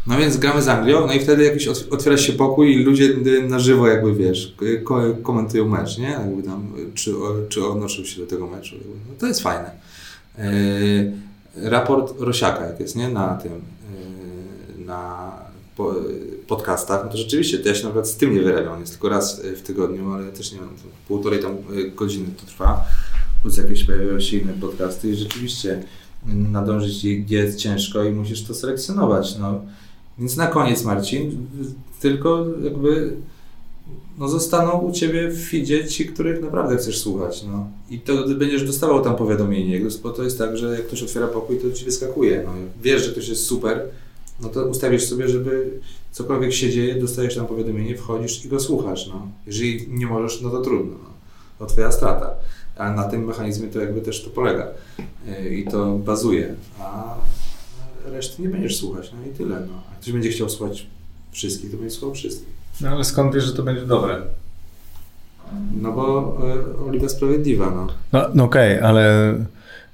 No 0.07 0.17
więc 0.17 0.37
gramy 0.37 0.61
z 0.61 0.67
Anglią, 0.67 1.07
no 1.07 1.13
i 1.13 1.19
wtedy 1.19 1.43
jakiś 1.43 1.67
ot- 1.67 1.87
otwiera 1.93 2.17
się 2.17 2.33
pokój 2.33 2.73
i 2.75 2.83
ludzie 2.83 3.09
na 3.49 3.59
żywo 3.59 3.87
jakby, 3.87 4.13
wiesz, 4.13 4.55
ko- 4.83 5.13
komentują 5.23 5.67
mecz, 5.69 5.97
nie? 5.97 6.09
Jakby 6.09 6.43
tam, 6.43 6.73
czy, 6.93 7.13
czy 7.49 7.67
odnoszą 7.67 8.03
się 8.03 8.21
do 8.21 8.27
tego 8.27 8.47
meczu. 8.47 8.75
No 9.09 9.13
to 9.19 9.27
jest 9.27 9.41
fajne. 9.41 9.71
Yy, 10.37 11.13
raport 11.69 12.13
Rosiaka, 12.21 12.65
jak 12.65 12.79
jest, 12.79 12.95
nie? 12.95 13.09
Na 13.09 13.35
tym, 13.35 13.51
yy, 13.51 14.85
na 14.85 15.31
podcastach, 16.47 17.03
no 17.05 17.11
to 17.11 17.17
rzeczywiście, 17.17 17.59
to 17.59 17.67
ja 17.67 17.75
się 17.75 17.83
na 17.83 17.89
przykład 17.89 18.07
z 18.07 18.15
tym 18.15 18.35
nie 18.35 18.41
wyrabiam, 18.41 18.79
jest 18.79 18.91
tylko 18.91 19.09
raz 19.09 19.39
y, 19.39 19.55
w 19.55 19.61
tygodniu, 19.61 20.13
ale 20.13 20.31
też 20.31 20.51
nie 20.51 20.59
wiem, 20.59 20.69
to 20.69 20.89
półtorej 21.07 21.39
tam 21.39 21.51
y, 21.77 21.91
godziny 21.91 22.27
to 22.41 22.45
trwa, 22.45 22.85
plus 23.41 23.57
jakieś 23.57 23.83
pojawiają 23.83 24.19
się 24.19 24.37
inne 24.37 24.53
podcasty 24.53 25.09
i 25.09 25.15
rzeczywiście 25.15 25.83
nadążyć 26.25 27.17
gdzie 27.17 27.37
jest 27.37 27.57
ciężko 27.57 28.03
i 28.03 28.11
musisz 28.11 28.43
to 28.43 28.53
selekcjonować, 28.53 29.37
no. 29.39 29.61
Więc 30.19 30.37
na 30.37 30.47
koniec 30.47 30.83
Marcin, 30.83 31.47
tylko 32.01 32.45
jakby 32.63 33.13
no 34.17 34.27
zostaną 34.27 34.71
u 34.71 34.91
Ciebie 34.91 35.29
w 35.29 35.49
feedzie 35.49 35.87
ci, 35.87 36.05
których 36.05 36.41
naprawdę 36.41 36.77
chcesz 36.77 36.99
słuchać, 36.99 37.43
no. 37.43 37.67
I 37.89 37.99
to 37.99 38.27
będziesz 38.27 38.63
dostawał 38.63 39.03
tam 39.03 39.15
powiadomienie, 39.15 39.81
bo 40.03 40.09
to 40.09 40.23
jest 40.23 40.37
tak, 40.37 40.57
że 40.57 40.77
jak 40.77 40.87
ktoś 40.87 41.03
otwiera 41.03 41.27
pokój, 41.27 41.57
to 41.57 41.71
Ci 41.71 41.85
wyskakuje, 41.85 42.43
no. 42.45 42.51
Wiesz, 42.83 43.05
że 43.05 43.11
ktoś 43.11 43.27
jest 43.27 43.45
super, 43.45 43.81
no 44.41 44.49
to 44.49 44.65
ustawisz 44.65 45.05
sobie, 45.05 45.27
żeby 45.27 45.79
cokolwiek 46.11 46.53
się 46.53 46.69
dzieje, 46.69 46.95
dostajesz 46.95 47.35
tam 47.35 47.47
powiadomienie, 47.47 47.97
wchodzisz 47.97 48.45
i 48.45 48.49
go 48.49 48.59
słuchasz, 48.59 49.07
no. 49.07 49.27
Jeżeli 49.45 49.87
nie 49.89 50.05
możesz, 50.07 50.41
no 50.41 50.49
to 50.49 50.61
trudno, 50.61 50.95
no. 51.03 51.09
To 51.59 51.65
Twoja 51.65 51.91
strata. 51.91 52.29
A 52.77 52.91
na 52.91 53.03
tym 53.03 53.25
mechanizmie 53.25 53.67
to 53.67 53.79
jakby 53.79 54.01
też 54.01 54.23
to 54.23 54.29
polega 54.29 54.67
Yy, 55.27 55.49
i 55.49 55.63
to 55.63 55.97
bazuje, 55.97 56.55
a 56.79 57.15
reszty 58.05 58.41
nie 58.41 58.49
będziesz 58.49 58.77
słuchać, 58.77 59.11
no 59.17 59.31
i 59.31 59.35
tyle, 59.35 59.59
no. 59.59 59.83
A 59.91 60.01
ktoś 60.01 60.13
będzie 60.13 60.29
chciał 60.29 60.49
słuchać 60.49 60.87
wszystkich, 61.31 61.71
to 61.71 61.77
będzie 61.77 61.95
słuchał 61.95 62.15
wszystkich. 62.15 62.53
No 62.81 62.89
ale 62.89 63.03
skąd 63.03 63.35
wiesz, 63.35 63.43
że 63.43 63.53
to 63.53 63.63
będzie 63.63 63.85
dobre? 63.85 64.21
No 65.81 65.91
bo 65.91 66.37
y, 66.81 66.87
Oliwa 66.87 67.09
Sprawiedliwa, 67.09 67.71
no. 67.71 67.87
No, 68.13 68.29
no 68.33 68.43
okej, 68.43 68.79
ale 68.79 69.33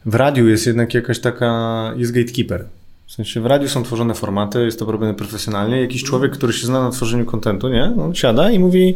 w 0.05 0.15
radiu 0.15 0.47
jest 0.47 0.67
jednak 0.67 0.93
jakaś 0.93 1.19
taka, 1.19 1.93
jest 1.97 2.11
gatekeeper. 2.11 2.65
W 3.09 3.13
sensie 3.13 3.41
w 3.41 3.45
radiu 3.45 3.69
są 3.69 3.83
tworzone 3.83 4.13
formaty, 4.13 4.65
jest 4.65 4.79
to 4.79 4.91
robione 4.91 5.13
profesjonalnie. 5.13 5.81
Jakiś 5.81 6.03
człowiek, 6.03 6.31
który 6.31 6.53
się 6.53 6.67
zna 6.67 6.83
na 6.83 6.91
tworzeniu 6.91 7.25
kontentu, 7.25 7.69
nie? 7.69 7.83
On 7.83 8.15
siada 8.15 8.51
i 8.51 8.59
mówi, 8.59 8.95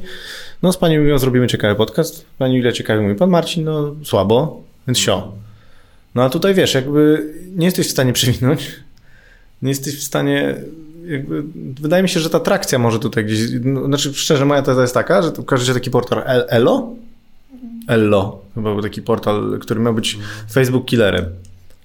no 0.64 0.72
z 0.72 0.78
Panią 0.78 1.02
Julią 1.02 1.18
zrobimy 1.18 1.48
ciekawy 1.48 1.76
podcast. 1.76 2.26
Pani 2.38 2.56
Julia 2.56 2.72
ciekawy 2.72 3.02
mówi, 3.02 3.16
Pan 3.16 3.30
Marcin, 3.30 3.64
no 3.64 3.96
słabo, 4.04 4.64
więc 4.88 4.98
sio. 4.98 5.32
No 6.16 6.24
a 6.24 6.30
tutaj 6.30 6.54
wiesz, 6.54 6.74
jakby 6.74 7.34
nie 7.56 7.66
jesteś 7.66 7.88
w 7.88 7.92
stanie 7.92 8.14
przewinąć, 8.14 8.72
nie 9.62 9.70
jesteś 9.70 9.96
w 10.00 10.04
stanie, 10.04 10.56
jakby, 11.06 11.44
wydaje 11.82 12.04
mi 12.04 12.10
się, 12.10 12.20
że 12.20 12.30
ta 12.30 12.40
trakcja 12.40 12.80
może 12.80 13.00
tutaj 13.00 13.26
gdzieś, 13.26 13.40
no, 13.64 13.86
znaczy 13.86 14.14
szczerze 14.14 14.46
moja 14.46 14.62
teza 14.62 14.82
jest 14.82 14.94
taka, 14.94 15.22
że 15.22 15.32
tu 15.32 15.58
się 15.58 15.74
taki 15.74 15.92
portal 15.92 16.24
El- 16.26 16.46
Elo, 16.50 16.90
Ello, 17.88 18.42
chyba 18.56 18.74
był 18.74 18.82
taki 18.82 19.02
portal, 19.02 19.60
który 19.62 19.80
miał 19.80 19.94
być 19.94 20.18
Facebook 20.52 20.86
killerem. 20.86 21.26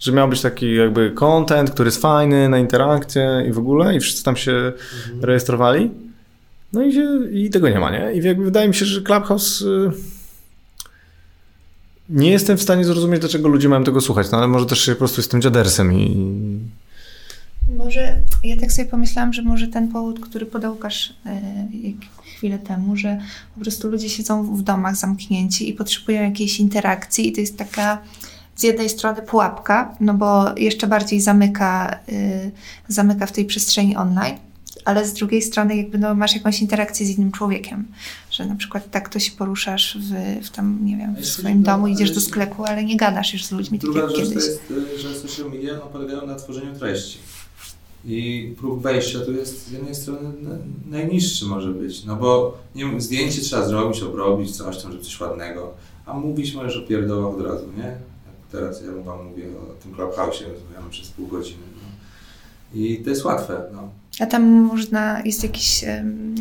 Że 0.01 0.13
miał 0.13 0.29
być 0.29 0.41
taki 0.41 0.75
jakby 0.75 1.11
content, 1.11 1.71
który 1.71 1.87
jest 1.89 2.03
fajny 2.03 2.49
na 2.49 2.59
interakcję 2.59 3.45
i 3.49 3.53
w 3.53 3.59
ogóle 3.59 3.97
i 3.97 4.01
wszyscy 4.01 4.25
tam 4.25 4.37
się 4.37 4.73
rejestrowali. 5.21 5.91
No 6.73 6.83
i, 6.83 6.93
się, 6.93 7.19
i 7.33 7.51
tego 7.51 7.69
nie 7.69 7.79
ma, 7.79 7.91
nie? 7.91 8.13
I 8.15 8.25
jakby 8.25 8.45
wydaje 8.45 8.69
mi 8.69 8.75
się, 8.75 8.85
że 8.85 9.03
Clubhouse 9.03 9.61
y, 9.63 9.91
nie 12.09 12.31
jestem 12.31 12.59
w 12.59 12.63
stanie 12.63 12.85
zrozumieć, 12.85 13.21
dlaczego 13.21 13.49
ludzie 13.49 13.69
mają 13.69 13.85
tego 13.85 14.01
słuchać, 14.01 14.31
no 14.31 14.39
ale 14.39 14.49
może 14.49 14.67
też 14.67 14.87
po 14.87 14.97
prostu 14.97 15.21
jestem 15.21 15.43
dziadersem 15.43 15.93
i 15.93 16.17
Może 17.77 18.17
ja 18.45 18.57
tak 18.57 18.73
sobie 18.73 18.89
pomyślałam, 18.89 19.33
że 19.33 19.43
może 19.43 19.69
ten 19.69 19.89
powód, 19.89 20.21
który 20.21 20.47
podał 20.47 20.73
Łukasz 20.73 21.15
e, 21.27 21.41
jak- 21.83 22.19
chwilę 22.37 22.59
temu, 22.59 22.97
że 22.97 23.19
po 23.55 23.61
prostu 23.61 23.89
ludzie 23.89 24.09
siedzą 24.09 24.57
w 24.57 24.63
domach 24.63 24.97
zamknięci 24.97 25.71
i 25.71 25.73
potrzebują 25.73 26.23
jakiejś 26.23 26.61
interakcji 26.61 27.29
i 27.29 27.33
to 27.33 27.41
jest 27.41 27.57
taka 27.59 28.03
z 28.59 28.63
jednej 28.63 28.89
strony 28.89 29.23
pułapka, 29.23 29.95
no 30.01 30.15
bo 30.15 30.45
jeszcze 30.57 30.87
bardziej 30.87 31.21
zamyka, 31.21 31.99
y, 32.09 32.51
zamyka 32.89 33.27
w 33.27 33.33
tej 33.33 33.45
przestrzeni 33.45 33.97
online, 33.97 34.37
ale 34.85 35.07
z 35.07 35.13
drugiej 35.13 35.43
strony 35.43 35.77
jakby 35.77 35.99
no, 35.99 36.15
masz 36.15 36.35
jakąś 36.35 36.61
interakcję 36.61 37.07
z 37.07 37.11
innym 37.19 37.33
człowiekiem, 37.33 37.85
że 38.31 38.47
na 38.47 38.55
przykład 38.57 38.91
tak 38.91 39.09
to 39.09 39.19
się 39.19 39.33
poruszasz 39.33 39.99
w, 40.01 40.45
w 40.47 40.51
tam, 40.51 40.79
nie 40.85 40.97
wiem, 40.97 41.17
w 41.17 41.27
swoim 41.27 41.63
domu, 41.63 41.87
idziesz 41.89 42.11
do 42.11 42.21
sklepu, 42.21 42.65
ale 42.65 42.85
nie 42.85 42.97
gadasz 42.97 43.33
już 43.33 43.45
z 43.45 43.53
ludźmi 43.53 43.79
tak 43.79 43.95
jak 43.95 44.09
kiedyś. 44.13 44.35
jest, 44.35 44.61
y, 44.71 44.99
że 44.99 45.15
social 45.15 45.51
media 45.51 45.73
no, 45.75 45.81
polegają 45.81 46.27
na 46.27 46.35
tworzeniu 46.35 46.79
treści. 46.79 47.19
I 48.05 48.55
próg 48.59 48.81
wejścia 48.83 49.19
tu 49.21 49.33
jest 49.33 49.67
z 49.69 49.73
jednej 49.73 49.95
strony 49.95 50.29
na- 50.43 50.99
najniższy 50.99 51.45
może 51.47 51.71
być, 51.71 52.05
no 52.05 52.17
bo 52.17 52.59
nie 52.75 52.85
wiem, 52.85 53.01
zdjęcie 53.01 53.41
trzeba 53.41 53.67
zrobić, 53.69 54.03
obrobić, 54.03 54.57
coś 54.57 54.83
tam, 54.83 54.93
żeby 54.93 55.05
coś 55.05 55.21
ładnego, 55.21 55.75
a 56.07 56.15
mówić 56.15 56.55
możesz 56.55 56.77
o 56.77 56.81
pierdołach 56.87 57.35
od 57.35 57.47
razu, 57.47 57.65
nie? 57.77 57.97
Teraz 58.53 58.83
ja 58.83 59.03
wam 59.03 59.27
mówię 59.27 59.45
o 59.71 59.83
tym 59.83 59.93
Clubhouse'ie, 59.95 60.53
rozmawiamy 60.53 60.91
przez 60.91 61.09
pół 61.09 61.27
godziny. 61.27 61.63
No. 61.77 61.89
I 62.81 62.99
to 63.05 63.11
jest 63.11 63.25
łatwe, 63.25 63.63
no. 63.73 63.89
A 64.21 64.27
tam 64.27 64.43
można, 64.51 65.23
jest 65.25 65.43
jakiś, 65.43 65.85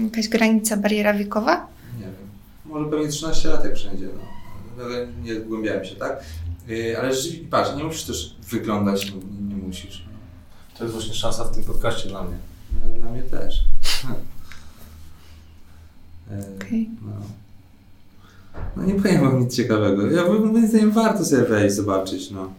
jakaś 0.03 0.27
granica, 0.29 0.77
bariera 0.77 1.13
wiekowa? 1.13 1.67
Nie 1.97 2.05
wiem. 2.05 2.13
Może 2.65 2.89
pewnie 2.89 3.07
13 3.07 3.49
lat 3.49 3.63
jak 3.63 3.75
wszędzie, 3.75 4.05
no. 4.15 4.83
Ale 4.83 5.07
nie 5.23 5.35
zgłębiałem 5.41 5.85
się, 5.85 5.95
tak? 5.95 6.23
Yy, 6.67 6.99
ale 6.99 7.13
rzeczywiście, 7.13 7.47
patrz, 7.49 7.75
nie 7.77 7.83
musisz 7.83 8.03
też 8.03 8.35
wyglądać, 8.49 9.11
nie, 9.11 9.55
nie 9.55 9.55
musisz. 9.55 10.05
No. 10.05 10.77
to 10.77 10.83
jest 10.83 10.95
właśnie 10.95 11.13
szansa 11.13 11.43
w 11.43 11.55
tym 11.55 11.63
podcaście 11.63 12.09
dla 12.09 12.23
mnie. 12.23 12.37
No, 12.83 12.99
Dla 12.99 13.11
mnie 13.11 13.23
też. 13.23 13.63
E, 16.31 16.55
Okej. 16.55 16.89
no. 17.01 17.11
No 18.77 18.83
nie 18.85 18.93
powiem 18.95 19.21
wam 19.21 19.39
nic 19.39 19.55
ciekawego. 19.55 20.11
Ja 20.11 20.23
bym 20.23 20.51
moim 20.53 20.67
zdaniem 20.67 20.91
warto 20.91 21.25
sobie 21.25 21.43
wejść, 21.43 21.75
zobaczyć, 21.75 22.31
no. 22.31 22.53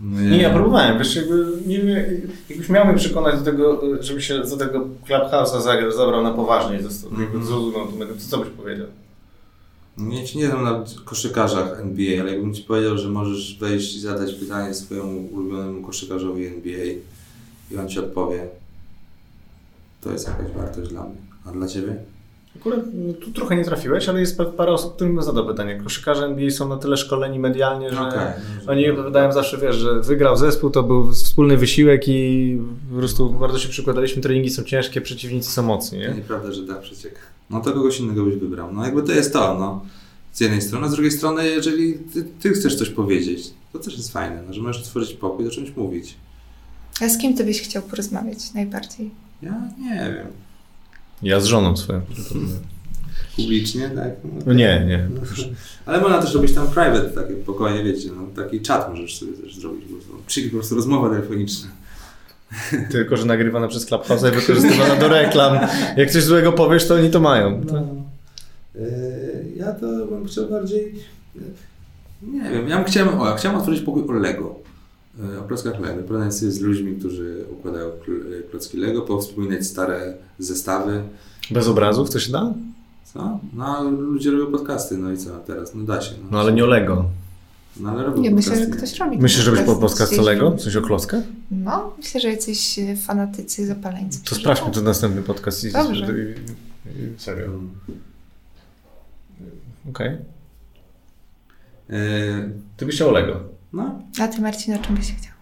Nie, 0.00 0.42
ja 0.42 0.50
próbowałem, 0.54 0.98
wiesz, 0.98 1.16
jakby, 1.16 1.46
nie 1.66 1.78
wiem, 1.78 1.96
jakbyś 2.48 2.68
miał 2.68 2.86
mnie 2.86 2.94
przekonać 2.96 3.38
do 3.38 3.44
tego, 3.44 3.80
żeby 4.00 4.22
się 4.22 4.38
do 4.38 4.56
tego 4.56 4.86
Clubhouse'a 5.08 5.92
zabrał 5.96 6.22
na 6.22 6.32
poważnie 6.32 6.76
i 6.76 6.80
Mhm. 7.20 7.44
zrozumiał 7.44 7.86
to, 7.86 7.92
to 8.06 8.12
co 8.28 8.38
byś 8.38 8.48
powiedział? 8.48 8.86
Nie 9.98 10.24
ci 10.24 10.38
nie 10.38 10.46
znam 10.46 10.64
na 10.64 10.84
koszykarzach 11.04 11.80
NBA, 11.80 12.20
ale 12.22 12.32
jakbym 12.32 12.54
ci 12.54 12.62
powiedział, 12.62 12.98
że 12.98 13.08
możesz 13.08 13.58
wejść 13.58 13.96
i 13.96 14.00
zadać 14.00 14.34
pytanie 14.34 14.74
swojemu 14.74 15.26
ulubionemu 15.32 15.82
koszykarzowi 15.82 16.46
NBA 16.46 16.84
i 17.70 17.76
on 17.76 17.88
ci 17.88 17.98
odpowie, 17.98 18.46
to 20.00 20.12
jest 20.12 20.28
jakaś 20.28 20.50
wartość 20.56 20.90
dla 20.90 21.02
mnie. 21.04 21.16
A 21.46 21.52
dla 21.52 21.66
ciebie? 21.68 21.96
Akurat 22.56 22.80
no, 22.94 23.12
tu 23.12 23.30
trochę 23.30 23.56
nie 23.56 23.64
trafiłeś, 23.64 24.08
ale 24.08 24.20
jest 24.20 24.38
pa- 24.38 24.44
parę 24.44 24.72
osób, 24.72 24.94
którym 24.94 25.14
bym 25.14 25.24
zadał 25.24 25.46
pytanie. 25.46 25.80
Koszykarze 25.84 26.24
NBA 26.24 26.50
są 26.50 26.68
na 26.68 26.76
tyle 26.76 26.96
szkoleni 26.96 27.38
medialnie, 27.38 27.90
że 27.90 28.00
Okej. 28.00 28.20
oni 28.66 28.90
opowiadają 28.90 29.32
zawsze, 29.32 29.58
wiesz, 29.58 29.76
że 29.76 30.00
wygrał 30.00 30.36
zespół, 30.36 30.70
to 30.70 30.82
był 30.82 31.12
wspólny 31.12 31.56
wysiłek 31.56 32.08
i 32.08 32.58
po 32.92 32.98
prostu 32.98 33.30
bardzo 33.30 33.58
się 33.58 33.68
przykładaliśmy, 33.68 34.22
treningi 34.22 34.50
są 34.50 34.62
ciężkie, 34.62 35.00
przeciwnicy 35.00 35.50
są 35.50 35.62
mocni, 35.62 36.02
To 36.02 36.08
nie? 36.08 36.14
nieprawda, 36.14 36.52
że 36.52 36.62
da 36.66 36.74
przeciek. 36.74 37.14
No 37.50 37.60
to 37.60 37.72
kogoś 37.72 38.00
innego 38.00 38.24
byś 38.24 38.36
wybrał. 38.36 38.72
No 38.72 38.84
jakby 38.84 39.02
to 39.02 39.12
jest 39.12 39.32
to, 39.32 39.58
no. 39.58 39.84
Z 40.32 40.40
jednej 40.40 40.62
strony, 40.62 40.86
a 40.86 40.88
z 40.88 40.92
drugiej 40.92 41.12
strony, 41.12 41.48
jeżeli 41.48 41.94
ty, 41.94 42.24
ty 42.40 42.50
chcesz 42.50 42.76
coś 42.76 42.88
powiedzieć, 42.88 43.50
to 43.72 43.78
też 43.78 43.96
jest 43.96 44.12
fajne, 44.12 44.42
no, 44.46 44.52
że 44.54 44.60
możesz 44.62 44.82
otworzyć 44.82 45.12
pokój 45.14 45.44
i 45.44 45.48
zacząć 45.48 45.76
mówić. 45.76 46.14
A 47.00 47.08
z 47.08 47.18
kim 47.18 47.36
ty 47.36 47.44
byś 47.44 47.62
chciał 47.62 47.82
porozmawiać 47.82 48.54
najbardziej? 48.54 49.10
Ja 49.42 49.62
nie 49.80 50.12
wiem. 50.16 50.26
Ja 51.22 51.40
z 51.40 51.44
żoną 51.44 51.76
swoją. 51.76 52.00
Publicznie, 53.36 53.90
tak? 53.90 54.10
No 54.46 54.52
nie, 54.52 54.84
nie. 54.88 55.08
Ale 55.86 56.00
można 56.00 56.22
też 56.22 56.34
robić 56.34 56.52
tam 56.52 56.66
private, 56.66 57.10
takie 57.10 57.34
pokoje, 57.34 57.84
wiecie, 57.84 58.08
no, 58.16 58.42
taki 58.42 58.60
czat 58.60 58.90
możesz 58.90 59.18
sobie 59.18 59.32
też 59.32 59.56
zrobić. 59.56 59.84
Czyli 60.26 60.50
po 60.50 60.56
prostu 60.56 60.74
rozmowa 60.74 61.10
telefoniczna. 61.10 61.68
Tylko, 62.90 63.16
że 63.16 63.24
nagrywana 63.24 63.68
przez 63.68 63.86
Clubhouse 63.86 64.22
i 64.22 64.30
wykorzystywana 64.34 64.96
do 64.96 65.08
reklam. 65.08 65.58
Jak 65.96 66.10
coś 66.10 66.22
złego 66.22 66.52
powiesz, 66.52 66.88
to 66.88 66.94
oni 66.94 67.10
to 67.10 67.20
mają. 67.20 67.60
No. 67.72 67.86
Yy, 68.74 68.82
ja 69.56 69.72
to 69.72 70.06
bym 70.06 70.26
chciał 70.26 70.48
bardziej. 70.48 70.94
Nie 72.22 72.50
wiem, 72.50 72.68
ja 72.68 72.76
bym 72.76 72.84
chciałem, 72.84 73.20
o, 73.20 73.28
ja 73.28 73.36
chciałem 73.36 73.58
otworzyć 73.58 73.82
pokój 73.82 74.02
o 74.08 74.12
Lego. 74.12 74.61
Yy, 75.18 75.40
O 75.40 75.42
klockach 75.42 75.80
Lego. 75.80 76.32
Sobie 76.32 76.52
z 76.52 76.60
ludźmi, 76.60 76.96
którzy 76.96 77.44
układają 77.50 77.90
kl- 78.04 78.42
klocki 78.50 78.76
Lego, 78.78 79.02
powspominać 79.02 79.66
stare 79.66 80.14
zestawy. 80.38 81.02
Bez 81.50 81.68
obrazów 81.68 82.10
to 82.10 82.18
się 82.20 82.32
da? 82.32 82.54
Co? 83.04 83.40
No, 83.54 83.64
a 83.78 83.82
ludzie 83.82 84.30
robią 84.30 84.58
podcasty, 84.58 84.96
no 84.98 85.12
i 85.12 85.16
co 85.18 85.38
teraz? 85.38 85.74
No 85.74 85.84
da 85.84 86.00
się. 86.00 86.14
No, 86.22 86.28
No 86.30 86.40
ale 86.40 86.52
nie 86.52 86.64
o 86.64 86.66
Lego. 86.66 87.04
No, 87.80 87.90
ale 87.90 88.02
robią 88.04 88.22
Nie, 88.22 88.30
myślę, 88.30 88.56
że 88.56 88.60
podcasty. 88.66 88.86
ktoś 88.86 88.98
robi. 89.00 89.18
Myślisz, 89.18 89.44
żebyś 89.44 89.60
po 89.60 89.76
podcast 89.76 90.18
o. 90.18 90.22
Lego? 90.22 90.56
Coś 90.56 90.76
o 90.76 90.82
klockach? 90.82 91.24
No, 91.50 91.94
myślę, 91.98 92.20
że 92.20 92.28
jacyś 92.30 92.78
e, 92.78 92.96
fanatycy, 92.96 93.66
zapaleńcy. 93.66 94.24
To 94.24 94.34
sprawdźmy 94.34 94.70
to 94.72 94.80
następny 94.82 95.22
podcast. 95.22 95.64
i- 95.64 95.72
Dobrze. 95.72 96.06
i- 96.06 96.90
i- 96.90 97.18
Serio. 97.18 97.46
Mm. 97.46 97.70
Okej. 99.90 100.08
E, 101.90 102.50
Ty 102.76 102.86
byś 102.86 102.94
chciał 102.94 103.10
Lego. 103.10 103.40
No, 103.72 104.02
A 104.20 104.28
ty 104.28 104.40
Marcin, 104.40 104.74
o 104.74 104.78
czym 104.78 104.94
byś 104.94 105.14
chciał? 105.14 105.32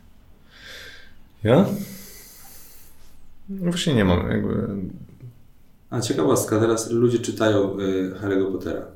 Ja? 1.45 1.67
No 3.49 3.71
właśnie 3.71 3.95
nie 3.95 4.05
mam 4.05 4.31
jakby... 4.31 4.69
a 5.91 6.01
ciekawostka, 6.01 6.61
teraz 6.61 6.91
ludzie 6.91 7.19
czytają 7.19 7.79
y, 7.81 8.15
Harry'ego 8.23 8.53
Pottera. 8.53 8.87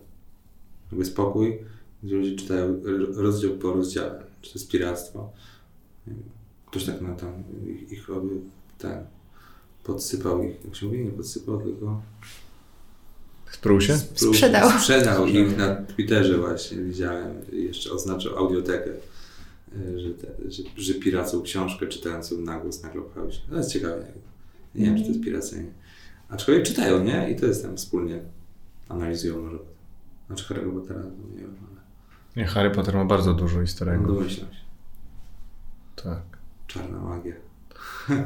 Jakby 0.93 1.05
spokój, 1.05 1.59
gdzie 2.03 2.16
ludzie 2.16 2.37
czytają 2.37 2.80
rozdział 3.16 3.51
po 3.51 3.72
rozdziale. 3.72 4.22
Czy 4.43 4.53
to 4.53 4.59
jest 4.59 4.70
piractwo. 4.70 5.32
Ktoś 6.66 6.85
tak 6.85 7.01
na 7.01 7.14
tam 7.14 7.32
ich, 7.66 7.93
ich 7.93 8.09
robił, 8.09 8.43
ten, 8.78 9.05
podsypał 9.85 10.43
ich, 10.43 10.64
jak 10.64 10.76
się 10.76 10.87
mówi, 10.87 11.05
nie 11.05 11.11
podsypał, 11.11 11.61
tylko 11.61 12.03
Sprół 13.51 13.80
się? 13.80 13.93
Spró- 13.95 14.28
Sprzedał. 14.35 14.70
Sprzedał 14.70 15.26
ich 15.26 15.57
na 15.57 15.74
Twitterze 15.76 16.39
właśnie, 16.39 16.78
widziałem. 16.78 17.53
I 17.53 17.64
Jeszcze 17.64 17.93
oznaczył 17.93 18.39
audiotekę, 18.39 18.91
że, 19.96 20.10
te, 20.10 20.50
że, 20.50 20.62
że 20.76 20.94
piracą 20.94 21.42
książkę 21.42 21.86
czytającą 21.86 22.40
na 22.40 22.58
głos 22.58 22.82
na 22.82 22.88
Clubhouse. 22.88 23.40
To 23.50 23.56
jest 23.56 23.72
ciekawe. 23.72 24.04
Nie 24.74 24.84
wiem, 24.86 24.96
czy 24.96 25.02
to 25.02 25.08
jest 25.08 25.20
piracyjnie. 25.24 25.70
Aczkolwiek 26.28 26.64
czytają, 26.64 27.04
nie? 27.04 27.30
I 27.30 27.36
to 27.36 27.46
jest 27.46 27.62
tam 27.62 27.76
wspólnie 27.76 28.20
analizują 28.88 29.42
może. 29.42 29.58
Znaczy 30.26 30.44
Harry'ego 30.54 30.72
Pottera, 30.80 31.00
no 31.00 31.34
nie 31.36 31.40
wiem, 31.40 31.54
ale 31.70 31.80
Nie, 32.36 32.46
Harry 32.46 32.70
Potter 32.70 32.94
ma 32.94 33.04
bardzo 33.04 33.34
dużo 33.34 33.56
no, 33.58 33.66
historii. 33.66 34.06
domyślam 34.06 34.50
się. 34.52 34.60
Tak. 36.04 36.22
Czarna 36.66 37.00
magia. 37.00 37.34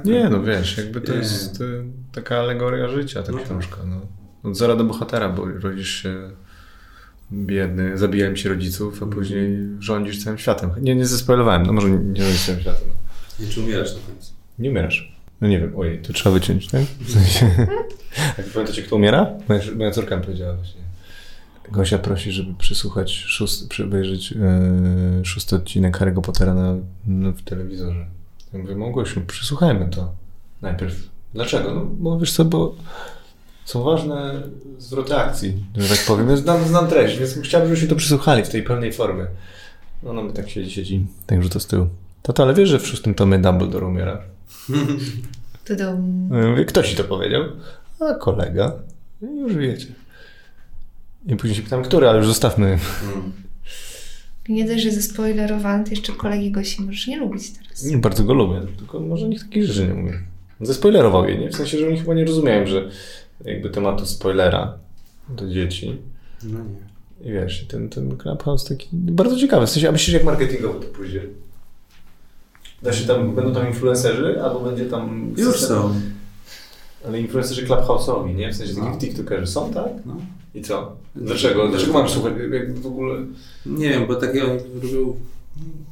Nie, 0.05 0.28
no 0.28 0.42
wiesz, 0.42 0.78
jakby 0.78 1.01
to 1.01 1.12
Nie. 1.12 1.18
jest 1.18 1.61
y, 1.61 1.84
taka 2.12 2.38
alegoria 2.38 2.88
życia, 2.88 3.22
ta 3.22 3.32
No 3.32 3.38
tak. 3.38 3.46
książka. 3.46 3.76
No. 3.86 4.01
Od 4.51 4.57
zera 4.57 4.76
do 4.76 4.84
bohatera, 4.84 5.28
bo 5.28 5.44
rodzisz 5.46 5.88
się 5.90 6.30
biedny, 7.33 7.99
zabijałem 7.99 8.37
ci 8.37 8.49
rodziców, 8.49 9.03
a 9.03 9.07
później 9.07 9.59
rządzisz 9.81 10.24
całym 10.24 10.39
światem. 10.39 10.70
Nie, 10.81 10.95
nie 10.95 11.07
zespoilowałem, 11.07 11.66
no 11.66 11.72
może 11.72 11.91
nie, 11.91 12.22
rządzisz 12.22 12.47
całym 12.47 12.61
światem. 12.61 12.89
Nie 13.41 13.47
czy 13.47 13.61
umierasz 13.61 13.95
na 13.95 14.01
końcu. 14.01 14.33
Nie 14.59 14.70
umierasz. 14.70 15.18
No 15.41 15.49
nie 15.49 15.61
wiem, 15.61 15.72
ojej, 15.76 16.03
to 16.03 16.12
trzeba 16.12 16.35
wyciąć, 16.35 16.68
tak? 16.68 16.83
W 16.83 17.11
sensie... 17.11 17.47
Jak 18.39 18.47
pamiętacie, 18.47 18.83
kto 18.83 18.97
umiera? 18.97 19.33
Moja, 19.49 19.61
moja 19.76 19.91
córka 19.91 20.16
mi 20.16 20.22
powiedziała 20.22 20.55
właśnie. 20.55 20.81
Gosia 21.72 21.99
prosi, 21.99 22.33
żeby 22.33 22.55
przysłuchać, 22.55 23.12
szósty, 23.12 23.68
przy- 23.68 23.85
obejrzeć 23.85 24.31
yy, 24.31 24.39
szósty 25.24 25.57
odcinek 25.57 25.99
Harry'ego 25.99 26.20
Pottera 26.20 26.55
na, 26.55 26.76
na, 27.07 27.33
w 27.33 27.43
telewizorze. 27.43 28.07
Ja 28.53 28.59
mówię, 28.59 28.76
Małgosiu, 28.76 29.20
przysłuchajmy 29.20 29.89
to 29.89 30.12
najpierw. 30.62 31.09
Dlaczego? 31.35 31.74
No 31.74 31.85
bo 31.85 32.18
wiesz 32.18 32.33
co, 32.33 32.45
bo 32.45 32.74
są 33.69 33.83
ważne 33.83 34.43
zwroty 34.79 35.16
akcji, 35.16 35.64
że 35.77 35.97
tak 35.97 36.07
powiem. 36.07 36.31
Ja 36.31 36.37
znam, 36.37 36.64
znam 36.64 36.89
treść, 36.89 37.19
więc 37.19 37.39
chciałbym, 37.43 37.69
żebyśmy 37.69 37.89
to 37.89 37.97
przysłuchali 37.97 38.45
w 38.45 38.49
tej 38.49 38.62
pełnej 38.62 38.93
formie. 38.93 39.27
No, 40.03 40.12
no 40.12 40.23
my 40.23 40.33
tak 40.33 40.51
siedzi, 40.51 40.71
siedzi, 40.71 41.07
tak 41.27 41.43
rzuca 41.43 41.61
z 41.61 41.66
tyłu. 41.66 41.87
Tato, 42.23 42.43
ale 42.43 42.55
wiesz, 42.55 42.69
że 42.69 42.79
w 42.79 42.87
szóstym 42.87 43.14
tomie 43.14 43.39
Dumbledore 43.39 43.87
umiera? 43.87 44.23
Kto 46.69 46.83
ci 46.83 46.97
to 46.97 47.05
powiedział? 47.05 47.43
A 48.01 48.14
kolega. 48.14 48.73
Już 49.23 49.55
wiecie. 49.55 49.87
I 51.27 51.37
później 51.37 51.57
się 51.57 51.62
pytam, 51.62 51.83
który, 51.83 52.09
ale 52.09 52.19
już 52.19 52.27
zostawmy. 52.27 52.66
Mm. 52.66 53.33
Nie 54.49 54.64
dość, 54.64 54.83
że 54.83 54.91
zaspoilerowany, 54.91 55.85
to 55.85 55.91
jeszcze 55.91 56.12
kolegi 56.12 56.51
Gosi 56.51 56.83
możesz 56.83 57.07
nie 57.07 57.19
lubić 57.19 57.51
teraz. 57.51 57.85
Nie, 57.85 57.99
bardzo 57.99 58.25
go 58.25 58.35
lubię, 58.35 58.61
tylko 58.79 59.01
może 59.01 59.29
nikt 59.29 59.43
takich 59.43 59.64
rzeczy 59.64 59.89
nie 59.89 59.95
mówi. 59.95 60.14
Zaspoilerował 60.61 61.29
je, 61.29 61.39
nie? 61.39 61.51
W 61.51 61.57
sensie, 61.57 61.79
że 61.79 61.87
oni 61.87 61.99
chyba 61.99 62.14
nie 62.14 62.25
rozumieją, 62.25 62.66
że 62.66 62.91
jakby 63.45 63.70
tematu 63.70 64.07
spoilera 64.07 64.78
do 65.28 65.49
dzieci. 65.49 65.97
No 66.45 66.59
nie. 66.59 66.89
I 67.30 67.32
wiesz, 67.32 67.66
ten, 67.68 67.89
ten 67.89 68.16
Clubhouse 68.16 68.64
taki 68.64 68.89
bardzo 68.93 69.36
ciekawy. 69.36 69.66
W 69.66 69.70
sensie, 69.70 69.89
a 69.89 69.93
myślisz, 69.93 70.14
jak 70.14 70.24
marketingowo 70.24 70.80
to 70.80 70.86
pójdzie? 70.89 71.22
Da 72.82 72.93
się 72.93 73.07
tam, 73.07 73.34
będą 73.34 73.55
tam 73.55 73.68
influencerzy, 73.68 74.43
albo 74.43 74.61
będzie 74.61 74.86
tam... 74.86 75.34
Już 75.36 75.61
są. 75.61 75.95
Ale 77.07 77.20
influencerzy 77.20 77.66
Clubhouse'owi, 77.66 78.34
nie? 78.34 78.53
W 78.53 78.57
sensie 78.57 78.74
No. 78.78 78.84
takich 78.84 78.99
TikTokerzy 79.01 79.47
są, 79.47 79.72
tak? 79.72 79.93
No. 80.07 80.16
I 80.55 80.62
co? 80.62 80.97
Dlaczego? 81.16 81.68
Dlaczego 81.68 81.93
mam 81.93 82.09
słuchać? 82.09 82.32
Jak 82.53 82.78
w 82.78 82.86
ogóle... 82.86 83.18
Nie 83.66 83.89
wiem, 83.89 84.07
bo 84.07 84.14
takie 84.14 84.45
oni 84.45 84.61
robią. 84.82 85.16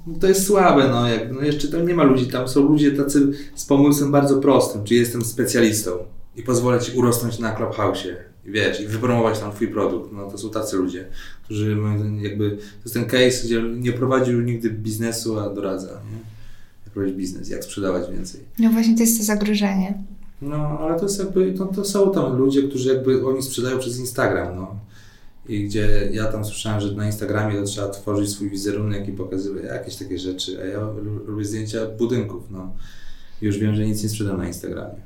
no 0.06 0.14
To 0.20 0.26
jest 0.26 0.46
słabe, 0.46 0.88
no, 0.88 1.08
jak, 1.08 1.32
no 1.32 1.40
jeszcze 1.40 1.68
tam 1.68 1.88
nie 1.88 1.94
ma 1.94 2.02
ludzi, 2.04 2.26
tam 2.26 2.48
są 2.48 2.62
ludzie 2.62 2.92
tacy 2.92 3.30
z 3.54 3.64
pomysłem 3.64 4.12
bardzo 4.12 4.36
prostym, 4.40 4.84
czy 4.84 4.94
jestem 4.94 5.24
specjalistą 5.24 5.90
i 6.36 6.42
pozwolę 6.42 6.80
ci 6.80 6.92
urosnąć 6.98 7.38
na 7.38 7.54
Clubhouse'ie, 7.56 8.14
i 8.46 8.50
wiesz, 8.50 8.80
i 8.80 8.86
wypromować 8.86 9.38
tam 9.38 9.52
twój 9.52 9.68
produkt, 9.68 10.12
no 10.12 10.30
to 10.30 10.38
są 10.38 10.50
tacy 10.50 10.76
ludzie, 10.76 11.08
którzy 11.44 11.76
jakby, 12.20 12.50
to 12.50 12.62
jest 12.84 12.94
ten 12.94 13.04
case, 13.04 13.44
gdzie 13.44 13.62
nie 13.62 13.92
prowadził 13.92 14.40
nigdy 14.40 14.70
biznesu, 14.70 15.38
a 15.38 15.50
doradza, 15.50 15.88
nie? 15.88 16.18
Jak 16.84 16.92
prowadzić 16.92 17.16
biznes, 17.16 17.48
jak 17.48 17.64
sprzedawać 17.64 18.10
więcej. 18.10 18.40
No 18.58 18.70
właśnie 18.70 18.94
to 18.96 19.00
jest 19.00 19.18
to 19.18 19.24
zagrożenie. 19.24 20.02
No, 20.42 20.78
ale 20.80 20.96
to 20.98 21.02
jest 21.02 21.18
jakby, 21.18 21.52
to, 21.52 21.66
to 21.66 21.84
są 21.84 22.12
tam 22.12 22.36
ludzie, 22.36 22.62
którzy 22.62 22.88
jakby 22.94 23.26
oni 23.26 23.42
sprzedają 23.42 23.78
przez 23.78 23.98
Instagram, 23.98 24.56
no. 24.56 24.76
I 25.48 25.64
gdzie 25.64 26.08
ja 26.12 26.24
tam 26.24 26.44
słyszałem, 26.44 26.80
że 26.80 26.92
na 26.92 27.06
Instagramie 27.06 27.54
to 27.60 27.64
trzeba 27.64 27.88
tworzyć 27.88 28.30
swój 28.30 28.50
wizerunek 28.50 29.08
i 29.08 29.12
pokazywać 29.12 29.64
jakieś 29.64 29.96
takie 29.96 30.18
rzeczy, 30.18 30.62
a 30.62 30.64
ja 30.66 30.80
lu- 30.80 31.24
lubię 31.26 31.44
zdjęcia 31.44 31.86
budynków, 31.86 32.44
no. 32.50 32.72
I 33.42 33.46
już 33.46 33.58
wiem, 33.58 33.74
że 33.74 33.86
nic 33.86 34.02
nie 34.02 34.08
sprzedam 34.08 34.36
na 34.36 34.46
Instagramie. 34.46 35.00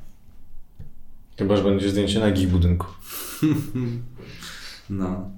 Chyba, 1.41 1.57
że 1.57 1.63
będzie 1.63 1.89
zdjęcie 1.89 2.19
nagich 2.19 2.49
budynków. 2.49 2.89
No. 4.89 5.29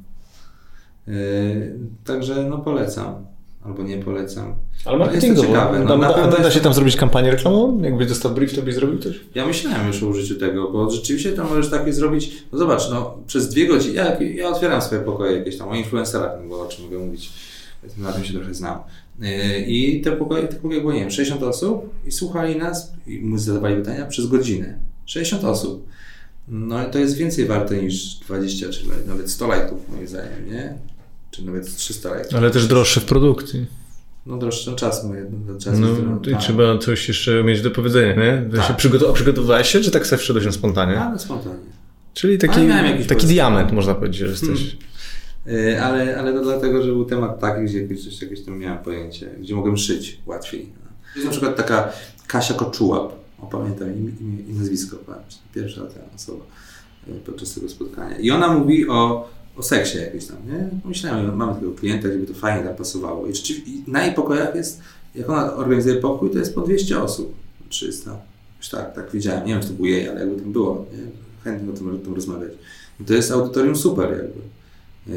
Yy, 1.08 1.80
także 2.06 2.43
no 2.49 2.58
polecam. 2.58 3.26
Albo 3.66 3.84
nie 3.84 3.97
polecam. 3.97 4.56
Ale 4.86 4.97
marketingowo. 4.97 5.41
to 5.41 5.47
ciekawe, 5.47 5.80
no, 5.80 5.88
Tam, 5.88 5.99
na 5.99 6.08
da, 6.08 6.14
pewno 6.14 6.38
da 6.38 6.51
się 6.51 6.58
to- 6.60 6.64
tam 6.64 6.74
zrobić 6.74 6.95
kampanię 6.95 7.32
reklamową? 7.32 7.82
Jakbyś 7.82 8.08
dostał 8.08 8.32
brief, 8.32 8.56
to 8.56 8.62
byś 8.62 8.76
zrobił 8.76 8.99
coś? 8.99 9.20
Ja 9.36 9.45
myślałem 9.45 9.88
już 9.88 10.04
o 10.04 10.08
użyciu 10.08 10.36
tego, 10.39 10.72
bo 10.72 10.89
rzeczywiście 10.91 11.34
tam 11.34 11.47
możesz 11.49 11.70
takie 11.70 11.93
zrobić, 11.93 12.43
no 12.51 12.58
zobacz, 12.60 12.89
no 12.89 13.18
przez 13.28 13.49
dwie 13.49 13.68
godziny, 13.68 13.93
ja, 13.93 14.20
ja 14.22 14.49
otwieram 14.49 14.82
swoje 14.82 15.01
pokoje 15.01 15.38
jakieś 15.38 15.58
tam 15.58 15.70
o 15.70 15.76
influencerach, 15.76 16.32
no 16.43 16.49
bo 16.49 16.62
o 16.62 16.66
czym 16.66 16.86
mogę 16.86 16.97
mówić, 16.97 17.32
na 17.97 18.12
tym 18.12 18.24
się 18.24 18.34
trochę 18.34 18.54
znam. 18.54 18.80
Yy, 19.20 19.60
I 19.68 20.01
te 20.01 20.12
pokoje, 20.12 20.47
te 20.47 20.56
pokoje 20.56 20.82
było, 20.82 20.93
nie 20.93 20.99
wiem, 20.99 21.12
60 21.12 21.43
osób 21.43 21.89
i 22.08 22.12
słuchali 22.12 22.56
nas 22.56 22.93
i 23.08 23.34
zadawali 23.36 23.76
pytania 23.76 24.06
przez 24.06 24.28
godzinę. 24.28 24.80
60 25.06 25.43
osób. 25.43 25.88
No 26.47 26.88
i 26.88 26.91
to 26.91 26.99
jest 26.99 27.16
więcej 27.18 27.45
warte 27.45 27.84
niż 27.84 28.16
20 28.16 28.70
czy 28.70 28.82
nawet 29.08 29.32
100 29.32 29.47
lajków 29.47 29.89
moim 29.89 30.08
zdaniem, 30.08 30.51
nie? 30.51 30.74
Czy 31.32 31.45
nawet 31.45 31.76
300 31.76 32.10
lajków. 32.10 32.36
Ale 32.36 32.51
też 32.51 32.68
droższe 32.68 32.99
w 32.99 33.06
produkcji. 33.06 33.66
No 34.26 34.38
droższy 34.38 34.76
czas 34.76 35.04
mój, 35.04 35.18
czas 35.60 35.80
No, 35.80 35.88
i 36.32 36.38
trzeba 36.38 36.78
coś 36.78 37.08
jeszcze 37.08 37.43
mieć 37.43 37.62
do 37.62 37.72
powiedzenia, 37.72 38.16
nie? 38.16 38.49
Tak. 38.58 38.68
Się 38.68 38.74
przygotow- 38.74 39.10
a 39.10 39.14
przygotowywałeś 39.14 39.68
się, 39.68 39.82
czy 39.82 39.91
tak 39.91 40.08
sobie 40.08 40.20
wszedłeś 40.20 40.45
na 40.45 40.51
spontanie? 40.51 40.99
Ale 40.99 41.20
spontaninie. 41.20 41.74
Czyli 42.14 42.38
taki, 42.38 42.62
taki 43.08 43.28
diament, 43.28 43.72
można 43.72 43.95
powiedzieć, 43.95 44.18
że 44.18 44.28
jesteś. 44.28 44.78
Yy, 45.45 45.82
Ale, 45.84 46.20
ale 46.20 46.34
to 46.34 46.43
dlatego, 46.43 46.84
że 46.84 46.91
był 46.91 47.06
temat 47.06 47.39
taki, 47.39 47.66
gdzie 47.66 47.82
jakieś, 48.22 48.45
tam 48.45 48.60
miałem 48.60 48.84
pojęcie, 48.84 49.30
gdzie 49.41 49.56
mogłem 49.56 49.78
szyć 49.78 50.20
łatwiej. 50.26 50.70
Jest 51.16 51.26
na 51.26 51.32
przykład 51.32 51.56
taka 51.56 51.91
Kasia 52.28 52.54
Koczuła, 52.54 53.12
o 53.44 53.46
pamiętam 53.46 53.98
imię, 53.98 54.12
imię 54.22 54.44
i 54.48 54.54
nazwisko, 54.54 54.98
pamiętam, 54.98 55.30
pierwsza 55.54 55.82
ta 55.82 56.16
osoba 56.16 56.46
yy, 57.08 57.14
podczas 57.26 57.54
tego 57.54 57.70
spotkania. 57.70 58.18
I 58.18 58.32
ona 58.32 58.54
mówi 58.54 58.89
o, 58.89 59.30
o 59.58 59.64
seksie 59.64 59.98
jakimś 59.98 60.26
tam, 60.26 60.38
nie? 60.48 60.70
Myślałem, 60.86 61.36
mamy 61.36 61.54
takiego 61.54 61.72
klienta, 61.72 62.08
gdzie 62.08 62.18
by 62.18 62.26
to 62.26 62.34
fajnie 62.34 62.68
tam 62.68 62.76
pasowało. 62.76 63.28
I 63.28 63.36
rzeczywiście 63.36 63.72
i 63.72 63.84
na 63.88 64.06
jej 64.06 64.16
pokojach 64.16 64.56
jest, 64.56 64.82
jak 65.16 65.30
ona 65.30 65.56
organizuje 65.56 65.96
pokój, 65.96 66.30
to 66.30 66.38
jest 66.38 66.56
po 66.56 66.62
200 66.62 67.02
osób, 67.02 67.36
300. 67.70 68.18
Już 68.58 68.70
tak, 68.70 68.96
tak 68.96 69.12
widziałem, 69.12 69.46
nie 69.46 69.54
wiem, 69.54 69.62
czy 69.62 69.68
to 69.68 69.74
był 69.74 69.86
jej, 69.86 70.10
ale 70.10 70.20
jakby 70.20 70.41
tam 70.41 70.52
było, 70.54 70.86
nie? 70.94 71.24
chętnie 71.44 71.74
o 71.74 71.74
tym, 71.74 71.96
o 71.96 71.98
tym 71.98 72.14
rozmawiać. 72.14 72.52
I 73.00 73.04
to 73.04 73.14
jest 73.14 73.32
audytorium 73.32 73.76
super 73.76 74.10
jakby 74.12 74.41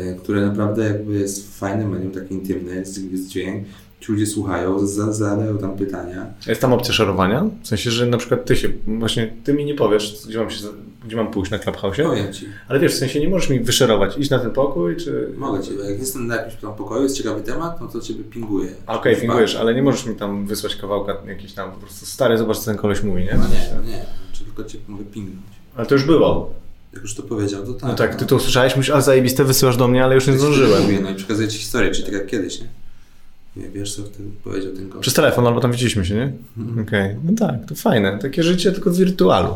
e, 0.03 0.15
które 0.15 0.47
naprawdę 0.47 0.85
jakby 0.85 1.19
jest 1.19 1.59
fajnym 1.59 1.91
medium, 1.91 2.13
takie 2.13 2.35
intymne, 2.35 2.75
jest, 2.75 3.13
jest 3.13 3.29
dźwięk, 3.29 3.67
ci 4.01 4.13
ludzie 4.13 4.27
słuchają, 4.27 4.87
za- 4.87 5.13
zadają 5.13 5.59
tam 5.59 5.77
pytania. 5.77 6.27
Jest 6.47 6.61
tam 6.61 6.73
opcja 6.73 6.95
szerowania? 6.95 7.45
W 7.63 7.69
sensie, 7.69 7.91
że 7.91 8.07
na 8.07 8.17
przykład 8.19 8.45
ty 8.45 8.57
się, 8.57 8.69
właśnie 8.87 9.33
ty 9.45 9.53
mi 9.55 9.65
nie 9.65 9.75
powiesz, 9.75 10.27
gdzie 10.29 10.39
mam, 10.39 10.51
się, 10.51 10.67
gdzie 11.07 11.17
mam 11.17 11.31
pójść 11.31 11.51
na 11.51 11.59
Clubhouse, 11.59 11.97
Powiem 11.97 12.33
Ci, 12.33 12.47
ale 12.69 12.81
wiesz, 12.81 12.95
w 12.95 12.99
sensie 12.99 13.21
nie 13.21 13.29
możesz 13.29 13.51
mi 13.51 13.61
wyszerować, 13.61 14.19
iść 14.19 14.31
na 14.31 14.39
ten 14.39 14.51
pokój, 14.51 14.97
czy... 14.97 15.29
mogę 15.37 15.63
Ci, 15.63 15.71
jak 15.91 15.99
jestem 15.99 16.27
na 16.27 16.37
jakimś 16.37 16.61
tam 16.61 16.75
pokoju, 16.75 17.03
jest 17.03 17.17
ciekawy 17.17 17.41
temat, 17.43 17.81
no 17.81 17.89
to 17.89 18.01
Ciebie 18.01 18.25
pinguję. 18.25 18.71
A, 18.87 18.99
Okej, 18.99 19.13
Już 19.13 19.21
pingujesz, 19.21 19.57
ale 19.57 19.75
nie 19.75 19.83
możesz 19.83 20.07
mi 20.07 20.15
tam 20.17 20.47
wysłać 20.47 20.77
kawałka 20.77 21.17
jakiś 21.29 21.53
tam 21.53 21.73
po 21.73 21.79
prostu 21.79 22.07
stary, 22.07 22.39
zobacz 22.39 22.59
co 22.59 22.65
ten 22.65 22.77
koleś 22.77 23.03
mówi, 23.03 23.23
nie? 23.25 23.35
No 23.39 23.45
nie, 23.49 23.91
nie, 23.91 24.03
czy 24.33 24.45
tylko 24.45 24.65
Cię 24.65 24.79
mogę 24.89 25.05
pingnąć. 25.05 25.47
Ale 25.77 25.87
to 25.87 25.95
już 25.95 26.05
było. 26.05 26.51
Jak 26.93 27.03
już 27.03 27.15
to 27.15 27.23
powiedział, 27.23 27.67
to 27.67 27.75
tak. 27.75 27.83
No 27.91 27.95
tak, 27.95 28.15
ty 28.15 28.27
to 28.27 28.37
usłyszałeś, 28.37 28.77
myślisz, 28.77 28.95
ale 28.95 29.03
zajebiste, 29.03 29.45
wysyłasz 29.45 29.77
do 29.77 29.89
mnie, 29.89 30.05
ale 30.05 30.15
już 30.15 30.27
nie 30.27 30.39
zdążyłem. 30.39 30.83
Mówię, 30.83 30.99
no 31.03 31.11
i 31.11 31.15
przekazuję 31.15 31.49
Ci 31.49 31.59
historię, 31.59 31.91
czyli 31.91 32.05
tak 32.05 32.13
jak 32.13 32.27
kiedyś, 32.27 32.61
nie? 32.61 32.67
Nie 33.57 33.69
wiesz, 33.69 33.97
co 33.97 34.03
wtedy 34.05 34.29
powiedział 34.45 34.73
ten 34.73 34.89
gość. 34.89 35.03
Przez 35.03 35.15
telefon, 35.15 35.47
albo 35.47 35.61
tam 35.61 35.73
widzieliśmy 35.73 36.05
się, 36.05 36.15
nie? 36.15 36.33
Mhm. 36.59 36.87
Okej, 36.87 37.17
no 37.25 37.33
tak, 37.39 37.67
to 37.69 37.75
fajne. 37.75 38.19
Takie 38.19 38.43
życie 38.43 38.73
tylko 38.73 38.95
z 38.95 38.99
wirtualu. 38.99 39.55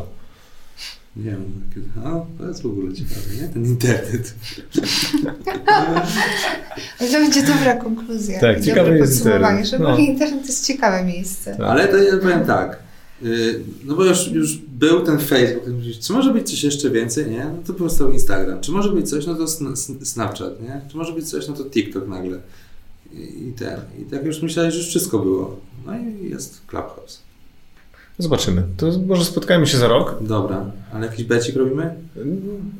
Nie 1.15 1.23
wiem, 1.23 1.45
takie, 1.69 2.09
o, 2.09 2.25
to 2.37 2.47
jest 2.47 2.61
w 2.61 2.65
ogóle 2.65 2.93
ciekawe, 2.93 3.21
nie? 3.41 3.47
Ten 3.47 3.65
internet. 3.65 4.35
To 6.99 7.05
będzie 7.19 7.43
dobra 7.43 7.75
konkluzja. 7.75 8.39
Tak, 8.39 8.59
i 8.59 8.63
ciekawe 8.63 8.97
jest 8.97 9.13
podsumowanie, 9.13 9.61
internet. 9.61 9.67
że 9.67 9.79
No. 9.79 9.97
internet 9.97 10.41
to 10.41 10.47
jest 10.47 10.67
ciekawe 10.67 11.03
miejsce. 11.05 11.51
Tak. 11.51 11.61
Ale 11.67 11.87
to 11.87 11.97
ja 11.97 12.17
powiem 12.17 12.45
tak. 12.45 12.79
y, 13.23 13.59
No 13.83 13.95
bo 13.95 14.05
już, 14.05 14.27
już 14.27 14.57
był 14.57 15.01
ten 15.05 15.19
Facebook, 15.19 15.63
czy 16.01 16.13
może 16.13 16.33
być 16.33 16.49
coś 16.49 16.63
jeszcze 16.63 16.89
więcej, 16.89 17.29
nie? 17.31 17.45
No 17.45 17.63
to 17.65 17.73
powstał 17.73 18.11
Instagram. 18.11 18.61
Czy 18.61 18.71
może 18.71 18.89
być 18.89 19.09
coś, 19.09 19.25
no 19.27 19.35
to 19.35 19.43
Sn- 19.43 19.73
Sn- 19.73 20.05
Snapchat, 20.05 20.61
nie? 20.61 20.81
Czy 20.91 20.97
może 20.97 21.13
być 21.13 21.29
coś, 21.29 21.47
no 21.47 21.53
to 21.53 21.63
TikTok 21.65 22.07
nagle. 22.07 22.37
I, 23.13 23.51
ten. 23.59 23.79
I 24.01 24.05
tak 24.11 24.25
już 24.25 24.41
myślałeś, 24.41 24.73
że 24.73 24.79
już 24.79 24.89
wszystko 24.89 25.19
było. 25.19 25.57
No 25.85 25.93
i 25.97 26.29
jest 26.29 26.61
Clubhouse. 26.67 27.21
Zobaczymy. 28.17 28.63
To 28.77 28.85
może 29.07 29.25
spotkajmy 29.25 29.67
się 29.67 29.77
za 29.77 29.87
rok? 29.87 30.17
Dobra, 30.21 30.65
ale 30.93 31.07
jakiś 31.07 31.25
becik 31.25 31.55
robimy? 31.55 31.95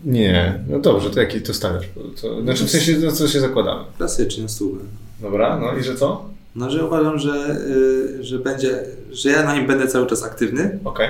Nie. 0.05 0.59
No 0.69 0.79
dobrze, 0.79 1.09
to 1.09 1.19
jaki 1.19 1.41
to 1.41 1.53
stawiasz? 1.53 1.85
To, 2.21 2.41
znaczy 2.41 2.65
w 2.65 2.69
sensie, 2.69 2.97
no 3.05 3.11
co 3.11 3.27
się 3.27 3.39
zakładamy? 3.39 3.83
Klasycznie, 3.97 4.49
stówę. 4.49 4.79
Dobra, 5.21 5.59
no 5.59 5.77
i 5.79 5.83
że 5.83 5.95
co? 5.95 6.25
No, 6.55 6.71
że 6.71 6.85
uważam, 6.85 7.19
że, 7.19 7.57
y, 8.19 8.23
że 8.23 8.39
będzie, 8.39 8.83
że 9.11 9.29
ja 9.29 9.43
na 9.43 9.55
nim 9.55 9.67
będę 9.67 9.87
cały 9.87 10.07
czas 10.07 10.23
aktywny 10.23 10.79
Okej. 10.83 11.09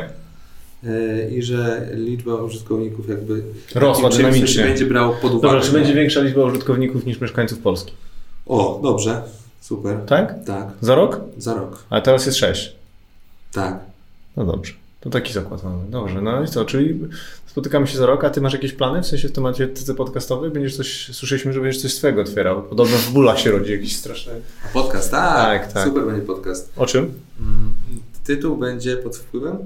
y, 0.83 1.31
i 1.37 1.41
że 1.43 1.89
liczba 1.93 2.35
użytkowników 2.35 3.09
jakby 3.09 3.41
Rosła 3.75 4.09
dynamicznie. 4.09 4.63
będzie 4.63 4.85
brał 4.85 5.13
pod 5.21 5.31
uwagę. 5.33 5.41
Dobra, 5.41 5.61
czy 5.61 5.71
będzie 5.71 5.93
większa 5.93 6.21
liczba 6.21 6.43
użytkowników 6.43 7.05
niż 7.05 7.21
mieszkańców 7.21 7.59
Polski? 7.59 7.93
O, 8.45 8.79
dobrze, 8.83 9.21
super. 9.61 9.97
Tak? 10.07 10.45
Tak, 10.45 10.67
Za 10.81 10.95
rok? 10.95 11.19
za 11.37 11.53
rok. 11.53 11.83
A 11.89 12.01
teraz 12.01 12.25
jest 12.25 12.37
6. 12.37 12.75
Tak. 13.53 13.79
No 14.37 14.45
dobrze. 14.45 14.73
To 14.99 15.09
taki 15.09 15.33
zakład 15.33 15.63
mamy. 15.63 15.85
Dobrze, 15.89 16.21
no 16.21 16.43
i 16.43 16.47
co, 16.47 16.65
czyli 16.65 16.99
spotykamy 17.47 17.87
się 17.87 17.97
za 17.97 18.05
rok, 18.05 18.23
a 18.23 18.29
ty 18.29 18.41
masz 18.41 18.53
jakieś 18.53 18.73
plany 18.73 19.01
w 19.01 19.07
sensie 19.07 19.27
w 19.27 19.31
temacie 19.31 19.67
TC 19.67 19.95
podcastowej? 19.95 20.51
Będziesz 20.51 20.77
coś, 20.77 21.09
słyszeliśmy, 21.15 21.53
że 21.53 21.61
będziesz 21.61 21.81
coś 21.81 21.93
swego 21.93 22.21
otwierał. 22.21 22.63
Podobno 22.63 22.97
w 22.97 23.11
bólach 23.11 23.39
się 23.39 23.51
rodzi 23.51 23.71
jakiś 23.71 23.95
straszny... 23.97 24.33
A 24.65 24.67
podcast, 24.73 25.11
tak, 25.11 25.63
Tak, 25.63 25.73
tak. 25.73 25.87
Super 25.87 26.05
będzie 26.05 26.21
podcast. 26.25 26.71
O 26.77 26.85
czym? 26.85 27.13
Tytuł 28.23 28.57
będzie 28.57 28.97
pod 28.97 29.17
wpływem? 29.17 29.57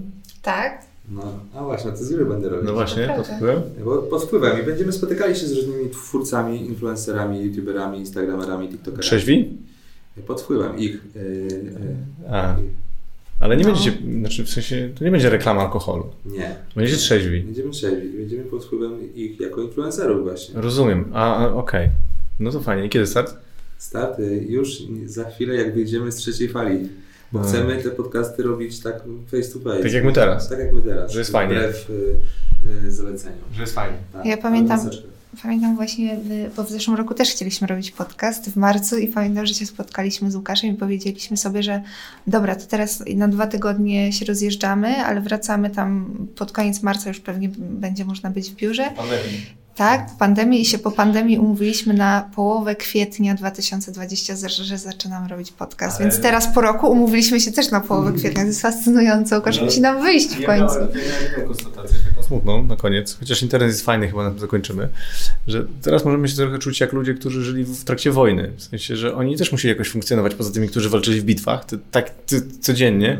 Tak? 0.41 0.85
No, 1.09 1.21
a 1.55 1.63
właśnie, 1.63 1.91
to 1.91 1.97
z 1.97 2.11
Jury 2.11 2.25
będę 2.25 2.49
robić. 2.49 2.65
No 2.67 2.73
właśnie, 2.73 3.07
Naprawdę. 3.07 3.27
pod 3.29 3.37
wpływem. 3.37 3.61
Bo 3.85 3.97
pod 3.97 4.23
wpływem 4.23 4.61
i 4.61 4.63
będziemy 4.65 4.91
spotykali 4.91 5.35
się 5.35 5.47
z 5.47 5.53
różnymi 5.53 5.89
twórcami, 5.89 6.65
influencerami, 6.65 7.43
youtuberami, 7.45 7.99
instagramerami, 7.99 8.67
tiktokerami. 8.69 9.03
Trzeźwi? 9.03 9.57
Pod 10.27 10.41
wpływem 10.41 10.77
ich. 10.79 10.91
Yy, 11.15 11.21
yy, 12.23 12.31
A, 12.31 12.55
ale 13.39 13.57
nie 13.57 13.63
No. 13.63 13.69
będziecie, 13.73 13.97
znaczy 14.19 14.43
w 14.43 14.49
sensie, 14.49 14.89
to 14.99 15.05
nie 15.05 15.11
będzie 15.11 15.29
reklama 15.29 15.61
alkoholu. 15.61 16.05
nie. 16.25 16.55
Będziecie 16.75 16.97
trzeźwi. 16.97 17.41
Będziemy 17.41 17.69
trzeźwi. 17.71 18.09
Będziemy 18.17 18.43
pod 18.43 18.65
wpływem 18.65 19.15
ich 19.15 19.39
jako 19.39 19.61
influencerów 19.61 20.23
właśnie. 20.23 20.61
Rozumiem. 20.61 21.05
A, 21.13 21.35
a 21.37 21.53
okej. 21.53 21.89
No 22.39 22.51
to 22.51 22.59
fajnie. 22.61 22.85
I 22.85 22.89
kiedy 22.89 23.07
start? 23.07 23.33
Start 23.77 24.17
już 24.47 24.69
za 25.05 25.23
chwilę, 25.29 25.55
jak 25.55 25.73
wyjdziemy 25.73 26.11
z 26.11 26.15
trzeciej 26.15 26.49
fali. 26.49 26.89
Bo 27.35 27.41
No. 27.41 27.47
chcemy 27.47 27.77
te 27.83 27.89
podcasty 27.89 28.43
robić 28.43 28.79
tak 28.79 28.95
face 29.31 29.53
to 29.53 29.59
face. 29.59 29.83
Tak 29.83 29.91
jak 29.93 30.05
my 30.05 30.13
teraz. 30.13 30.49
Tak 30.49 30.59
jak 30.59 30.73
my 30.73 30.81
teraz. 30.81 31.11
Że 31.11 31.19
jest 31.19 31.31
fajnie. 31.31 31.55
Wbrew 31.55 31.89
y, 31.89 31.93
y, 32.87 32.91
zaleceniom. 32.91 33.39
Że 33.55 33.61
jest 33.61 33.73
fajnie. 33.73 33.97
Tak, 34.13 34.25
Ja 34.25 34.37
pamiętam-. 34.37 34.89
Pamiętam 35.43 35.75
właśnie, 35.75 36.13
y, 36.13 36.49
bo 36.55 36.63
w 36.63 36.69
zeszłym 36.69 36.97
roku 36.97 37.13
też 37.13 37.29
chcieliśmy 37.29 37.67
robić 37.67 37.91
podcast 37.91 38.49
w 38.49 38.55
marcu 38.55 38.97
i 38.97 39.07
pamiętam, 39.07 39.45
że 39.45 39.53
się 39.53 39.65
spotkaliśmy 39.65 40.31
z 40.31 40.35
Łukaszem 40.35 40.69
i 40.69 40.73
powiedzieliśmy 40.73 41.37
sobie, 41.37 41.63
że 41.63 41.81
dobra, 42.27 42.55
to 42.55 42.65
teraz 42.65 43.03
na 43.15 43.27
dwa 43.27 43.47
tygodnie 43.47 44.13
się 44.13 44.25
rozjeżdżamy, 44.25 44.95
ale 44.95 45.21
wracamy 45.21 45.69
tam 45.69 46.15
pod 46.35 46.51
koniec 46.51 46.83
marca 46.83 47.09
już 47.09 47.19
pewnie 47.19 47.49
będzie 47.57 48.05
można 48.05 48.29
być 48.29 48.49
w 48.51 48.55
biurze. 48.55 48.89
Tak, 49.75 50.05
po 50.11 50.19
pandemii 50.19 50.61
i 50.61 50.65
się 50.65 50.77
po 50.77 50.91
pandemii 50.91 51.37
umówiliśmy 51.37 51.93
na 51.93 52.29
połowę 52.35 52.75
kwietnia 52.75 53.35
2020, 53.35 54.35
że, 54.47 54.77
zaczynamy 54.77 55.27
robić 55.27 55.51
podcast. 55.51 56.01
Ale- 56.01 56.09
Więc 56.09 56.21
teraz 56.21 56.53
po 56.53 56.61
roku 56.61 56.87
umówiliśmy 56.91 57.39
się 57.41 57.51
też 57.51 57.71
na 57.71 57.81
połowę 57.81 58.13
kwietnia. 58.13 58.41
To 58.41 58.47
jest 58.47 58.61
fascynujące. 58.61 59.35
Łukasz 59.37 59.57
No. 59.59 59.65
musi 59.65 59.81
nam 59.81 60.01
wyjść 60.01 60.27
w 60.27 60.45
końcu. 60.45 60.75
konstatację 61.47 61.97
taką 62.09 62.23
smutną 62.27 62.63
na 62.63 62.75
koniec, 62.75 63.17
chociaż 63.19 63.41
internet 63.43 63.69
jest 63.69 63.85
fajny, 63.85 64.07
chyba 64.07 64.23
na 64.23 64.29
tym 64.29 64.39
zakończymy, 64.39 64.89
że 65.47 65.65
teraz 65.81 66.05
możemy 66.05 66.27
się 66.27 66.35
trochę 66.35 66.59
czuć 66.59 66.79
jak 66.79 66.93
ludzie, 66.93 67.13
którzy 67.13 67.43
żyli 67.43 67.63
w 67.63 67.83
trakcie 67.83 68.11
wojny. 68.11 68.51
W 68.57 68.63
sensie, 68.63 68.95
że 68.95 69.15
oni 69.15 69.37
też 69.37 69.51
musieli 69.51 69.69
jakoś 69.73 69.89
funkcjonować 69.89 70.35
poza 70.35 70.51
tymi, 70.51 70.67
którzy 70.69 70.89
walczyli 70.89 71.21
w 71.21 71.23
bitwach, 71.23 71.65
to, 71.65 71.75
tak 71.91 72.09
ty, 72.09 72.41
codziennie, 72.61 73.19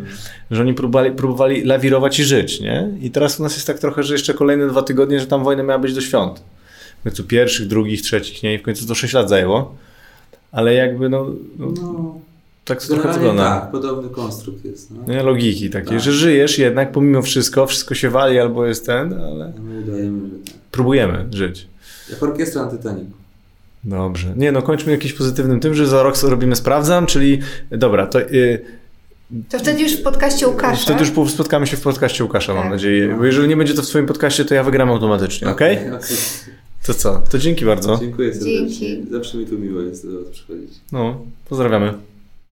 że 0.52 0.62
oni 0.62 0.74
próbowali, 0.74 1.12
próbowali 1.12 1.64
lawirować 1.64 2.20
i 2.20 2.24
żyć, 2.24 2.60
nie? 2.62 2.90
I 3.02 3.12
teraz 3.12 3.40
u 3.40 3.44
nas 3.44 3.56
jest 3.56 3.68
tak 3.68 3.80
trochę, 3.80 4.04
że 4.04 4.14
jeszcze 4.14 4.34
kolejne 4.34 4.68
dwa 4.68 4.82
tygodnie, 4.82 5.20
że 5.20 5.28
tam 5.28 5.44
wojna 5.44 5.64
miała 5.64 5.80
być 5.80 5.94
do 5.94 6.02
świąt. 6.02 6.45
W 7.06 7.08
końcu 7.08 7.24
pierwszych, 7.24 7.68
drugich, 7.68 8.02
trzecich, 8.02 8.44
nie? 8.44 8.54
I 8.54 8.58
w 8.58 8.62
końcu 8.62 8.88
to 8.88 8.96
6 8.96 9.14
lat 9.14 9.30
zajęło. 9.30 9.76
Ale 10.52 10.74
jakby, 10.74 11.10
no, 11.10 11.26
no 11.60 11.68
No, 11.82 12.20
tak 12.66 12.82
to 12.84 12.88
trochę 12.96 13.14
wygląda. 13.14 13.60
tak, 13.62 13.72
podobny 13.72 14.10
konstrukt 14.10 14.66
jest. 14.66 14.92
No. 14.92 15.14
Nie, 15.14 15.24
logiki 15.24 15.70
takie, 15.70 15.90
Tak. 15.90 16.00
że 16.00 16.12
żyjesz 16.12 16.60
jednak 16.60 16.92
pomimo 16.92 17.22
wszystko, 17.22 17.68
wszystko 17.68 17.96
się 17.96 18.10
wali 18.10 18.40
albo 18.40 18.66
jest 18.66 18.86
ten, 18.86 19.14
ale 19.14 19.54
My 19.64 19.80
udajemy, 19.82 20.30
że 20.30 20.36
tak. 20.46 20.54
próbujemy 20.72 21.26
żyć. 21.32 21.68
Jak 22.10 22.24
orkiestra 22.24 22.66
na 22.66 22.72
Titanicu. 22.72 23.12
Dobrze. 23.84 24.34
Nie, 24.36 24.52
no 24.52 24.62
kończmy 24.62 24.92
jakimś 24.92 25.14
pozytywnym 25.14 25.60
tym, 25.60 25.74
że 25.76 25.88
za 25.88 26.04
rok 26.04 26.16
robimy 26.24 26.56
sprawdzam, 26.56 27.06
czyli 27.06 27.40
dobra, 27.72 28.08
to 28.08 28.22
y, 28.22 28.62
To 29.50 29.60
wtedy 29.60 29.82
już 29.82 29.92
w 29.94 30.04
podcaście 30.04 30.48
Łukasza. 30.48 30.84
wtedy 30.84 31.00
już 31.00 31.12
po- 31.12 31.30
spotkamy 31.30 31.68
się 31.68 31.78
w 31.78 31.82
podcaście 31.82 32.24
Łukasza, 32.24 32.54
mam 32.54 32.64
Tak. 32.64 32.72
nadzieję. 32.72 33.16
Bo 33.18 33.26
jeżeli 33.26 33.48
nie 33.48 33.58
będzie 33.58 33.74
to 33.74 33.82
w 33.82 33.86
swoim 33.86 34.06
podcaście, 34.06 34.46
to 34.46 34.54
ja 34.56 34.64
wygram 34.64 34.90
automatycznie, 34.90 35.50
okej? 35.50 35.78
Okej, 35.78 35.92
okej. 35.92 36.18
To 36.86 36.94
co? 36.94 37.22
To 37.32 37.38
dzięki 37.38 37.66
bardzo. 37.66 37.98
Dziękuję 37.98 38.34
serdecznie. 38.34 38.88
Dzięki. 38.88 39.12
Zawsze 39.12 39.38
mi 39.38 39.46
tu 39.46 39.60
miło 39.60 39.82
jest 39.82 40.12
do 40.12 40.20
Was 40.20 40.30
przychodzić. 40.30 40.70
No, 40.92 41.22
pozdrawiamy. 41.50 41.94